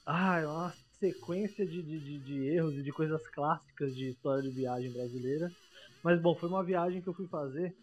Ah, 0.07 0.39
é 0.39 0.47
uma 0.47 0.73
sequência 0.99 1.67
de, 1.67 1.83
de, 1.83 2.19
de, 2.19 2.49
erros 2.49 2.75
e 2.75 2.83
de 2.83 2.93
coisas 2.93 3.27
clássicas 3.29 3.95
de 3.95 4.11
história 4.11 4.43
de 4.43 4.51
viagem 4.51 4.93
brasileira. 4.93 5.51
Mas 6.03 6.21
bom, 6.21 6.35
foi 6.35 6.49
uma 6.49 6.65
viagem 6.65 7.01
que 7.03 7.09
eu 7.09 7.15
fui 7.15 7.27
fazer 7.29 7.75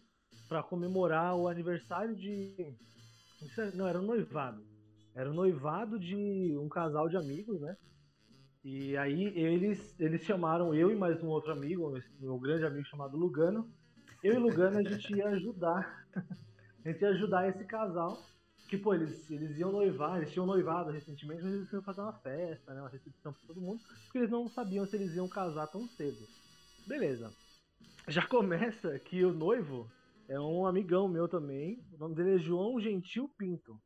pra 0.48 0.62
comemorar 0.62 1.36
o 1.36 1.48
aniversário 1.48 2.14
de. 2.14 2.54
É- 3.58 3.76
Não, 3.76 3.86
era 3.86 3.98
um 3.98 4.06
noivado. 4.06 4.62
Era 5.14 5.30
um 5.30 5.34
noivado 5.34 5.98
de 5.98 6.56
um 6.56 6.68
casal 6.68 7.08
de 7.08 7.16
amigos, 7.16 7.60
né? 7.60 7.76
E 8.64 8.96
aí 8.96 9.24
eles, 9.38 9.94
eles 9.98 10.22
chamaram 10.22 10.74
eu 10.74 10.90
e 10.90 10.96
mais 10.96 11.22
um 11.22 11.28
outro 11.28 11.52
amigo, 11.52 11.96
meu 12.20 12.38
grande 12.38 12.64
amigo 12.64 12.86
chamado 12.86 13.16
Lugano. 13.16 13.70
Eu 14.22 14.34
e 14.34 14.38
Lugano 14.38 14.78
a 14.78 14.82
gente 14.82 15.14
ia 15.14 15.28
ajudar 15.28 16.06
a 16.84 16.88
gente 16.88 17.02
ia 17.02 17.10
ajudar 17.10 17.48
esse 17.48 17.64
casal. 17.64 18.26
Que, 18.66 18.76
pô, 18.76 18.94
eles, 18.94 19.30
eles 19.30 19.56
iam 19.56 19.72
noivar, 19.72 20.18
eles 20.18 20.30
tinham 20.30 20.44
noivado 20.44 20.90
recentemente, 20.90 21.42
mas 21.42 21.54
eles 21.54 21.72
iam 21.72 21.82
fazer 21.82 22.02
uma 22.02 22.12
festa, 22.12 22.74
né? 22.74 22.80
Uma 22.82 22.90
recepção 22.90 23.32
pra 23.32 23.40
todo 23.46 23.62
mundo, 23.62 23.80
porque 24.04 24.18
eles 24.18 24.30
não 24.30 24.46
sabiam 24.46 24.84
se 24.84 24.94
eles 24.94 25.14
iam 25.14 25.26
casar 25.26 25.66
tão 25.68 25.88
cedo. 25.88 26.28
Beleza. 26.86 27.32
Já 28.06 28.26
começa 28.26 28.98
que 28.98 29.24
o 29.24 29.32
noivo 29.32 29.90
é 30.28 30.38
um 30.38 30.66
amigão 30.66 31.08
meu 31.08 31.26
também. 31.26 31.82
O 31.94 31.98
nome 31.98 32.14
dele 32.14 32.34
é 32.34 32.38
João 32.38 32.78
Gentil 32.78 33.30
Pinto. 33.38 33.80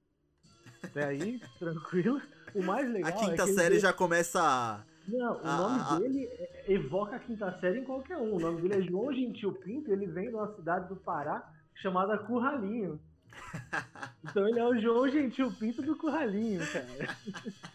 Até 0.83 1.07
aí, 1.07 1.41
tranquilo. 1.61 2.21
O 2.55 2.63
mais 2.63 2.91
legal. 2.91 3.11
a 3.11 3.13
quinta 3.13 3.33
é 3.33 3.37
que 3.37 3.43
ele 3.43 3.55
série 3.55 3.69
veio- 3.71 3.81
já 3.81 3.93
começa 3.93 4.41
a. 4.43 4.81
Não, 5.09 5.41
o 5.41 5.45
nome 5.45 5.81
ah, 5.85 5.99
dele 5.99 6.25
é- 6.27 6.65
evoca 6.69 7.17
a 7.17 7.19
quinta 7.19 7.59
série 7.59 7.81
em 7.81 7.85
qualquer 7.85 8.17
um. 8.19 8.35
O 8.35 8.39
nome 8.41 8.63
dele 8.63 8.75
é 8.75 8.83
João 8.83 9.13
Gentil 9.13 9.53
Pinto, 9.53 9.91
ele 9.91 10.07
vem 10.07 10.29
de 10.29 10.35
uma 10.35 10.55
cidade 10.55 10.89
do 10.89 10.97
Pará 10.97 11.53
chamada 11.75 12.17
Curralinho. 12.19 13.01
Então 14.25 14.49
ele 14.49 14.61
é 14.61 14.65
o 14.65 14.79
João 14.81 15.09
Gentil 15.09 15.51
Pinto 15.53 15.83
do 15.83 15.97
Curralinho, 15.97 16.61
cara. 16.73 16.87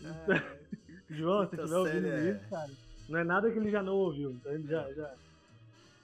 Então, 0.00 0.40
João, 1.10 1.48
se 1.48 1.56
estiver 1.56 1.76
ouvindo 1.76 2.06
é- 2.06 2.30
isso, 2.30 2.48
cara, 2.48 2.70
não 3.08 3.18
é 3.18 3.24
nada 3.24 3.50
que 3.50 3.58
ele 3.58 3.70
já 3.70 3.82
não 3.82 3.94
ouviu. 3.94 4.30
Então 4.30 4.52
ele 4.52 4.66
já. 4.66 4.90
já... 4.92 5.14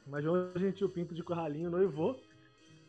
Mas 0.07 0.23
João 0.23 0.53
Gentil 0.55 0.89
Pinto 0.89 1.15
de 1.15 1.23
Curralinho 1.23 1.71
noivou. 1.71 2.21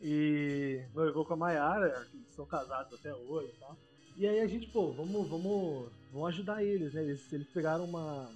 E 0.01 0.84
noivou 0.93 1.26
com 1.26 1.34
a 1.34 1.38
Maiara, 1.38 2.05
que 2.11 2.36
são 2.36 2.45
casados 2.45 2.93
até 2.93 3.13
hoje 3.15 3.51
e 3.55 3.59
tal. 3.59 3.76
E 4.18 4.28
aí 4.28 4.41
a 4.41 4.47
gente, 4.47 4.65
pô, 4.68 4.91
vamos, 4.91 5.30
vamos, 5.30 5.91
vamos 6.11 6.28
ajudar 6.30 6.63
eles, 6.63 6.93
né? 6.93 7.03
Eles, 7.03 7.32
eles 7.32 7.47
pegaram 7.49 7.86
uma, 7.86 8.28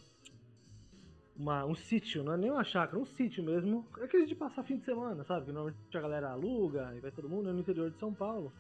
uma. 1.36 1.66
um 1.66 1.74
sítio, 1.74 2.24
não 2.24 2.34
é 2.34 2.38
nem 2.38 2.52
uma 2.52 2.64
chácara, 2.64 3.02
um 3.02 3.06
sítio 3.06 3.44
mesmo. 3.44 3.84
É 3.98 4.04
aqueles 4.04 4.30
de 4.30 4.36
passar 4.36 4.64
fim 4.64 4.78
de 4.78 4.86
semana, 4.86 5.24
sabe? 5.24 5.48
Que 5.48 5.52
normalmente 5.52 5.98
a 5.98 6.02
galera 6.02 6.30
aluga 6.30 6.94
e 6.96 7.00
vai 7.00 7.10
todo 7.10 7.28
mundo 7.28 7.50
é 7.50 7.52
no 7.52 7.60
interior 7.60 7.90
de 7.90 7.98
São 7.98 8.14
Paulo. 8.14 8.54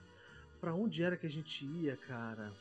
Pra 0.59 0.73
onde 0.73 1.03
era 1.03 1.15
que 1.15 1.27
a 1.27 1.31
gente 1.31 1.63
ia, 1.63 1.95
cara? 1.95 2.51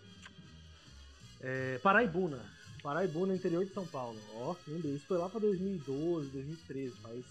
É, 1.41 1.79
Paraibuna. 1.79 2.39
Paraibuna, 2.83 3.35
interior 3.35 3.65
de 3.65 3.73
São 3.73 3.87
Paulo. 3.87 4.19
Ó, 4.35 4.55
lembrei. 4.69 4.95
Isso 4.95 5.07
foi 5.07 5.17
lá 5.17 5.29
pra 5.31 5.41
2012, 5.41 6.29
2013, 6.29 6.91
faz 6.97 7.25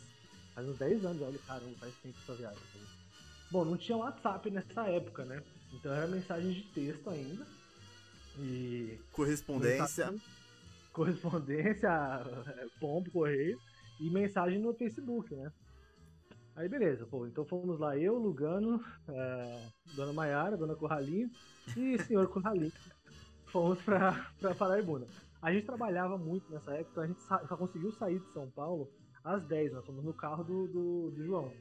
faz 0.56 0.68
uns 0.68 0.78
10 0.78 1.06
anos, 1.06 1.22
olha, 1.22 1.40
caramba, 1.48 1.76
faz 1.80 1.94
tempo 2.04 2.18
essa 2.22 2.34
viagem. 2.34 2.60
Bom, 3.50 3.64
não 3.64 3.78
tinha 3.78 3.98
WhatsApp 3.98 4.50
nessa 4.52 4.88
época, 4.90 5.24
né? 5.24 5.42
Então 5.74 5.94
era 5.94 6.08
mensagem 6.08 6.52
de 6.52 6.64
texto 6.74 7.10
ainda. 7.10 7.46
E. 8.38 9.00
Correspondência. 9.12 10.14
Correspondência, 10.94 11.90
pombo, 12.80 13.12
correio. 13.12 13.60
E 14.00 14.10
mensagem 14.10 14.60
no 14.60 14.74
Facebook, 14.74 15.36
né? 15.36 15.52
Aí 16.60 16.68
beleza, 16.68 17.06
pô, 17.06 17.26
então 17.26 17.46
fomos 17.46 17.80
lá, 17.80 17.98
eu, 17.98 18.18
Lugano, 18.18 18.84
é, 19.08 19.70
Dona 19.96 20.12
Maiara, 20.12 20.58
Dona 20.58 20.76
Corralinho 20.76 21.32
e 21.78 21.98
Senhor 22.00 22.28
Corralinho. 22.28 22.74
Fomos 23.48 23.82
pra, 23.82 24.30
pra 24.40 24.54
Paraibuna. 24.54 25.08
A 25.42 25.54
gente 25.54 25.66
trabalhava 25.66 26.18
muito 26.18 26.52
nessa 26.52 26.74
época, 26.74 26.92
então 26.92 27.04
a 27.04 27.08
gente 27.08 27.48
só 27.48 27.56
conseguiu 27.56 27.94
sair 27.94 28.20
de 28.20 28.34
São 28.34 28.50
Paulo 28.50 28.92
às 29.24 29.42
10, 29.46 29.72
nós 29.72 29.86
fomos 29.86 30.04
no 30.04 30.14
carro 30.14 30.44
do, 30.44 30.68
do, 30.68 31.12
do 31.12 31.24
João, 31.26 31.52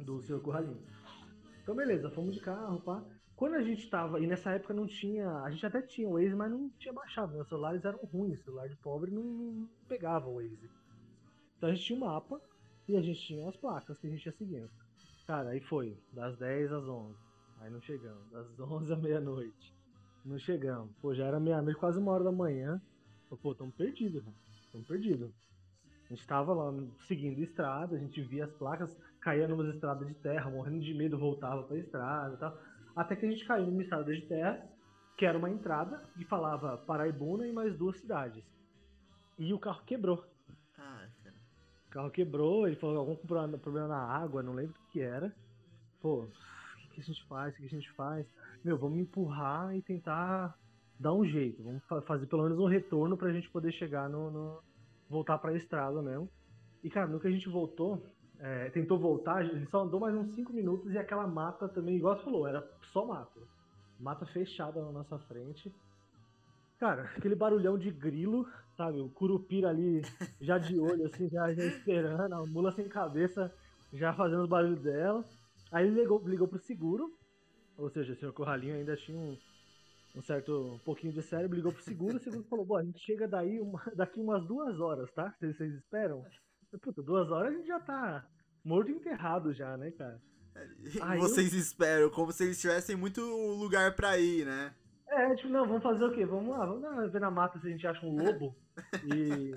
do 0.00 0.20
Senhor 0.24 0.40
Corralinho. 0.40 0.82
Então 1.62 1.76
beleza, 1.76 2.10
fomos 2.10 2.34
de 2.34 2.40
carro, 2.40 2.80
pá. 2.80 3.00
Quando 3.36 3.54
a 3.54 3.62
gente 3.62 3.88
tava, 3.90 4.18
e 4.18 4.26
nessa 4.26 4.52
época 4.52 4.72
não 4.72 4.86
tinha, 4.86 5.30
a 5.42 5.50
gente 5.50 5.64
até 5.66 5.82
tinha 5.82 6.08
o 6.08 6.12
Waze, 6.12 6.34
mas 6.34 6.50
não 6.50 6.70
tinha 6.78 6.92
baixado, 6.92 7.34
né? 7.34 7.42
os 7.42 7.48
celulares 7.48 7.84
eram 7.84 7.98
ruins, 7.98 8.40
o 8.40 8.44
celular 8.44 8.68
de 8.68 8.76
pobre 8.76 9.10
não, 9.10 9.22
não 9.22 9.68
pegava 9.86 10.26
o 10.26 10.36
Waze. 10.36 10.70
Então 11.56 11.68
a 11.68 11.74
gente 11.74 11.84
tinha 11.84 11.98
um 11.98 12.06
mapa, 12.06 12.40
e 12.88 12.96
a 12.96 13.02
gente 13.02 13.20
tinha 13.20 13.48
as 13.48 13.56
placas 13.56 13.98
que 13.98 14.06
a 14.06 14.10
gente 14.10 14.24
ia 14.24 14.32
seguindo. 14.32 14.70
Cara, 15.26 15.50
aí 15.50 15.60
foi, 15.60 15.98
das 16.12 16.36
10 16.38 16.72
às 16.72 16.84
11. 16.84 17.14
Aí 17.60 17.70
não 17.70 17.80
chegamos. 17.80 18.30
Das 18.30 18.46
11 18.60 18.92
à 18.92 18.96
meia-noite. 18.96 19.74
Não 20.24 20.38
chegamos. 20.38 20.90
Pô, 21.00 21.14
já 21.14 21.26
era 21.26 21.40
meia-noite, 21.40 21.78
quase 21.78 21.98
uma 21.98 22.12
hora 22.12 22.24
da 22.24 22.32
manhã. 22.32 22.80
Pô, 23.42 23.54
tamo 23.54 23.72
perdidos, 23.72 24.22
cara. 24.22 24.36
Tamo 24.72 24.84
perdidos. 24.84 25.30
A 26.04 26.14
gente 26.14 26.26
tava 26.26 26.54
lá 26.54 26.72
seguindo 27.08 27.40
a 27.40 27.42
estrada, 27.42 27.96
a 27.96 27.98
gente 27.98 28.22
via 28.22 28.44
as 28.44 28.52
placas, 28.52 28.96
caía 29.20 29.48
numa 29.48 29.68
estradas 29.68 30.06
de 30.06 30.14
terra, 30.14 30.48
morrendo 30.48 30.78
de 30.78 30.94
medo, 30.94 31.18
voltava 31.18 31.64
pra 31.64 31.76
estrada 31.76 32.34
e 32.34 32.38
tal. 32.38 32.56
Até 32.96 33.14
que 33.14 33.26
a 33.26 33.30
gente 33.30 33.44
caiu 33.44 33.66
numa 33.66 33.82
estrada 33.82 34.12
de 34.12 34.22
terra, 34.22 34.66
que 35.16 35.24
era 35.24 35.38
uma 35.38 35.50
entrada, 35.50 36.02
e 36.18 36.24
falava 36.24 36.78
Paraibuna 36.78 37.46
e 37.46 37.52
mais 37.52 37.76
duas 37.76 37.98
cidades. 37.98 38.42
E 39.38 39.52
o 39.52 39.58
carro 39.58 39.84
quebrou 39.84 40.24
carro 41.96 42.10
quebrou, 42.10 42.66
ele 42.66 42.76
falou 42.76 42.98
algum 42.98 43.16
problema 43.16 43.88
na 43.88 43.98
água, 43.98 44.42
não 44.42 44.52
lembro 44.52 44.74
o 44.78 44.92
que, 44.92 45.00
era. 45.00 45.34
Pô, 46.02 46.24
o 46.24 46.88
que, 46.88 46.88
que, 46.90 47.00
a 47.00 47.04
gente 47.04 47.24
faz? 47.24 47.54
O 47.54 47.56
que, 47.56 47.62
que, 47.62 47.74
a 47.74 47.78
gente 47.80 47.90
faz? 47.92 48.26
Meu, 48.62 48.76
vamos 48.76 48.98
empurrar 48.98 49.74
e 49.74 49.80
tentar 49.80 50.54
dar 51.00 51.14
um 51.14 51.24
jeito. 51.24 51.62
Vamos 51.62 51.82
fazer 52.04 52.26
pelo 52.26 52.42
menos 52.42 52.58
um 52.58 52.66
retorno 52.66 53.16
pra 53.16 53.32
gente 53.32 53.50
poder 53.50 53.72
chegar 53.72 54.10
no. 54.10 54.30
no 54.30 54.62
voltar 55.08 55.38
pra 55.38 55.56
estrada 55.56 56.02
mesmo. 56.02 56.28
E 56.84 56.90
cara, 56.90 57.06
no 57.06 57.18
que 57.18 57.28
a 57.28 57.30
gente 57.30 57.48
voltou, 57.48 58.04
é, 58.40 58.70
tentou 58.70 58.98
voltar, 58.98 59.44
ele 59.44 59.66
só 59.66 59.82
andou 59.82 60.00
mais 60.00 60.14
uns 60.14 60.34
5 60.34 60.52
minutos 60.52 60.92
e 60.92 60.98
aquela 60.98 61.26
mata 61.26 61.68
também, 61.68 61.96
igual 61.96 62.16
você 62.16 62.24
falou, 62.24 62.46
era 62.46 62.68
só 62.92 63.04
mato. 63.06 63.40
Mata 63.98 64.26
fechada 64.26 64.82
na 64.82 64.92
nossa 64.92 65.18
frente. 65.18 65.74
Cara, 66.78 67.04
aquele 67.16 67.34
barulhão 67.34 67.78
de 67.78 67.90
grilo, 67.90 68.46
sabe? 68.76 69.00
O 69.00 69.08
curupira 69.08 69.70
ali 69.70 70.02
já 70.40 70.58
de 70.58 70.78
olho, 70.78 71.06
assim, 71.06 71.28
já, 71.30 71.52
já 71.54 71.64
esperando, 71.64 72.34
a 72.34 72.46
mula 72.46 72.72
sem 72.72 72.86
cabeça 72.88 73.52
já 73.92 74.12
fazendo 74.12 74.42
os 74.42 74.48
barulhos 74.48 74.82
dela. 74.82 75.24
Aí 75.72 75.86
ele 75.86 76.00
ligou, 76.00 76.22
ligou 76.28 76.46
pro 76.46 76.58
seguro, 76.58 77.10
ou 77.78 77.88
seja, 77.90 78.12
o 78.12 78.16
senhor 78.16 78.32
Corralinho 78.32 78.74
ainda 78.74 78.96
tinha 78.96 79.18
um, 79.18 79.36
um 80.14 80.22
certo 80.22 80.74
um 80.74 80.78
pouquinho 80.78 81.12
de 81.12 81.22
cérebro, 81.22 81.56
ligou 81.56 81.72
pro 81.72 81.82
seguro, 81.82 82.16
o 82.16 82.20
seguro 82.20 82.44
falou, 82.44 82.64
bom, 82.64 82.76
a 82.76 82.84
gente 82.84 83.00
chega 83.00 83.26
daí 83.26 83.58
uma, 83.60 83.82
daqui 83.96 84.20
umas 84.20 84.44
duas 84.46 84.78
horas, 84.78 85.10
tá? 85.12 85.34
Vocês, 85.38 85.56
vocês 85.56 85.74
esperam? 85.74 86.24
Puta, 86.82 87.02
duas 87.02 87.30
horas 87.30 87.52
a 87.52 87.56
gente 87.56 87.66
já 87.66 87.80
tá 87.80 88.26
morto 88.64 88.90
e 88.90 88.94
enterrado 88.94 89.52
já, 89.52 89.76
né, 89.76 89.90
cara? 89.92 90.20
Aí 91.02 91.18
vocês 91.18 91.52
eu... 91.52 91.58
esperam, 91.58 92.10
como 92.10 92.32
se 92.32 92.44
eles 92.44 92.60
tivessem 92.60 92.96
muito 92.96 93.20
lugar 93.20 93.94
pra 93.94 94.18
ir, 94.18 94.46
né? 94.46 94.74
É, 95.08 95.34
tipo, 95.36 95.48
não, 95.48 95.66
vamos 95.66 95.82
fazer 95.82 96.04
o 96.04 96.12
quê? 96.12 96.24
Vamos 96.26 96.48
lá, 96.48 96.66
vamos 96.66 97.12
ver 97.12 97.20
na 97.20 97.30
mata 97.30 97.58
se 97.58 97.66
a 97.66 97.70
gente 97.70 97.86
acha 97.86 98.04
um 98.04 98.16
lobo 98.16 98.56
e 99.14 99.54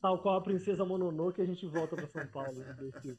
tal 0.00 0.20
qual 0.20 0.36
a 0.36 0.42
princesa 0.42 0.84
Mononoke 0.84 1.40
a 1.40 1.46
gente 1.46 1.66
volta 1.66 1.96
pra 1.96 2.06
São 2.06 2.26
Paulo. 2.26 2.58
Né, 2.58 2.76
tipo. 3.00 3.18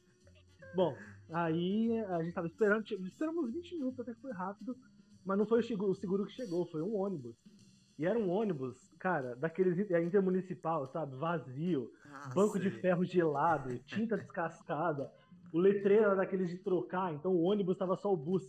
Bom, 0.75 0.95
aí 1.31 1.99
a 2.05 2.23
gente 2.23 2.33
tava 2.33 2.47
esperando, 2.47 2.85
esperamos 3.05 3.51
20 3.51 3.75
minutos 3.75 3.99
até 3.99 4.13
que 4.13 4.21
foi 4.21 4.31
rápido, 4.31 4.77
mas 5.25 5.37
não 5.37 5.45
foi 5.45 5.61
o 5.61 5.95
seguro 5.95 6.25
que 6.25 6.33
chegou, 6.33 6.65
foi 6.67 6.81
um 6.81 6.95
ônibus. 6.95 7.35
E 7.97 8.05
era 8.05 8.17
um 8.17 8.29
ônibus, 8.29 8.90
cara, 9.01 9.35
daqueles 9.35 9.79
é 9.89 10.03
intermunicipal, 10.03 10.87
sabe? 10.87 11.15
Vazio, 11.15 11.91
ah, 12.05 12.29
banco 12.35 12.59
sei. 12.59 12.69
de 12.69 12.69
ferro 12.69 13.03
gelado, 13.03 13.75
tinta 13.83 14.15
descascada, 14.15 15.11
o 15.51 15.57
letreiro 15.57 16.05
era 16.05 16.15
daqueles 16.15 16.51
de 16.51 16.59
trocar, 16.59 17.11
então 17.11 17.31
o 17.31 17.41
ônibus 17.41 17.77
tava 17.77 17.95
só 17.95 18.13
o 18.13 18.15
bus, 18.15 18.43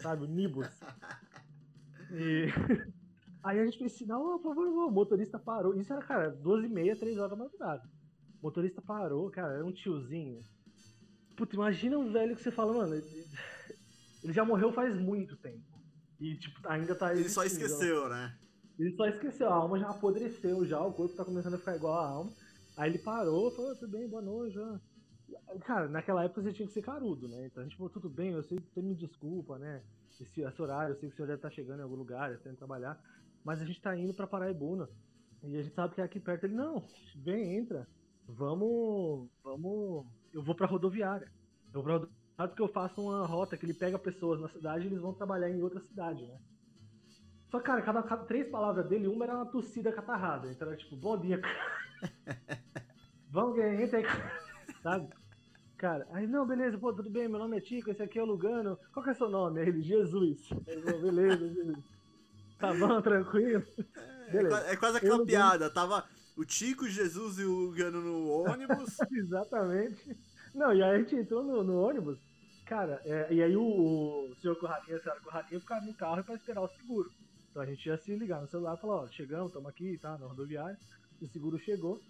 sabe? 0.00 0.24
O 0.24 0.26
Nibus. 0.26 0.68
E 2.12 2.46
aí 3.40 3.60
a 3.60 3.64
gente 3.64 3.78
fez 3.78 3.92
sinal, 3.92 4.20
oh, 4.20 4.40
por 4.40 4.52
favor, 4.52 4.66
o 4.66 4.90
motorista 4.90 5.38
parou. 5.38 5.76
Isso 5.76 5.92
era, 5.92 6.02
cara, 6.02 6.28
12 6.28 6.66
e 6.66 6.68
meia, 6.68 6.96
3 6.96 7.16
horas 7.18 7.30
da 7.30 7.36
madrugada. 7.36 7.88
O 8.42 8.46
motorista 8.46 8.82
parou, 8.82 9.30
cara, 9.30 9.54
era 9.54 9.64
um 9.64 9.70
tiozinho. 9.70 10.40
Puta, 11.36 11.54
imagina 11.54 11.96
um 11.96 12.10
velho 12.10 12.34
que 12.34 12.42
você 12.42 12.50
fala, 12.50 12.72
mano, 12.72 12.96
ele, 12.96 13.24
ele 14.24 14.32
já 14.32 14.44
morreu 14.44 14.72
faz 14.72 14.92
muito 14.96 15.36
tempo. 15.36 15.62
E, 16.18 16.34
tipo, 16.36 16.58
ainda 16.68 16.96
tá 16.96 17.14
Ele 17.14 17.28
só 17.28 17.44
esqueceu, 17.44 18.08
né? 18.08 18.36
Ele 18.80 18.96
só 18.96 19.06
esqueceu, 19.06 19.48
a 19.48 19.54
alma 19.54 19.78
já 19.78 19.90
apodreceu 19.90 20.64
já, 20.64 20.80
o 20.82 20.92
corpo 20.92 21.14
tá 21.14 21.24
começando 21.24 21.54
a 21.54 21.58
ficar 21.58 21.76
igual 21.76 21.94
a 21.94 22.08
alma. 22.08 22.32
Aí 22.76 22.90
ele 22.90 22.98
parou, 22.98 23.54
falou, 23.54 23.74
tudo 23.76 23.92
bem, 23.92 24.08
boa 24.08 24.22
noite. 24.22 24.58
Cara, 25.60 25.88
naquela 25.88 26.24
época 26.24 26.42
você 26.42 26.52
tinha 26.52 26.66
que 26.66 26.72
ser 26.72 26.82
carudo, 26.82 27.28
né? 27.28 27.46
Então 27.46 27.62
a 27.62 27.66
gente 27.66 27.76
falou, 27.76 27.92
tudo 27.92 28.08
bem, 28.08 28.32
eu 28.32 28.42
sei, 28.42 28.58
você 28.58 28.80
me 28.80 28.94
desculpa, 28.94 29.58
né? 29.58 29.82
esse, 30.22 30.42
esse 30.42 30.62
horário, 30.62 30.92
eu 30.92 30.98
sei 30.98 31.08
que 31.08 31.14
o 31.14 31.16
senhor 31.16 31.26
deve 31.26 31.38
estar 31.38 31.50
chegando 31.50 31.80
em 31.80 31.82
algum 31.82 31.96
lugar, 31.96 32.32
está 32.32 32.50
indo 32.50 32.58
trabalhar, 32.58 32.98
mas 33.44 33.60
a 33.60 33.64
gente 33.64 33.76
está 33.76 33.96
indo 33.96 34.14
para 34.14 34.26
Paraibuna. 34.26 34.88
E 35.42 35.56
a 35.56 35.62
gente 35.62 35.74
sabe 35.74 35.94
que 35.94 36.00
é 36.00 36.04
aqui 36.04 36.20
perto. 36.20 36.44
Ele, 36.44 36.54
não, 36.54 36.82
vem, 37.16 37.56
entra. 37.56 37.88
Vamos. 38.28 39.28
Vamos. 39.42 40.06
Eu 40.32 40.42
vou 40.42 40.54
pra 40.54 40.66
rodoviária. 40.66 41.30
Eu 41.72 41.82
vou 41.82 41.82
pra 41.82 41.92
rodoviária 41.94 42.20
porque 42.48 42.62
eu 42.62 42.68
faço 42.68 43.02
uma 43.02 43.26
rota 43.26 43.56
que 43.56 43.64
ele 43.66 43.74
pega 43.74 43.98
pessoas 43.98 44.40
na 44.40 44.48
cidade 44.48 44.84
e 44.84 44.88
eles 44.88 45.00
vão 45.00 45.12
trabalhar 45.12 45.50
em 45.50 45.62
outra 45.62 45.80
cidade, 45.80 46.26
né? 46.26 46.38
Só, 47.50 47.58
cara, 47.58 47.82
cada, 47.82 48.02
cada 48.02 48.24
três 48.24 48.48
palavras 48.48 48.86
dele, 48.86 49.08
uma 49.08 49.24
era 49.24 49.34
uma 49.34 49.46
tossida 49.46 49.92
catarrada. 49.92 50.48
Então 50.50 50.68
era 50.68 50.76
tipo, 50.76 50.94
bom 50.96 51.18
dia. 51.18 51.40
Vamos, 53.28 53.58
entra 53.58 53.98
aí. 53.98 54.04
Sabe? 54.82 55.08
Cara, 55.76 56.06
aí, 56.12 56.26
não, 56.26 56.46
beleza, 56.46 56.78
pô, 56.78 56.92
tudo 56.92 57.10
bem, 57.10 57.26
meu 57.26 57.38
nome 57.38 57.56
é 57.56 57.60
Tico, 57.60 57.90
esse 57.90 58.02
aqui 58.02 58.18
é 58.18 58.22
o 58.22 58.26
Lugano. 58.26 58.78
Qual 58.92 59.02
que 59.02 59.10
é 59.10 59.14
seu 59.14 59.28
nome? 59.28 59.60
Aí 59.60 59.68
ele, 59.68 59.82
Jesus. 59.82 60.48
Aí 60.68 60.74
eu, 60.74 61.00
beleza, 61.00 61.48
Jesus. 61.48 61.84
Tá 62.58 62.72
bom, 62.74 63.00
tranquilo? 63.02 63.64
É, 63.96 64.30
beleza. 64.30 64.58
é 64.66 64.76
quase 64.76 64.98
aquela 64.98 65.16
eu, 65.16 65.26
piada, 65.26 65.70
tava 65.70 66.04
o 66.36 66.44
Tico, 66.44 66.86
Jesus 66.86 67.38
e 67.38 67.44
o 67.44 67.52
Lugano 67.52 68.00
no 68.00 68.28
ônibus. 68.28 68.98
Exatamente. 69.10 70.16
Não, 70.54 70.72
e 70.72 70.82
aí 70.82 70.96
a 70.96 70.98
gente 70.98 71.16
entrou 71.16 71.42
no, 71.42 71.64
no 71.64 71.80
ônibus, 71.80 72.18
cara, 72.66 73.00
é, 73.04 73.32
e 73.32 73.42
aí 73.42 73.56
o, 73.56 74.28
o 74.30 74.34
senhor 74.36 74.56
Corradinha, 74.56 74.98
a 74.98 75.00
senhora 75.00 75.20
Corradinha 75.20 75.60
ficaram 75.60 75.86
no 75.86 75.94
carro 75.94 76.22
pra 76.22 76.34
esperar 76.34 76.60
o 76.60 76.68
seguro. 76.68 77.10
Então 77.50 77.62
a 77.62 77.66
gente 77.66 77.84
ia 77.86 77.96
se 77.96 78.14
ligar 78.14 78.40
no 78.40 78.48
celular 78.48 78.76
e 78.76 78.80
falar, 78.80 79.02
ó, 79.02 79.08
chegamos, 79.08 79.48
estamos 79.48 79.68
aqui, 79.68 79.98
tá, 79.98 80.16
na 80.16 80.26
rodoviária. 80.26 80.78
O 81.20 81.26
seguro 81.26 81.58
chegou 81.58 82.00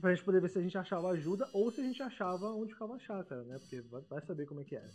pra 0.00 0.14
gente 0.14 0.24
poder 0.24 0.40
ver 0.40 0.50
se 0.50 0.58
a 0.58 0.62
gente 0.62 0.76
achava 0.76 1.10
ajuda 1.10 1.48
ou 1.52 1.70
se 1.70 1.80
a 1.80 1.84
gente 1.84 2.02
achava 2.02 2.50
onde 2.50 2.72
ficava 2.72 2.94
a 2.94 2.98
chácara, 2.98 3.42
né? 3.44 3.58
Porque 3.58 3.80
vai 4.08 4.20
saber 4.22 4.46
como 4.46 4.60
é 4.60 4.64
que 4.64 4.76
era. 4.76 4.90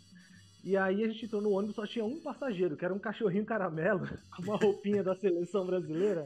E 0.63 0.77
aí 0.77 1.03
a 1.03 1.07
gente 1.07 1.25
entrou 1.25 1.41
no 1.41 1.51
ônibus, 1.51 1.75
só 1.75 1.85
tinha 1.85 2.05
um 2.05 2.21
passageiro, 2.21 2.77
que 2.77 2.85
era 2.85 2.93
um 2.93 2.99
cachorrinho 2.99 3.45
caramelo, 3.45 4.07
com 4.35 4.43
uma 4.43 4.57
roupinha 4.57 5.03
da 5.03 5.15
seleção 5.15 5.65
brasileira. 5.65 6.25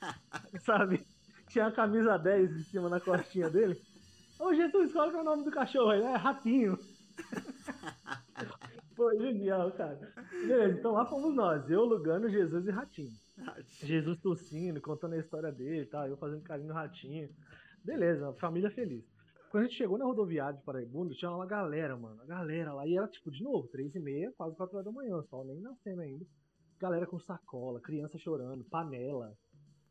sabe? 0.64 1.06
Tinha 1.48 1.66
a 1.66 1.72
camisa 1.72 2.16
10 2.18 2.50
em 2.50 2.64
cima 2.64 2.88
na 2.88 3.00
costinha 3.00 3.50
dele. 3.50 3.80
Ô 4.38 4.54
Jesus, 4.54 4.92
qual 4.92 5.10
é 5.10 5.20
o 5.20 5.24
nome 5.24 5.44
do 5.44 5.50
cachorro? 5.50 5.92
Ele 5.92 6.04
é 6.04 6.16
Ratinho. 6.16 6.78
Pô, 8.96 9.10
genial, 9.16 9.72
cara. 9.72 9.98
Beleza, 10.30 10.78
então 10.78 10.92
lá 10.92 11.04
fomos 11.06 11.34
nós, 11.34 11.68
eu, 11.68 11.84
Lugano, 11.84 12.28
Jesus 12.28 12.66
e 12.66 12.70
Ratinho. 12.70 13.10
Jesus 13.82 14.18
tossindo, 14.20 14.80
contando 14.80 15.14
a 15.14 15.18
história 15.18 15.50
dele 15.50 15.82
e 15.82 15.86
tal, 15.86 16.06
eu 16.06 16.16
fazendo 16.16 16.42
carinho 16.42 16.68
no 16.68 16.74
Ratinho. 16.74 17.28
Beleza, 17.84 18.32
família 18.34 18.70
feliz. 18.70 19.04
Quando 19.50 19.64
a 19.64 19.66
gente 19.66 19.76
chegou 19.76 19.98
na 19.98 20.04
rodoviária 20.04 20.58
de 20.58 20.64
Paraibuna, 20.64 21.14
tinha 21.14 21.30
uma 21.30 21.46
galera, 21.46 21.96
mano. 21.96 22.20
A 22.22 22.26
galera 22.26 22.72
lá. 22.72 22.86
E 22.86 22.96
era 22.96 23.06
tipo, 23.06 23.30
de 23.30 23.42
novo, 23.42 23.68
três 23.68 23.94
e 23.94 24.00
meia, 24.00 24.32
quase 24.36 24.56
quatro 24.56 24.76
horas 24.76 24.84
da 24.84 24.90
manhã. 24.90 25.22
Só 25.30 25.44
nem 25.44 25.60
nascendo 25.60 26.00
ainda. 26.00 26.24
Galera 26.80 27.06
com 27.06 27.20
sacola, 27.20 27.80
criança 27.80 28.18
chorando, 28.18 28.64
panela. 28.64 29.32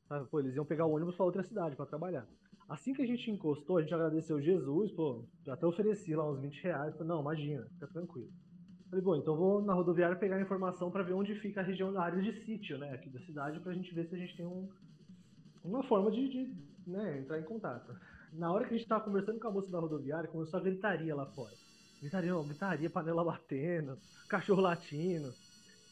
Sabe? 0.07 0.29
Pô, 0.29 0.39
eles 0.39 0.55
iam 0.55 0.65
pegar 0.65 0.85
o 0.85 0.91
ônibus 0.93 1.15
pra 1.15 1.25
outra 1.25 1.43
cidade 1.43 1.77
para 1.77 1.85
trabalhar. 1.85 2.27
Assim 2.67 2.93
que 2.93 3.03
a 3.03 3.05
gente 3.05 3.31
encostou, 3.31 3.77
a 3.77 3.81
gente 3.81 3.93
agradeceu 3.93 4.41
Jesus, 4.41 4.91
pô, 4.91 5.25
até 5.47 5.65
ofereci 5.65 6.13
lá 6.15 6.29
uns 6.29 6.41
20 6.41 6.63
reais. 6.63 6.93
Falei, 6.93 7.07
não, 7.07 7.21
imagina, 7.21 7.65
fica 7.73 7.87
tranquilo. 7.87 8.31
Falei, 8.93 9.05
bom, 9.05 9.15
então 9.15 9.35
vou 9.35 9.59
na 9.59 9.73
rodoviária 9.73 10.15
pegar 10.15 10.39
informação 10.39 10.91
para 10.91 11.01
ver 11.01 11.13
onde 11.13 11.33
fica 11.39 11.61
a 11.61 11.63
região 11.63 11.91
da 11.91 12.03
área 12.03 12.21
de 12.21 12.45
sítio, 12.45 12.77
né, 12.77 12.93
aqui 12.93 13.09
da 13.09 13.19
cidade, 13.21 13.59
pra 13.59 13.73
gente 13.73 13.91
ver 13.91 14.07
se 14.07 14.13
a 14.13 14.17
gente 14.19 14.37
tem 14.37 14.45
um, 14.45 14.69
uma 15.63 15.81
forma 15.81 16.11
de, 16.11 16.29
de 16.29 16.55
né, 16.85 17.17
entrar 17.17 17.39
em 17.39 17.43
contato. 17.43 17.91
na 18.33 18.51
hora 18.51 18.67
que 18.67 18.75
a 18.75 18.77
gente 18.77 18.87
tava 18.87 19.03
conversando 19.03 19.39
com 19.39 19.47
a 19.47 19.51
moça 19.51 19.71
da 19.71 19.79
rodoviária, 19.79 20.29
começou 20.29 20.59
a 20.59 20.63
gritaria 20.63 21.15
lá 21.15 21.25
fora. 21.25 21.55
Gritaria, 21.99 22.31
não, 22.31 22.45
gritaria, 22.45 22.87
panela 22.87 23.25
batendo, 23.25 23.97
cachorro 24.29 24.61
latindo. 24.61 25.33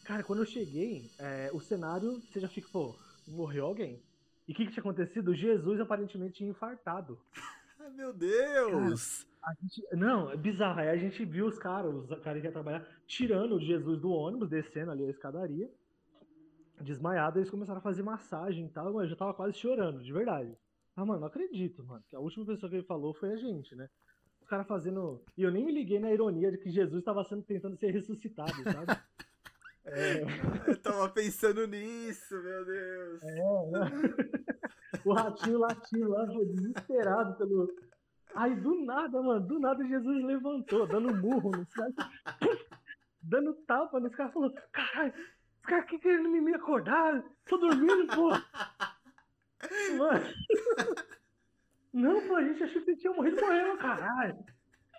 Cara, 0.06 0.22
quando 0.22 0.43
eu 0.43 0.45
cheguei, 0.45 1.10
é, 1.18 1.49
o 1.54 1.60
cenário, 1.60 2.22
você 2.22 2.39
já 2.39 2.49
fica, 2.49 2.70
pô, 2.72 2.95
morreu 3.28 3.66
alguém. 3.66 3.99
E 4.47 4.52
o 4.52 4.56
que, 4.56 4.68
que 4.68 4.74
tinha 4.74 4.82
acontecido? 4.82 5.34
Jesus 5.34 5.80
aparentemente 5.80 6.36
tinha 6.36 6.52
infartado. 6.52 7.18
Ai, 7.82 7.89
meu 7.89 8.14
Deus! 8.14 9.26
A 9.26 9.31
gente- 9.62 9.96
não, 9.96 10.32
é 10.32 10.38
bizarro. 10.38 10.80
Aí 10.80 10.89
a 10.89 10.98
gente 10.98 11.24
viu 11.26 11.48
os 11.48 11.58
caras, 11.58 11.94
os 11.94 12.20
caras 12.20 12.42
que 12.42 12.48
iam 12.48 12.54
trabalhar, 12.54 12.86
tirando 13.08 13.56
o 13.56 13.60
Jesus 13.60 14.00
do 14.00 14.12
ônibus, 14.12 14.50
descendo 14.50 14.92
ali 14.92 15.06
a 15.06 15.10
escadaria, 15.10 15.70
desmaiado, 16.80 17.39
eles 17.39 17.50
começaram 17.50 17.80
a 17.80 17.84
fazer 17.84 18.04
massagem 18.04 18.66
e 18.66 18.70
tal, 18.70 18.94
mas 18.94 19.04
eu 19.04 19.10
já 19.10 19.16
tava 19.16 19.34
quase 19.34 19.58
chorando, 19.58 20.04
de 20.04 20.12
verdade. 20.12 20.56
Ah, 20.96 21.06
mano, 21.06 21.22
não 21.22 21.28
acredito, 21.28 21.84
mano. 21.84 22.04
Que 22.10 22.16
a 22.16 22.20
última 22.20 22.46
pessoa 22.46 22.70
que 22.70 22.76
ele 22.78 22.86
falou 22.86 23.14
foi 23.14 23.32
a 23.32 23.36
gente, 23.36 23.76
né? 23.76 23.89
Os 24.42 24.48
caras 24.48 24.68
fazendo. 24.68 25.22
E 25.38 25.44
eu 25.44 25.52
nem 25.52 25.66
me 25.66 25.72
liguei 25.72 26.00
na 26.00 26.12
ironia 26.12 26.52
de 26.52 26.58
que 26.58 26.70
Jesus 26.70 27.00
estava 27.00 27.24
sendo 27.24 27.44
tentando 27.44 27.78
ser 27.78 27.92
ressuscitado, 27.92 28.52
sabe? 28.64 29.02
É, 29.86 30.22
Eu 30.68 30.78
tava 30.82 31.10
pensando 31.10 31.66
nisso, 31.68 32.36
meu 32.42 32.66
Deus. 32.66 33.22
o 35.06 35.14
ratinho 35.14 35.60
latindo 35.60 36.10
lá, 36.10 36.28
pô, 36.28 36.46
desesperado 36.46 37.36
pelo. 37.38 37.74
Aí 38.36 38.56
do 38.56 38.86
nada, 38.86 39.22
mano, 39.22 39.46
do 39.46 39.60
nada 39.60 39.86
Jesus 39.86 40.24
levantou, 40.24 40.88
dando 40.88 41.16
murro 41.16 41.52
nos 41.52 41.70
caras, 41.74 41.96
dando 43.22 43.54
tapa 43.66 44.00
nos 44.00 44.16
caras, 44.16 44.34
falou: 44.34 44.54
caralho, 44.72 45.14
os 45.60 45.66
caras 45.66 45.86
aqui 45.86 46.00
querendo 46.00 46.30
me 46.30 46.42
me 46.42 46.54
acordar, 46.54 47.24
tô 47.46 47.58
dormindo, 47.58 48.08
pô. 48.08 48.30
Mano. 49.96 50.26
Não, 51.94 52.28
pô, 52.28 52.36
a 52.36 52.44
gente 52.44 52.64
achou 52.64 52.82
que 52.82 52.86
você 52.86 52.96
tinha 52.96 53.14
morrido, 53.14 53.40
morreu, 53.40 53.78
caralho. 53.78 54.38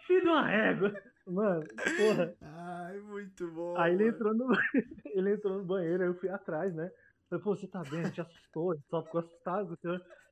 Filho 0.06 0.20
de 0.20 0.28
uma 0.28 0.46
régua. 0.46 0.94
Mano, 1.26 1.64
porra. 1.96 2.34
Ai, 2.42 2.98
muito 3.00 3.50
bom. 3.50 3.76
Aí 3.76 3.92
ele 3.94 4.04
mano. 4.04 4.14
entrou 4.14 4.34
no, 4.34 4.52
ele 5.06 5.32
entrou 5.32 5.58
no 5.58 5.64
banheiro, 5.64 6.02
aí 6.02 6.08
eu 6.08 6.14
fui 6.14 6.28
atrás, 6.28 6.74
né? 6.74 6.90
Falei, 7.28 7.42
pô, 7.42 7.56
você 7.56 7.66
tá 7.66 7.82
bem? 7.82 8.08
Te 8.10 8.20
assustou? 8.20 8.76
Só 8.90 9.02
ficou 9.02 9.20
assustado. 9.20 9.78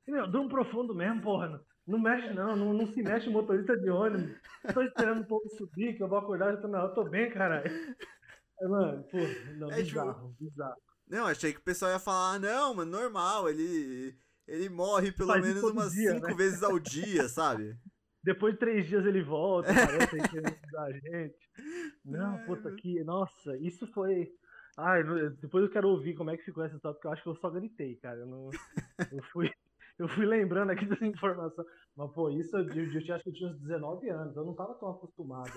E, 0.06 0.10
meu, 0.10 0.30
durmo 0.30 0.48
profundo 0.50 0.94
mesmo, 0.94 1.22
porra. 1.22 1.60
Não, 1.90 1.98
mexe 1.98 2.32
não, 2.32 2.54
não, 2.56 2.72
não 2.72 2.86
se 2.86 3.02
mexe 3.02 3.28
motorista 3.28 3.76
de 3.76 3.90
ônibus. 3.90 4.38
Tô 4.72 4.80
esperando 4.82 5.22
um 5.22 5.26
pouco 5.26 5.48
subir, 5.56 5.96
que 5.96 6.02
eu 6.02 6.08
vou 6.08 6.18
acordar, 6.18 6.54
já 6.54 6.60
tô 6.60 6.68
na 6.68 6.84
hora, 6.84 6.94
tô 6.94 7.04
bem, 7.04 7.30
caralho. 7.30 7.68
Aí, 8.60 8.68
mano, 8.68 9.02
pô, 9.10 9.18
não, 9.56 9.70
É, 9.70 9.82
tipo, 9.82 10.00
bizarro, 10.00 10.36
bizarro. 10.38 10.80
Não, 11.08 11.26
achei 11.26 11.52
que 11.52 11.58
o 11.58 11.64
pessoal 11.64 11.90
ia 11.90 11.98
falar, 11.98 12.34
ah, 12.34 12.38
não, 12.38 12.74
mano, 12.74 12.90
normal, 12.90 13.48
ele. 13.48 14.16
Ele 14.46 14.68
morre 14.68 15.12
pelo 15.12 15.28
Faz 15.28 15.44
menos 15.44 15.62
umas 15.62 15.92
dia, 15.92 16.12
cinco 16.12 16.26
né? 16.26 16.34
vezes 16.34 16.62
ao 16.62 16.78
dia, 16.78 17.28
sabe? 17.28 17.76
Depois 18.22 18.54
de 18.54 18.58
três 18.60 18.86
dias 18.86 19.06
ele 19.06 19.22
volta, 19.22 19.72
parece 19.72 20.16
aí 20.20 20.28
querendo 20.28 20.54
ajudar 20.54 20.84
a 20.84 20.92
gente. 20.92 21.36
Não, 22.04 22.34
Ai, 22.34 22.44
puta 22.46 22.74
que. 22.76 23.02
Nossa, 23.04 23.56
isso 23.58 23.86
foi. 23.88 24.28
Ai, 24.76 25.02
depois 25.40 25.64
eu 25.64 25.70
quero 25.70 25.88
ouvir 25.88 26.14
como 26.14 26.30
é 26.30 26.36
que 26.36 26.44
ficou 26.44 26.64
essa 26.64 26.74
história, 26.76 26.94
porque 26.94 27.06
eu 27.06 27.12
acho 27.12 27.22
que 27.22 27.28
eu 27.28 27.36
só 27.36 27.50
gritei, 27.50 27.96
cara. 27.96 28.18
Eu 28.20 28.26
não. 28.26 28.50
Eu 29.12 29.22
fui, 29.32 29.50
eu 30.00 30.08
fui 30.08 30.26
lembrando 30.26 30.70
aqui 30.70 30.84
dessa 30.86 31.06
informação. 31.06 31.64
Mas, 31.96 32.12
pô, 32.12 32.30
isso 32.30 32.56
eu, 32.56 32.64
eu, 32.74 32.92
eu 32.92 33.14
acho 33.14 33.24
que 33.24 33.30
eu 33.30 33.34
tinha 33.34 33.50
uns 33.50 33.60
19 33.60 34.08
anos. 34.08 34.36
Eu 34.36 34.44
não 34.44 34.54
tava 34.54 34.74
tão 34.74 34.90
acostumado 34.90 35.50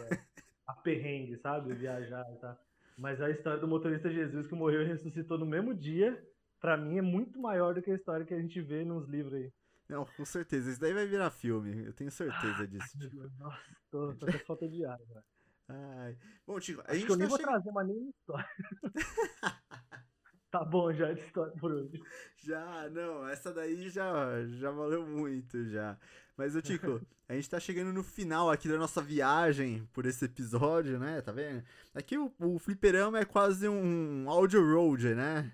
a, 0.67 0.71
a 0.71 0.75
perrengue, 0.75 1.37
sabe? 1.37 1.73
Viajar 1.73 2.25
e 2.31 2.39
tal. 2.39 2.57
Mas 2.97 3.21
a 3.21 3.29
história 3.29 3.59
do 3.59 3.67
motorista 3.67 4.09
Jesus 4.11 4.45
que 4.47 4.53
morreu 4.55 4.81
e 4.83 4.87
ressuscitou 4.87 5.37
no 5.37 5.45
mesmo 5.45 5.73
dia, 5.73 6.21
pra 6.59 6.77
mim 6.77 6.97
é 6.97 7.01
muito 7.01 7.39
maior 7.39 7.73
do 7.73 7.81
que 7.81 7.89
a 7.89 7.95
história 7.95 8.25
que 8.25 8.33
a 8.33 8.39
gente 8.39 8.61
vê 8.61 8.83
nos 8.85 9.07
livros 9.07 9.33
aí. 9.33 9.51
Não, 9.89 10.05
com 10.05 10.25
certeza. 10.25 10.69
Isso 10.71 10.79
daí 10.79 10.93
vai 10.93 11.05
virar 11.07 11.31
filme. 11.31 11.85
Eu 11.85 11.93
tenho 11.93 12.11
certeza 12.11 12.67
disso. 12.67 12.97
Meu 12.97 13.09
Deus, 13.09 13.37
Nossa, 13.37 13.57
tô, 13.89 14.13
tô 14.15 14.25
com 14.25 14.39
falta 14.39 14.67
de 14.67 14.85
ar, 14.85 14.97
cara. 15.07 15.23
Ai. 15.69 16.17
Bom, 16.45 16.59
Tico, 16.59 16.81
a 16.81 16.85
Acho 16.85 16.93
gente 16.95 17.05
que 17.05 17.11
eu 17.11 17.17
nem 17.17 17.25
tá 17.25 17.29
vou 17.29 17.37
chegando. 17.37 17.53
trazer 17.53 17.71
mais 17.71 17.87
nenhuma 17.87 18.09
história. 18.09 18.47
tá 20.53 20.63
bom 20.63 20.93
já 20.93 21.11
de 21.11 21.19
história 21.21 21.51
por 21.59 21.71
hoje. 21.71 21.99
Já, 22.37 22.87
não, 22.91 23.27
essa 23.27 23.51
daí 23.51 23.89
já, 23.89 24.45
já 24.45 24.69
valeu 24.69 25.03
muito 25.03 25.65
já. 25.65 25.97
Mas, 26.37 26.55
ô 26.55 26.61
Tico, 26.61 27.01
a 27.27 27.33
gente 27.33 27.49
tá 27.49 27.59
chegando 27.59 27.91
no 27.91 28.03
final 28.03 28.51
aqui 28.51 28.69
da 28.69 28.77
nossa 28.77 29.01
viagem 29.01 29.89
por 29.91 30.05
esse 30.05 30.25
episódio, 30.25 30.99
né? 30.99 31.21
Tá 31.21 31.31
vendo? 31.31 31.63
Aqui 31.95 32.19
o, 32.19 32.31
o 32.39 32.59
fliperama 32.59 33.17
é 33.17 33.25
quase 33.25 33.67
um 33.67 34.29
audio 34.29 34.61
road, 34.63 35.15
né? 35.15 35.51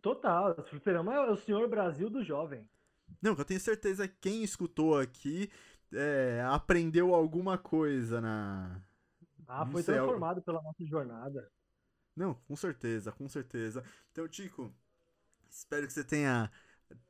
Total, 0.00 0.54
o 0.56 0.62
fliperama 0.62 1.14
é 1.14 1.30
o 1.30 1.36
senhor 1.36 1.68
Brasil 1.68 2.08
do 2.08 2.22
jovem. 2.22 2.68
Não, 3.20 3.34
eu 3.36 3.44
tenho 3.44 3.58
certeza 3.58 4.06
que 4.06 4.14
quem 4.20 4.44
escutou 4.44 4.96
aqui 4.96 5.50
é, 5.92 6.40
aprendeu 6.46 7.12
alguma 7.14 7.58
coisa 7.58 8.20
na. 8.20 8.80
Ah, 9.48 9.64
Não 9.64 9.72
foi 9.72 9.82
sei, 9.82 9.94
transformado 9.94 10.40
pela 10.42 10.62
nossa 10.62 10.84
jornada. 10.84 11.50
Não, 12.18 12.34
com 12.34 12.56
certeza, 12.56 13.12
com 13.12 13.28
certeza. 13.28 13.84
Então, 14.10 14.26
Tico, 14.26 14.74
espero 15.48 15.86
que 15.86 15.92
você 15.92 16.02
tenha 16.02 16.50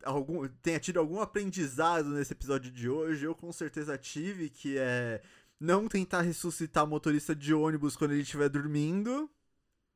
algum 0.04 0.46
tenha 0.60 0.78
tido 0.78 0.98
algum 0.98 1.20
aprendizado 1.20 2.10
nesse 2.10 2.34
episódio 2.34 2.70
de 2.70 2.90
hoje. 2.90 3.24
Eu 3.24 3.34
com 3.34 3.50
certeza 3.50 3.96
tive, 3.96 4.50
que 4.50 4.76
é 4.76 5.22
não 5.58 5.88
tentar 5.88 6.20
ressuscitar 6.20 6.86
motorista 6.86 7.34
de 7.34 7.54
ônibus 7.54 7.96
quando 7.96 8.12
ele 8.12 8.22
estiver 8.22 8.50
dormindo. 8.50 9.30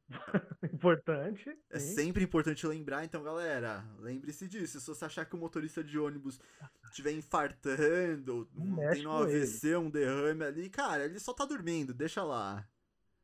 Importante. 0.72 1.54
É 1.70 1.78
sim. 1.78 1.94
sempre 1.94 2.24
importante 2.24 2.66
lembrar. 2.66 3.04
Então, 3.04 3.22
galera, 3.22 3.84
lembre-se 3.98 4.48
disso. 4.48 4.80
Se 4.80 4.86
você 4.86 5.04
achar 5.04 5.24
que 5.24 5.34
o 5.34 5.38
motorista 5.38 5.82
de 5.82 5.98
ônibus 5.98 6.40
estiver 6.84 7.12
infartando, 7.12 8.46
tem 8.92 9.06
um. 9.06 9.12
AVC, 9.12 9.76
um 9.76 9.90
derrame 9.90 10.44
ali, 10.44 10.68
cara, 10.70 11.04
ele 11.04 11.18
só 11.18 11.32
tá 11.32 11.44
dormindo, 11.44 11.94
deixa 11.94 12.22
lá. 12.22 12.66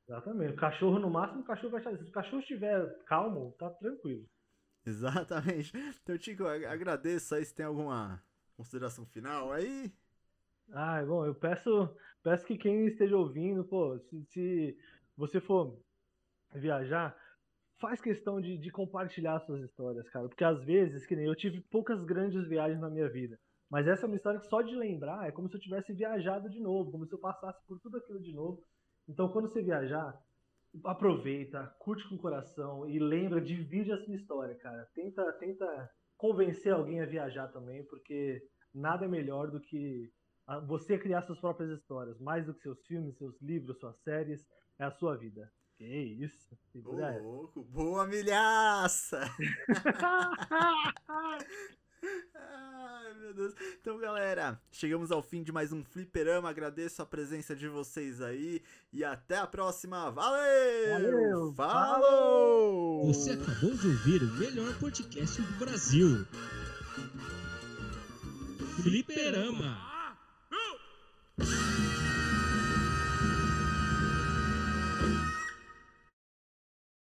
Exatamente. 0.09 0.55
O 0.55 0.57
cachorro, 0.57 0.99
no 0.99 1.11
máximo, 1.11 1.43
o 1.43 1.45
cachorro 1.45 1.71
vai 1.71 1.81
estar. 1.81 1.97
Se 1.97 2.03
o 2.11 2.13
cachorro 2.13 2.41
estiver 2.41 2.99
calmo, 3.05 3.55
tá 3.59 3.71
tranquilo. 3.71 4.27
Exatamente. 4.85 5.73
Então, 6.03 6.19
Tico, 6.19 6.45
ag- 6.47 6.65
agradeço 6.65 7.35
aí 7.35 7.45
se 7.45 7.55
tem 7.55 7.67
alguma 7.67 8.23
consideração 8.57 9.05
final 9.07 9.53
aí. 9.53 9.93
Ah, 10.73 11.03
bom, 11.05 11.25
eu 11.25 11.35
peço, 11.35 11.89
peço 12.23 12.47
que 12.47 12.57
quem 12.59 12.87
esteja 12.87 13.17
ouvindo, 13.17 13.65
pô, 13.65 13.99
se, 13.99 14.25
se 14.27 14.79
você 15.17 15.41
for 15.41 15.79
viajar, 16.55 17.17
faz 17.79 18.01
questão 18.01 18.41
de, 18.41 18.59
de 18.59 18.71
compartilhar 18.71 19.41
suas 19.41 19.63
histórias, 19.63 20.09
cara. 20.11 20.29
Porque 20.29 20.45
às 20.45 20.63
vezes, 20.65 21.07
que 21.07 21.17
nem 21.17 21.27
eu 21.27 21.37
tive 21.37 21.61
poucas 21.63 22.05
grandes 22.05 22.47
viagens 22.49 22.81
na 22.81 22.91
minha 22.91 23.09
vida. 23.09 23.39
Mas 23.71 23.87
essa 23.87 24.07
é 24.07 24.09
uma 24.09 24.17
história 24.17 24.41
que 24.41 24.49
só 24.49 24.63
de 24.63 24.75
lembrar 24.75 25.29
é 25.29 25.33
como 25.33 25.49
se 25.49 25.57
eu 25.57 25.61
tivesse 25.61 25.93
viajado 25.93 26.49
de 26.51 26.61
novo, 26.61 26.91
como 26.91 27.07
se 27.07 27.15
eu 27.15 27.19
passasse 27.19 27.63
por 27.67 27.79
tudo 27.81 27.99
aquilo 27.99 28.21
de 28.21 28.33
novo. 28.33 28.63
Então, 29.09 29.29
quando 29.29 29.49
você 29.49 29.63
viajar, 29.63 30.21
aproveita, 30.85 31.75
curte 31.79 32.07
com 32.09 32.17
o 32.17 32.19
coração 32.19 32.89
e 32.89 32.99
lembra, 32.99 33.41
divide 33.41 33.93
a 33.93 34.05
sua 34.05 34.15
história, 34.15 34.55
cara. 34.57 34.87
Tenta, 34.95 35.33
tenta 35.35 35.91
convencer 36.17 36.73
alguém 36.73 37.01
a 37.01 37.07
viajar 37.07 37.49
também, 37.49 37.85
porque 37.87 38.43
nada 38.75 39.07
é 39.07 39.09
melhor 39.09 39.51
do 39.51 39.61
que 39.61 40.13
a- 40.47 40.61
você 40.61 40.99
criar 40.99 41.23
suas 41.23 41.41
próprias 41.41 41.71
histórias, 41.71 42.19
mais 42.21 42.45
do 42.45 42.53
que 42.55 42.61
seus 42.61 42.85
filmes, 42.87 43.17
seus 43.17 43.41
livros, 43.41 43.79
suas 43.79 43.97
séries, 44.03 44.47
é 44.79 44.85
a 44.85 44.91
sua 44.91 45.17
vida. 45.17 45.51
Que 45.77 45.87
isso? 45.87 46.59
Ô, 46.85 46.91
louco, 47.19 47.63
boa 47.65 48.07
milhaça! 48.07 49.21
Ai, 52.35 53.15
meu 53.15 53.35
Deus. 53.35 53.55
Então, 53.81 53.99
galera, 53.99 54.61
chegamos 54.71 55.11
ao 55.11 55.23
fim 55.23 55.43
de 55.43 55.53
mais 55.53 55.73
um 55.73 55.85
Fliperama. 55.85 56.49
Agradeço 56.49 57.03
a 57.03 57.07
presença 57.07 57.55
de 57.55 57.69
vocês 57.69 58.21
aí 58.21 58.63
e 58.93 59.05
até 59.05 59.39
a 59.39 59.47
próxima. 59.47 60.11
Valeu! 60.11 61.53
Valeu, 61.55 61.55
Falou! 61.55 63.07
Você 63.07 63.33
acabou 63.33 63.75
de 63.75 63.87
ouvir 63.89 64.23
o 64.23 64.35
melhor 64.35 64.79
podcast 64.79 65.41
do 65.41 65.53
Brasil. 65.59 66.27
Fliperama. 68.83 69.88